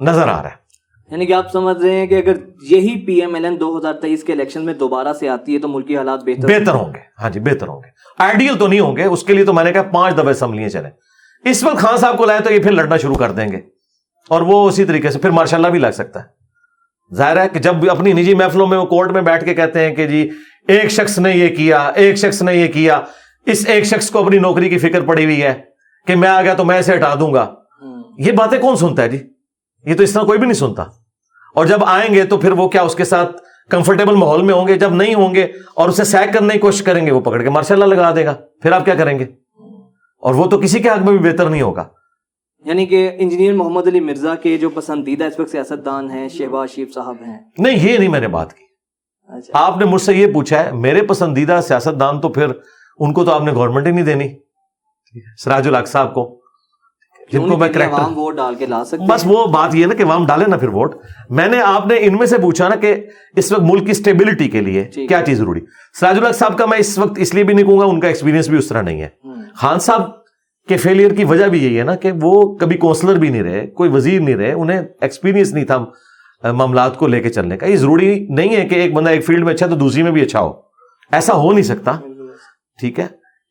نظر 0.00 0.22
آ 0.22 0.42
رہا 0.42 0.44
ہے۔ 0.44 0.62
یعنی 1.10 1.26
کہ 1.26 1.32
آپ 1.32 1.52
سمجھ 1.52 1.82
رہے 1.82 1.92
ہیں 1.92 2.06
کہ 2.06 2.14
اگر 2.14 2.32
یہی 2.70 3.06
پی 3.06 3.14
ایم 3.20 3.34
ایل 3.34 3.44
این 3.44 3.60
دو 3.60 3.78
ہزار 3.78 3.94
تیئیس 3.94 4.24
کے 4.24 4.32
الیکشن 4.32 4.64
میں 4.64 4.74
دوبارہ 4.74 5.12
سے 5.12 5.28
آتی 5.28 5.54
ہے 5.54 5.58
تو 5.58 5.68
ملکی 5.68 5.96
حالات 5.96 6.20
بہتر 6.24 6.48
بہتر 6.48 6.72
ہوں 6.74 6.94
گے۔ 6.94 6.98
ہاں 7.22 7.30
جی 7.30 7.40
بہتر 7.40 7.68
ہوں 7.68 7.76
گے۔ 7.76 7.88
آئیڈیل 8.18 8.58
تو 8.58 8.66
نہیں 8.66 8.80
ہوں 8.80 8.96
گے 8.96 9.04
اس 9.04 9.22
کے 9.22 9.32
لیے 9.32 9.44
تو 9.44 9.52
میں 9.52 9.64
نے 9.64 9.72
کہا 9.72 9.82
پانچ 9.82 10.14
دفعہ 10.14 10.28
اسمبلیاں 10.28 10.68
چلیں۔ 10.68 10.90
اس 11.44 11.64
وقت 11.64 11.76
خان 11.76 11.96
صاحب 11.96 12.18
کو 12.18 12.24
لائے 12.24 12.40
تو 12.40 12.52
یہ 12.52 12.62
پھر 12.62 12.72
لڑنا 12.72 12.96
شروع 12.96 13.14
کر 13.14 13.30
دیں 13.30 13.48
گے۔ 13.48 13.60
اور 14.28 14.42
وہ 14.42 14.68
اسی 14.68 14.84
طریقے 14.84 15.10
سے 15.10 15.18
پھر 15.18 15.30
ماشاء 15.30 15.56
اللہ 15.56 15.68
بھی 15.68 15.78
لگ 15.78 15.90
سکتا 15.94 16.20
ہے۔ 16.20 16.42
ظاہر 17.14 17.42
ہے 17.42 17.48
کہ 17.48 17.58
جب 17.58 17.90
اپنی 17.90 18.12
نجی 18.12 18.34
محفلوں 18.34 18.66
میں 18.66 18.78
وہ 18.78 18.84
کورٹ 18.84 19.10
میں 19.10 19.22
بیٹھ 19.22 19.44
کے 19.44 19.54
کہتے 19.54 19.88
ہیں 19.88 19.94
کہ 19.94 20.06
جی 20.06 20.30
ایک 20.68 20.88
شخص 20.88 21.18
نے 21.18 21.32
یہ 21.32 21.56
کیا 21.56 21.92
ایک 21.94 22.16
شخص 22.16 22.42
نے 22.42 22.54
یہ 22.54 22.72
کیا۔ 22.72 23.00
اس 23.46 23.64
ایک 23.68 23.84
شخص 23.84 24.10
کو 24.10 24.24
اپنی 24.24 24.38
نوکری 24.38 24.68
کی 24.68 24.78
فکر 24.78 25.00
پڑی 25.00 25.24
ہوئی 25.24 25.42
ہے 25.42 25.54
کہ 26.06 26.16
میں 26.16 26.28
آ 26.28 26.42
گیا 26.42 26.54
تو 26.54 26.64
میں 26.64 26.78
اسے 26.78 26.94
ہٹا 26.94 27.14
دوں 27.20 27.34
گا۔ 27.34 27.54
یہ 28.18 28.32
باتیں 28.32 28.58
کون 28.58 28.76
سنتا 28.76 29.02
ہے 29.02 29.08
جی؟ 29.08 29.18
یہ 29.84 29.94
تو 29.94 30.02
اس 30.02 30.12
طرح 30.12 30.22
کوئی 30.22 30.38
بھی 30.38 30.46
نہیں 30.46 30.58
سنتا۔ 30.58 30.82
اور 31.54 31.66
جب 31.66 31.84
آئیں 31.84 32.14
گے 32.14 32.24
تو 32.24 32.36
پھر 32.36 32.52
وہ 32.52 32.68
کیا 32.68 32.82
اس 32.82 32.94
کے 32.94 33.04
ساتھ 33.04 33.36
کمفرٹیبل 33.70 34.14
ماحول 34.14 34.42
میں 34.42 34.54
ہوں 34.54 34.68
گے؟ 34.68 34.74
جب 34.74 34.94
نہیں 34.94 35.14
ہوں 35.14 35.34
گے 35.34 35.46
اور 35.74 35.88
اسے 35.88 36.04
سیک 36.04 36.34
کرنے 36.34 36.52
کی 36.52 36.58
کوشش 36.58 36.82
کریں 36.82 37.06
گے 37.06 37.10
وہ 37.10 37.20
پکڑ 37.20 37.42
کے 37.42 37.50
ماشاء 37.50 37.74
اللہ 37.74 37.84
لگا 37.84 38.14
دے 38.14 38.24
گا۔ 38.24 38.34
پھر 38.62 38.72
آپ 38.72 38.84
کیا 38.84 38.94
کریں 38.94 39.18
گے؟ 39.18 39.24
اور 40.18 40.34
وہ 40.34 40.46
تو 40.46 40.58
کسی 40.58 40.78
کے 40.78 40.88
حق 40.88 40.98
میں 40.98 41.18
بھی 41.18 41.30
بہتر 41.30 41.50
نہیں 41.50 41.62
ہوگا۔ 41.62 41.84
یعنی 42.64 42.86
کہ 42.86 43.10
انجینئر 43.18 43.52
محمد 43.52 43.86
علی 43.86 44.00
مرزا 44.00 44.34
کے 44.34 44.58
جو 44.58 44.70
پسندیدہ 44.70 45.24
اس 45.24 45.40
وقت 45.40 45.50
سیاست 45.50 45.84
دان 45.84 46.10
ہیں 46.10 46.28
شہباز 46.28 46.70
شریف 46.70 46.94
صاحب 46.94 47.16
ہیں۔ 47.26 47.38
نہیں 47.58 47.92
یہ 47.92 47.98
نہیں 47.98 48.08
میں 48.08 48.20
نے 48.20 48.28
بات 48.28 48.52
کی۔ 48.52 48.71
آپ 49.52 49.78
نے 49.78 49.84
مجھ 49.84 50.02
سے 50.02 50.14
یہ 50.14 50.26
پوچھا 50.32 50.64
ہے 50.64 50.72
میرے 50.72 51.02
پسندیدہ 51.02 51.60
سیاست 51.68 52.00
دان 52.00 52.20
تو 52.20 52.28
پھر 52.28 52.46
ان 52.98 53.12
کو 53.12 53.24
تو 53.24 53.30
آپ 53.30 53.42
نے 53.42 53.52
گورنمنٹ 53.52 53.86
ہی 53.86 53.92
نہیں 53.92 54.04
دینی۔ 54.04 54.28
سراج 55.44 55.68
الحق 55.68 55.88
صاحب 55.88 56.14
کو۔ 56.14 56.38
جن 57.32 57.48
کو 57.48 57.56
میں 57.56 57.68
کریکٹر 57.68 57.94
عوام 57.94 58.18
ووٹ 58.18 58.36
ڈال 58.36 58.54
کے 58.54 58.66
لا 58.66 58.84
سکتے 58.84 59.06
بس 59.08 59.22
وہ 59.24 59.46
بات 59.46 59.74
یہ 59.74 59.86
نا 59.86 59.94
کہ 59.94 60.02
عوام 60.02 60.26
ڈالے 60.26 60.44
نا 60.48 60.56
پھر 60.56 60.68
ووٹ۔ 60.68 60.94
میں 61.30 61.48
نے 61.48 61.60
آپ 61.60 61.86
نے 61.86 61.94
ان 61.98 62.14
میں 62.14 62.26
سے 62.26 62.38
پوچھا 62.38 62.68
نا 62.68 62.74
کہ 62.74 63.06
اس 63.36 63.52
وقت 63.52 63.62
ملک 63.62 63.84
کی 63.84 63.90
اسٹیبلٹی 63.90 64.48
کے 64.48 64.60
لیے 64.60 64.84
کیا 65.08 65.22
چیز 65.26 65.38
ضروری۔ 65.38 65.60
سراج 66.00 66.18
الحق 66.18 66.34
صاحب 66.34 66.58
کا 66.58 66.66
میں 66.66 66.78
اس 66.78 66.98
وقت 66.98 67.12
اس 67.16 67.34
لیے 67.34 67.44
بھی 67.44 67.54
نہیں 67.54 67.66
کہوں 67.66 67.78
گا 67.78 67.84
ان 67.84 68.00
کا 68.00 68.08
ایکسپیرینس 68.08 68.48
بھی 68.48 68.58
اس 68.58 68.68
طرح 68.68 68.82
نہیں 68.82 69.02
ہے۔ 69.02 69.08
خان 69.54 69.78
صاحب 69.78 70.02
کے 70.68 70.76
فیلئر 70.76 71.14
کی 71.14 71.24
وجہ 71.24 71.44
بھی 71.44 71.64
یہی 71.64 71.78
ہے 71.78 71.84
نا 71.84 71.94
کہ 71.94 72.12
وہ 72.22 72.56
کبھی 72.56 72.76
کونسلر 72.76 73.14
بھی 73.14 73.28
نہیں 73.28 73.42
رہے 73.42 73.66
کوئی 73.66 73.90
وزیر 73.90 74.20
نہیں 74.20 74.36
رہے 74.36 74.52
انہیں 74.52 74.80
ایکسپیرینس 75.00 75.52
نہیں 75.52 75.64
تھا۔ 75.64 75.84
معاملات 76.44 76.98
کو 76.98 77.06
لے 77.06 77.20
کے 77.20 77.28
چلنے 77.28 77.56
کا۔ 77.56 77.66
یہ 77.66 77.76
ضروری 77.76 78.26
نہیں 78.28 78.56
ہے 78.56 78.64
کہ 78.68 78.74
ایک 78.74 78.92
بندہ 78.92 79.10
ایک 79.10 79.26
فیلڈ 79.26 79.44
میں 79.44 79.54
اچھا 79.54 79.66
تو 79.66 79.74
دوسری 79.74 80.02
میں 80.02 80.10
بھی 80.10 80.22
اچھا 80.22 80.40
ہو۔ 80.40 80.52
ایسا 81.12 81.34
ہو 81.34 81.52
نہیں 81.52 81.62
سکتا۔ 81.62 81.92
ٹھیک 82.80 83.00
ہے؟ 83.00 83.06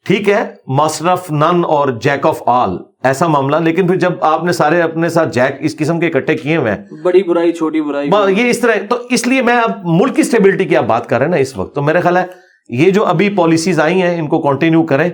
ٹھیک 0.06 0.30
ہے 0.30 0.54
ماسٹر 0.68 1.08
آف 1.08 1.32
نن 1.32 1.66
اور 1.66 1.89
جیک 1.89 2.26
آف 2.26 2.44
آل۔ 2.46 2.78
ایسا 3.04 3.28
معاملہ 3.28 3.56
لیکن 3.56 3.88
پھر 3.88 3.96
جب 3.96 4.14
آپ 4.22 4.44
نے 4.44 4.52
سارے 4.52 4.82
اپنے 4.82 5.10
ساتھ 5.10 5.34
جیک 5.34 5.56
اس 5.60 5.78
قسم 5.78 6.00
کے 6.00 6.08
اکٹھے 6.08 6.36
کیے 6.38 6.58
ہوئے 6.58 6.72
ہیں۔ 6.72 7.02
بڑی 7.04 7.24
برائی 7.24 7.52
چھوٹی 7.52 7.82
برائی۔ 7.82 8.10
یہ 8.38 8.50
اس 8.50 8.60
طرح 8.60 8.72
تو 8.89 8.98
اس 9.10 9.28
لیے 9.28 9.42
میں 9.42 9.58
اب 9.58 9.72
ملک 9.84 10.16
کی 10.16 10.22
اسٹیبلٹی 10.22 10.66
کی 10.66 10.78
آپ 10.78 10.84
بات 10.84 11.10
کر 11.10 11.18
رہے 11.18 11.26
ہیں 11.26 11.32
نا 11.32 11.38
اس 11.38 11.58
وقت 11.58 11.76
تو 11.76 11.82
میرا 11.82 12.00
خیال 12.00 12.18
ہے 12.18 12.26
یہ 12.70 12.92
جو 12.92 13.06
ابھی 13.06 13.30
پالیسیز 13.30 13.80
آئی 13.80 14.02
ہیں 14.02 14.20
ان 14.20 14.28
کو 14.28 14.42
کنٹینیو 14.42 14.84
کریں۔ 14.84 15.10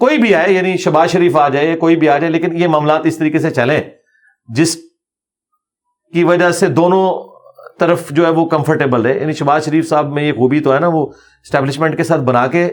کوئی 0.00 0.18
بھی 0.18 0.34
آئے 0.34 0.52
یعنی 0.52 0.76
شباز 0.76 1.10
شریف 1.10 1.36
آ 1.36 1.48
جائے 1.48 1.76
کوئی 1.76 1.96
بھی 1.96 2.08
آ 2.08 2.18
جائے 2.18 2.32
لیکن 2.32 2.56
یہ 2.56 2.66
معاملات 2.66 3.00
اس 3.04 3.18
طریقے 3.18 3.38
سے 3.38 3.50
چلیں۔ 3.50 3.80
جس 4.48 4.76
کی 6.12 6.24
وجہ 6.24 6.50
سے 6.50 6.66
دونوں 6.66 7.28
طرف 7.80 8.10
جو 8.10 8.24
ہے 8.24 8.30
وہ 8.30 8.44
کمفرٹیبل 8.46 9.06
ہے 9.06 9.18
یعنی 9.20 9.32
شباز 9.32 9.64
شریف 9.64 9.88
صاحب 9.88 10.12
میں 10.12 10.22
یہ 10.22 10.32
خوبی 10.32 10.60
تو 10.60 10.74
ہے 10.74 10.78
نا 10.78 10.88
وہ 10.88 11.06
اسٹیبلشمنٹ 11.44 11.96
کے 11.96 12.04
ساتھ 12.04 12.20
بنا 12.20 12.46
کے 12.46 12.68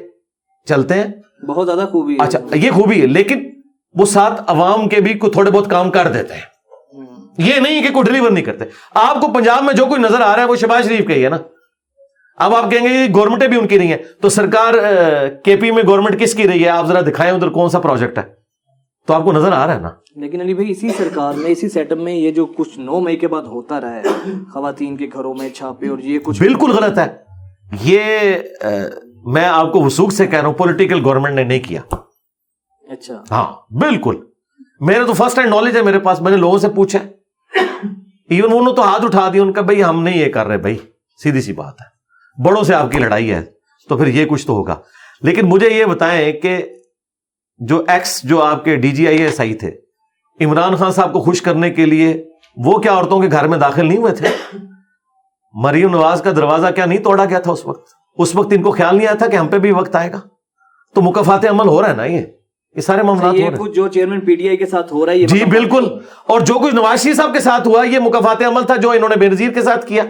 چلتے 0.67 0.93
ہیں. 0.93 1.07
بہت 1.47 1.65
زیادہ 1.65 1.87
خوبی 1.91 2.13
ہے. 2.13 2.23
اچھا 2.23 2.39
یہ 2.53 2.71
خوبی 2.71 3.01
ہے 3.01 3.07
لیکن 3.07 3.49
وہ 3.95 4.05
ساتھ 4.05 4.41
عوام 4.47 4.89
کے 4.89 5.01
بھی 5.01 5.13
کوئی 5.13 5.31
تھوڑے 5.31 5.51
بہت 5.51 5.69
کام 5.69 5.91
کر 5.91 6.07
دیتے 6.07 6.33
ہیں۔ 6.33 6.41
یہ 7.37 7.59
نہیں 7.59 7.81
کہ 7.83 7.93
کوئی 7.93 8.03
ڈلیور 8.03 8.31
نہیں 8.31 8.43
کرتے. 8.43 8.65
آپ 8.93 9.21
کو 9.21 9.27
پنجاب 9.33 9.63
میں 9.63 9.73
جو 9.73 9.85
کوئی 9.85 10.01
نظر 10.01 10.21
آ 10.21 10.35
رہا 10.35 10.43
ہے 10.43 10.47
وہ 10.47 10.55
شہباز 10.55 10.85
شریف 10.85 11.07
کا 11.07 11.13
ہی 11.13 11.23
ہے 11.23 11.29
نا. 11.29 11.37
اب 12.37 12.55
آپ 12.55 12.71
کہیں 12.71 12.87
گے 12.87 12.93
یہ 12.93 13.13
گورنمنٹیں 13.15 13.47
بھی 13.47 13.57
ان 13.57 13.67
کی 13.67 13.77
نہیں 13.77 13.91
ہے. 13.91 13.97
تو 14.21 14.29
سرکار 14.29 14.73
کے 15.43 15.55
پی 15.55 15.71
میں 15.71 15.83
گورنمنٹ 15.87 16.19
کس 16.19 16.33
کی 16.33 16.47
رہی 16.47 16.63
ہے؟ 16.63 16.69
آپ 16.69 16.85
ذرا 16.85 17.01
دکھائیں 17.01 17.33
ادھر 17.33 17.49
کون 17.49 17.69
سا 17.69 17.79
پروجیکٹ 17.79 18.17
ہے. 18.17 18.23
تو 19.05 19.13
آپ 19.13 19.23
کو 19.23 19.31
نظر 19.31 19.51
آ 19.51 19.67
رہا 19.67 19.75
ہے 19.75 19.79
نا؟ 19.79 19.89
لیکن 20.15 20.41
علی 20.41 20.53
بھائی 20.53 20.71
اسی 20.71 20.89
سرکار 20.89 21.33
میں 21.33 21.51
اسی 21.51 21.69
سیٹ 21.69 21.91
اپ 21.91 21.97
میں 21.97 22.13
یہ 22.13 22.31
جو 22.31 22.45
کچھ 22.45 22.79
نو 22.79 22.99
مئی 22.99 23.17
کے 23.17 23.27
بعد 23.27 23.41
ہوتا 23.41 23.81
رہا 23.81 23.95
ہے 23.95 24.01
خواتین 24.53 24.97
کے 24.97 25.07
گھروں 25.13 25.33
میں 25.33 25.49
چھاپے 25.49 25.87
اور 25.87 25.99
یہ 25.99 26.19
کچھ 26.19 26.39
بالکل 26.39 26.71
غلط 26.71 26.97
ہے۔ 26.97 27.15
یہ 27.81 28.09
میں 29.25 29.45
آپ 29.45 29.71
کو 29.73 29.81
وسوخ 29.81 30.11
سے 30.11 30.27
کہہ 30.27 30.39
رہا 30.39 30.47
ہوں 30.47 30.55
پولیٹیکل 30.55 31.05
گورنمنٹ 31.05 31.35
نے 31.35 31.43
نہیں 31.43 31.59
کیا۔ 31.59 31.81
اچھا۔ 32.89 33.23
ہاں 33.31 33.73
بالکل۔ 33.73 34.15
میرے 34.79 35.03
تو 35.05 35.13
فرسٹ 35.13 35.39
ہینڈ 35.39 35.49
نالج 35.49 35.77
ہے 35.77 35.81
میرے 35.81 35.99
پاس 35.99 36.21
میں 36.21 36.31
نے 36.31 36.37
لوگوں 36.37 36.57
سے 36.57 36.69
پوچھا۔ 36.69 36.99
ایون 38.29 38.51
انہوں 38.53 38.75
تو 38.75 38.81
ہاتھ 38.81 39.05
اٹھا 39.05 39.29
دیا 39.33 39.41
ان 39.41 39.51
کا 39.51 39.61
بھائی 39.61 39.83
ہم 39.83 40.03
نہیں 40.03 40.17
یہ 40.17 40.31
کر 40.31 40.47
رہے 40.47 40.57
بھائی 40.57 40.77
سیدھی 41.23 41.41
سی 41.41 41.53
بات 41.53 41.73
ہے۔ 41.81 41.95
بڑوں 42.43 42.63
سے 42.63 42.75
آپ 42.75 42.91
کی 42.91 42.99
لڑائی 42.99 43.31
ہے 43.33 43.45
تو 43.89 43.97
پھر 43.97 44.07
یہ 44.07 44.25
کچھ 44.25 44.47
تو 44.47 44.53
ہوگا۔ 44.53 44.75
لیکن 45.21 45.45
مجھے 45.45 45.69
یہ 45.69 45.85
بتائیں 45.85 46.33
کہ 46.33 46.65
جو 47.57 47.83
ایکس 47.87 48.23
جو 48.23 48.43
آپ 48.43 48.65
کے 48.65 48.75
D 48.75 48.91
G 48.91 49.07
I 49.07 49.17
S 49.17 49.39
I 49.39 49.53
تھے 49.53 49.71
عمران 50.45 50.75
خان 50.75 50.91
صاحب 50.91 51.13
کو 51.13 51.19
خوش 51.19 51.41
کرنے 51.41 51.69
کے 51.69 51.85
لیے 51.85 52.25
وہ 52.57 52.77
کیا 52.77 52.93
عورتوں 52.93 53.21
کے 53.21 53.27
گھر 53.31 53.47
میں 53.47 53.57
داخل 53.57 53.85
نہیں 53.85 53.97
ہوئے 53.97 54.13
تھے؟ 54.13 54.27
مریم 55.53 55.89
نواز 55.89 56.21
کا 56.21 56.31
دروازہ 56.31 56.67
کیا 56.75 56.85
نہیں 56.85 56.99
توڑا 56.99 57.25
گیا 57.25 57.39
تھا 57.39 57.51
اس 57.51 57.65
وقت؟ 57.65 57.89
اس 58.17 58.35
وقت 58.35 58.47
ان 58.51 58.61
کو 58.63 58.71
خیال 58.71 58.95
نہیں 58.95 59.07
آیا 59.07 59.15
تھا 59.15 59.27
کہ 59.27 59.35
ہم 59.35 59.47
پہ 59.47 59.57
بھی 59.57 59.71
وقت 59.71 59.95
آئے 59.95 60.11
گا؟ 60.11 60.19
تو 60.95 61.01
مکافات 61.01 61.45
عمل 61.49 61.67
ہو 61.67 61.81
رہا 61.81 61.89
ہے 61.89 61.95
نا 61.95 62.05
یہ؟ 62.05 62.21
یہ 62.75 62.81
سارے 62.81 63.01
معاملات 63.03 63.33
ہو 63.33 63.35
یہ 63.35 63.43
رہے 63.43 63.49
ہیں۔ 63.49 63.57
کچھ 63.57 63.71
جو 63.71 63.87
چیئرمین 63.87 64.19
پی 64.19 64.35
ٹی 64.35 64.47
آئی 64.47 64.57
کے 64.57 64.65
ساتھ 64.65 64.93
ہو 64.93 65.05
رہا 65.05 65.13
ہے 65.13 65.17
یہ 65.17 65.27
جی 65.27 65.35
مطلب- 65.35 65.51
بالکل۔ 65.51 65.99
اور 66.27 66.39
جو 66.39 66.53
کچھ 66.53 66.75
نواز 66.75 67.03
شریف 67.03 67.15
صاحب 67.15 67.33
کے 67.33 67.39
ساتھ 67.39 67.67
ہوا 67.67 67.83
یہ 67.83 67.99
مکافات 67.99 68.43
عمل 68.43 68.63
تھا 68.63 68.75
جو 68.75 68.91
انہوں 68.91 69.09
نے 69.09 69.15
بے 69.15 69.27
نظیر 69.29 69.51
کے 69.51 69.61
ساتھ 69.61 69.85
کیا۔ 69.85 70.03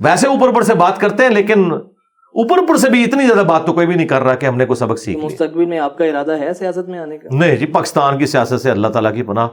ویسے 0.00 0.26
اوپر 0.26 0.46
اوپر 0.46 0.62
سے 0.62 0.74
بات 0.74 0.98
کرتے 0.98 1.22
ہیں 1.22 1.30
لیکن 1.30 1.72
اوپر 1.72 2.58
اوپر 2.58 2.76
سے 2.76 2.90
بھی 2.90 3.04
اتنی 3.04 3.26
زیادہ 3.26 3.46
بات 3.46 3.66
تو 3.66 3.72
کوئی 3.72 3.86
بھی 3.86 3.94
نہیں 3.94 4.08
کر 4.08 4.22
رہا 4.22 4.34
کہ 4.34 4.46
ہم 4.46 4.56
نے 4.56 4.66
کوئی 4.66 4.76
سبق 4.76 4.98
سیکھ 4.98 5.18
مستقبل 5.18 5.64
میں 5.64 5.78
آپ 5.78 5.98
کا 5.98 6.04
ارادہ 6.04 6.38
ہے 6.38 6.54
سیاست 6.54 6.88
میں 6.88 6.98
آنے 6.98 7.18
کا؟ 7.18 7.28
نہیں 7.32 7.56
جی 7.56 7.66
پاکستان 7.66 8.18
کی 8.18 8.26
سیاست 8.26 8.60
سے 8.60 8.70
اللہ 8.70 8.88
تعالیٰ 8.88 9.14
کی 9.14 9.22
پناہ۔ 9.22 9.48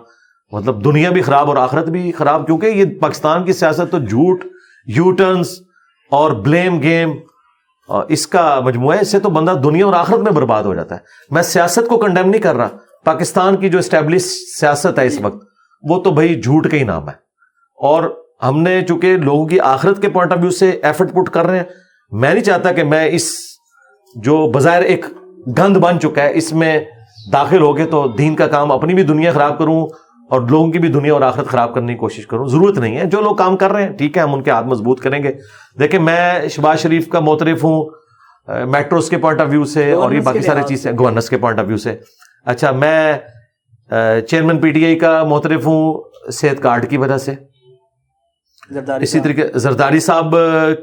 مطلب 0.51 0.85
دنیا 0.85 1.09
بھی 1.09 1.21
خراب 1.21 1.47
اور 1.49 1.57
آخرت 1.57 1.89
بھی 1.89 2.11
خراب 2.11 2.45
کیونکہ 2.45 2.65
یہ 2.65 2.85
پاکستان 2.99 3.43
کی 3.43 3.53
سیاست 3.53 3.91
تو 3.91 3.99
جھوٹ 3.99 4.43
یو 4.87 5.11
ٹرنس 5.11 5.59
اور 6.11 6.31
بلیم 6.31 6.81
گیم 6.81 7.11
اس 7.89 8.27
کا 8.27 8.59
مجموعہ 8.63 8.97
اس 9.01 9.11
سے 9.11 9.19
تو 9.19 9.29
بندہ 9.29 9.51
دنیا 9.51 9.85
اور 9.85 9.93
آخرت 9.93 10.19
میں 10.19 10.31
برباد 10.31 10.63
ہو 10.63 10.75
جاتا 10.75 10.95
ہے۔ 10.95 10.99
میں 11.29 11.41
سیاست 11.41 11.89
کو 11.89 11.97
کنڈیم 11.97 12.29
نہیں 12.29 12.41
کر 12.41 12.55
رہا۔ 12.55 12.67
پاکستان 13.05 13.55
کی 13.55 13.69
جو 13.69 13.79
اسٹیبلش 13.79 14.21
سیاست 14.59 14.99
ہے 14.99 15.05
اس 15.05 15.17
جی۔ 15.17 15.23
وقت 15.23 15.47
وہ 15.83 16.01
تو 16.01 16.11
بھائی 16.11 16.41
جھوٹ 16.41 16.71
کا 16.71 16.77
ہی 16.77 16.83
نام 16.83 17.09
ہے۔ 17.09 17.13
اور 17.75 18.26
ہم 18.43 18.61
نے 18.61 18.81
چونکہ 18.81 19.17
لوگوں 19.17 19.45
کی 19.45 19.59
آخرت 19.59 20.01
کے 20.01 20.09
پوائنٹ 20.09 20.31
آف 20.31 20.39
ویو 20.41 20.49
سے 20.49 20.69
ایفرٹ 20.69 21.13
پٹ 21.13 21.29
کر 21.29 21.45
رہے 21.45 21.57
ہیں 21.57 21.65
میں 22.11 22.33
نہیں 22.33 22.43
چاہتا 22.43 22.71
کہ 22.71 22.83
میں 22.83 23.05
اس 23.05 23.31
جو 24.15 24.51
بظاہر 24.51 24.81
ایک 24.81 25.05
گند 25.57 25.77
بن 25.77 25.99
چکا 25.99 26.23
ہے 26.23 26.37
اس 26.37 26.53
میں 26.53 26.79
داخل 27.33 27.61
ہو 27.61 27.73
کے 27.73 27.85
تو 27.85 28.07
دین 28.07 28.35
کا 28.35 28.47
کام 28.47 28.71
اپنی 28.71 28.93
بھی 28.93 29.03
دنیا 29.03 29.31
خراب 29.31 29.57
کروں 29.57 29.87
اور 30.29 30.41
لوگوں 30.41 30.71
کی 30.71 30.79
بھی 30.79 30.89
دنیا 30.89 31.13
اور 31.13 31.21
آخرت 31.21 31.47
خراب 31.47 31.73
کرنے 31.73 31.93
کی 31.93 31.99
کوشش 31.99 32.27
کروں۔ 32.27 32.47
ضرورت 32.47 32.77
نہیں 32.77 32.97
ہے 32.97 33.05
جو 33.05 33.21
لوگ 33.21 33.35
کام 33.35 33.57
کر 33.57 33.71
رہے 33.71 33.83
ہیں 33.83 33.97
ٹھیک 33.97 34.17
ہے 34.17 34.21
ہم 34.21 34.33
ان 34.33 34.43
کے 34.43 34.51
ہاتھ 34.51 34.67
مضبوط 34.67 35.01
کریں 35.01 35.23
گے۔ 35.23 35.31
دیکھیں 35.79 35.99
میں 35.99 36.47
شباز 36.49 36.79
شریف 36.79 37.07
کا 37.07 37.19
موترف 37.19 37.63
ہوں 37.63 37.89
میٹروز 38.71 39.09
کے 39.09 39.17
پوائنٹ 39.17 39.41
آف 39.41 39.47
ویو 39.51 39.65
سے 39.65 39.91
اور 39.91 40.11
یہ 40.11 40.19
باقی 40.19 40.41
ساری 40.41 40.61
چیزیں 40.67 40.91
گورنس 40.99 41.29
کے 41.29 41.37
پوائنٹ 41.37 41.59
آف 41.59 41.65
ویو 41.67 41.77
سے۔ 41.77 41.95
اچھا 42.45 42.71
میں 42.71 43.17
چیئرمین 44.29 44.57
پی 44.57 44.71
ٹی 44.71 44.85
آئی 44.85 44.99
کا 44.99 45.23
موترف 45.23 45.65
ہوں 45.67 46.31
صحت 46.31 46.61
کارڈ 46.61 46.89
کی 46.89 46.97
وجہ 46.97 47.17
سے۔ 47.17 47.33
زرداری 48.69 49.03
اسی 49.03 49.19
طریقے 49.19 49.43
زرداری 49.55 49.99
صاحب 49.99 50.35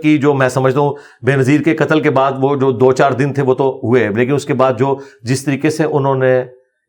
کی 0.03 0.19
جو 0.19 0.35
میں 0.35 0.49
سمجھتا 0.49 0.81
ہوں 0.81 0.95
بے 1.23 1.37
نظیر 1.37 1.61
کے 1.61 1.77
قتل 1.77 2.01
کے 2.01 2.11
بعد 2.11 2.33
وہ 2.43 2.57
جو 2.57 2.71
دو 2.71 2.93
چار 2.93 3.13
دن 3.13 3.33
تھے 3.33 3.43
وہ 3.43 3.55
تو 3.55 3.81
ہوئے 3.83 4.09
لیکن 4.17 4.35
اس 4.35 4.45
کے 4.45 4.55
بعد 4.55 4.73
جو 4.79 4.97
جس 5.23 5.45
طریقے 5.45 5.71
سے 5.71 5.85
انہوں 5.85 6.15
نے 6.15 6.45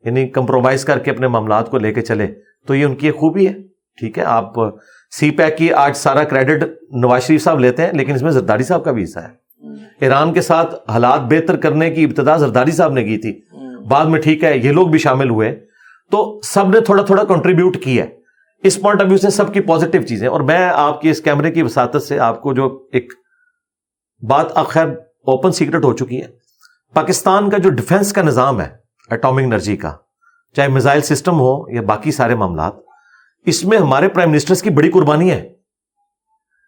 یعنی 0.06 0.28
کمپرومائز 0.28 0.86
کر 0.86 1.00
کے 1.00 1.12
اپنے 1.12 1.28
معاملات 1.28 1.70
کو 1.72 1.78
لے 1.78 1.94
کے 1.94 2.02
چلے 2.02 2.28
تو 2.68 2.76
یہ 2.76 2.86
ان 2.86 2.96
کی 2.96 3.08
ایک 3.08 3.16
خوبی 3.16 3.48
ہے 3.48 3.54
ٹھیک 4.00 4.20
ہے؟ 4.20 4.24
آپ 4.24 4.54
سی 5.20 5.32
پیک 5.32 5.58
کی 5.58 5.74
آج 5.74 5.98
سارا 5.98 6.24
کریڈٹ 6.24 6.64
نواز 6.92 7.24
شریف 7.24 7.44
صاحب 7.44 7.60
لیتے 7.60 7.86
ہیں 7.86 7.94
لیکن 7.94 8.14
اس 8.14 8.22
میں 8.22 8.32
زرداری 8.32 8.64
صاحب 8.64 8.84
کا 8.84 8.92
بھی 8.92 9.04
حصہ 9.04 9.20
ہے۔ 9.20 9.46
ایران 10.02 10.34
کے 10.34 10.42
ساتھ 10.42 10.76
حالات 10.92 11.20
بہتر 11.20 11.56
کرنے 11.56 11.92
کی 11.92 12.04
ابتدا 12.04 12.38
زرداری 12.38 12.72
صاحب 12.72 12.94
نے 12.94 13.04
کی 13.04 13.18
تھی۔ 13.18 13.42
بعد 13.88 14.06
میں 14.06 14.22
ٹھیک 14.22 14.44
ہے 14.44 14.58
یہ 14.58 14.72
لوگ 14.72 14.88
بھی 14.88 15.00
شامل 15.00 15.30
ہوئے۔ 15.30 15.60
تو 16.12 16.40
سب 16.44 16.70
نے 16.70 16.80
تھوڑا 16.80 17.04
تھوڑا 17.04 17.24
کنٹریبیوٹ 17.24 17.78
کیا 17.84 18.04
ہے۔ 18.04 18.25
اس 18.64 18.82
پوائنٹ 18.82 19.02
آف 19.02 19.08
ویو 19.08 19.18
سے 19.18 19.30
سب 19.30 19.54
کی 19.54 19.62
پازیٹیو 19.62 20.02
چیزیں۔ 20.02 20.28
اور 20.28 20.42
میں 20.42 20.70
آپ 20.74 21.02
کی 21.02 21.10
اس 21.10 21.22
کیمرے 21.22 21.52
کی 21.52 21.64
وساطت 21.64 22.04
سے 22.04 22.20
آپ 22.20 22.42
کو 22.42 22.54
جو 22.54 22.88
ایک 22.94 23.14
بات 24.30 24.46
اب 24.56 24.68
خیر 24.68 24.88
اوپن 25.28 25.52
سیکرٹ 25.52 25.84
ہو 25.84 25.94
چکی 25.94 26.22
ہے۔ 26.22 26.28
پاکستان 26.94 27.50
کا 27.50 27.58
جو 27.58 27.70
ڈیفینس 27.70 28.14
کا 28.14 28.22
نظام 28.22 28.62
ہے 28.62 28.70
اٹامک 29.10 29.42
انرجی 29.44 29.78
کا، 29.78 29.94
چاہے 30.56 30.68
میزائل 30.68 31.02
سسٹم 31.02 31.40
ہو 31.40 31.72
یا 31.72 31.82
باقی 31.82 32.12
سارے 32.12 32.36
معاملات، 32.36 32.74
اس 33.46 33.66
میں 33.66 33.78
ہمارے 33.78 34.08
پرائم 34.08 34.32
منسٹرس 34.32 34.62
کی 34.62 34.70
بڑی 34.70 34.92
قربانی 34.92 35.32
ہے۔ 35.32 35.54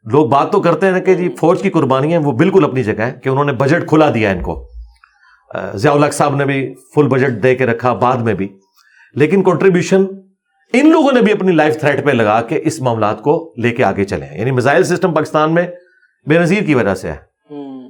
لوگ 0.04 0.30
بات 0.30 0.52
تو 0.52 0.62
کرتے 0.62 0.92
ہیں 0.92 1.02
کہ 1.02 1.14
جی 1.14 1.30
فوج 1.30 1.62
کی 1.62 1.70
قربانی 1.70 2.14
ہے، 2.14 2.18
وہ 2.18 2.32
بالکل 2.32 2.64
اپنی 2.64 2.84
جگہ 2.84 3.02
ہے 3.02 3.20
کہ 3.24 3.30
انہوں 3.30 3.46
نے 3.46 3.54
بجٹ 3.54 3.90
کھلا 3.90 4.10
دیا 4.14 4.30
ان 4.30 4.42
کو۔ 4.42 4.68
ضیاء 5.74 5.94
الق 5.94 6.14
صاحب 6.14 6.36
نے 6.36 6.46
بھی 6.46 6.76
فل 6.96 7.08
بجٹ 7.08 7.44
دے 7.44 7.56
کے 7.56 7.66
رکھا 7.66 7.94
بعد 7.94 8.18
میں 8.18 8.34
بھی۔ 8.34 8.60
لیکن 9.14 9.44
کنٹریبیوشن 9.44 10.06
ان 10.74 10.90
لوگوں 10.90 11.12
نے 11.12 11.22
بھی 11.22 11.32
اپنی 11.32 11.52
لائف 11.52 11.80
تھریٹ 11.80 12.06
پہ 12.06 12.12
لگا 12.12 12.42
کے 12.42 12.60
اس 12.64 12.82
معاملات 12.82 13.22
کو 13.22 13.54
لے 13.58 13.72
کے 13.72 13.84
آگے 13.84 14.04
چلے 14.04 14.26
یعنی 14.40 14.52
میزائل 14.52 14.84
سسٹم 14.84 15.14
پاکستان 15.14 15.54
میں 15.54 15.68
بے 16.28 16.40
نظیر 16.40 16.64
کی 16.64 16.76
وجہ 16.76 16.96
سے 16.96 17.12
ہے۔ 17.12 17.28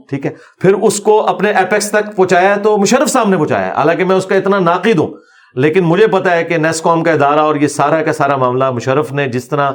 ٹھیک 0.09 0.25
ہے۔ 0.25 0.31
پھر 0.61 0.73
اس 0.73 0.99
کو 0.99 1.27
اپنے 1.27 1.51
ایپیکس 1.51 1.91
تک 1.91 2.15
پہنچایا 2.15 2.55
تو 2.55 2.77
مشرف 2.77 3.09
صاحب 3.09 3.29
نے 3.29 3.37
پہنچایا 3.37 3.73
حالانکہ 3.73 4.05
میں 4.05 4.15
اس 4.15 4.25
کا 4.25 4.35
اتنا 4.35 4.59
ناقد 4.59 4.99
ہوں 4.99 5.07
لیکن 5.55 5.83
مجھے 5.83 6.07
پتا 6.07 6.35
ہے 6.35 6.43
کہ 6.43 6.57
نیسکوم 6.57 7.03
کا 7.03 7.11
ادارہ 7.11 7.39
اور 7.39 7.55
یہ 7.55 7.67
سارا 7.67 8.03
کا 8.03 8.13
سارا 8.13 8.37
معاملہ 8.37 8.71
مشرف 8.71 9.11
نے 9.11 9.27
جس 9.27 9.47
طرح 9.49 9.71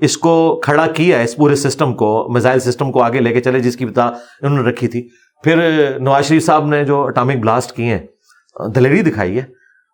اس 0.00 0.18
کو 0.18 0.60
کھڑا 0.64 0.86
کیا 0.86 1.18
ہے 1.18 1.24
اس 1.24 1.36
پورے 1.36 1.54
سسٹم 1.54 1.94
کو 1.94 2.28
میزائل 2.32 2.60
سسٹم 2.60 2.92
کو 2.92 3.02
آگے 3.02 3.20
لے 3.20 3.32
کے 3.32 3.40
چلے 3.40 3.60
جس 3.60 3.76
کی 3.76 3.86
بتا 3.86 4.04
انہوں 4.42 4.62
نے 4.62 4.70
رکھی 4.70 4.88
تھی۔ 4.88 5.08
پھر 5.44 5.56
نواز 5.98 6.24
شریف 6.24 6.46
صاحب 6.46 6.66
نے 6.66 6.84
جو 6.84 7.02
اٹامک 7.02 7.36
بلاسٹ 7.36 7.72
کیے 7.72 7.86
ہیں 7.86 7.98
دلیری 8.74 9.02
دکھائی 9.02 9.36
ہے 9.36 9.42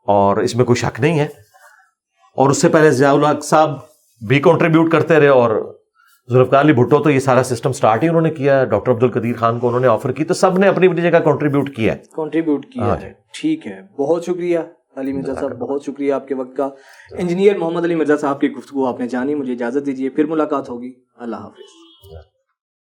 اور 0.07 0.37
اس 0.37 0.57
میں 0.57 0.65
کوئی 0.65 0.77
شک 0.77 1.01
نہیں 1.01 1.19
ہے۔ 1.19 1.48
اور 2.39 2.51
اس 2.51 2.61
سے 2.61 2.69
پہلے 2.69 2.91
ضیاء 2.91 3.13
الحق 3.13 3.45
صاحب 3.45 3.71
بھی 4.29 4.41
کنٹریبیوٹ 4.41 4.93
کرتے 4.93 5.21
رہے 5.21 5.29
اور 5.29 5.75
ذوالفقار 6.33 6.61
علی 6.61 6.73
بھٹو 6.73 6.99
تو 6.99 7.11
یہ 7.11 7.19
سارا 7.19 7.43
سسٹم 7.43 7.73
سٹارٹ 7.73 8.03
ہی 8.03 8.09
انہوں 8.09 8.23
نے 8.23 8.31
کیا 8.31 8.65
ڈاکٹر 8.65 8.93
عبد 8.93 9.03
القدیر 9.03 9.37
خان 9.37 9.59
کو 9.59 9.67
انہوں 9.69 9.81
نے 9.81 9.87
آفر 9.87 10.13
کی 10.13 10.25
تو 10.25 10.35
سب 10.35 10.59
نے 10.59 10.69
اپنی 10.69 10.87
اپنی 10.87 11.03
جگہ 11.03 11.19
کنٹریبیوٹ 11.19 11.77
کیا 11.77 11.93
ہے۔ 11.93 11.99
کنٹریبیوٹ 12.17 12.67
کیا 12.67 12.83
ہاں 12.85 12.97
ہے۔ 12.97 13.01
جی۔ 13.01 13.13
ٹھیک 13.41 13.67
ہے۔ 13.67 13.81
بہت 13.99 14.25
شکریہ 14.25 14.59
علی 14.97 15.13
مرزا 15.13 15.35
صاحب 15.35 15.59
بہت 15.59 15.83
شکریہ 15.85 16.13
آپ 16.13 16.29
کے 16.29 16.35
وقت 16.35 16.57
کا۔ 16.57 16.69
انجینئر 17.11 17.59
محمد 17.59 17.85
علی 17.85 17.95
مرزا 17.95 18.17
صاحب 18.17 18.41
کی 18.41 18.51
گفتگو 18.53 18.87
آپ 18.87 19.01
نے 19.01 19.09
جانی 19.09 19.35
مجھے 19.35 19.53
اجازت 19.53 19.87
دیجیے 19.87 20.09
پھر 20.09 20.25
ملاقات 20.25 20.71
ہوگی۔ 20.71 20.93
اللہ 21.17 21.37
حافظ۔ 21.37 21.88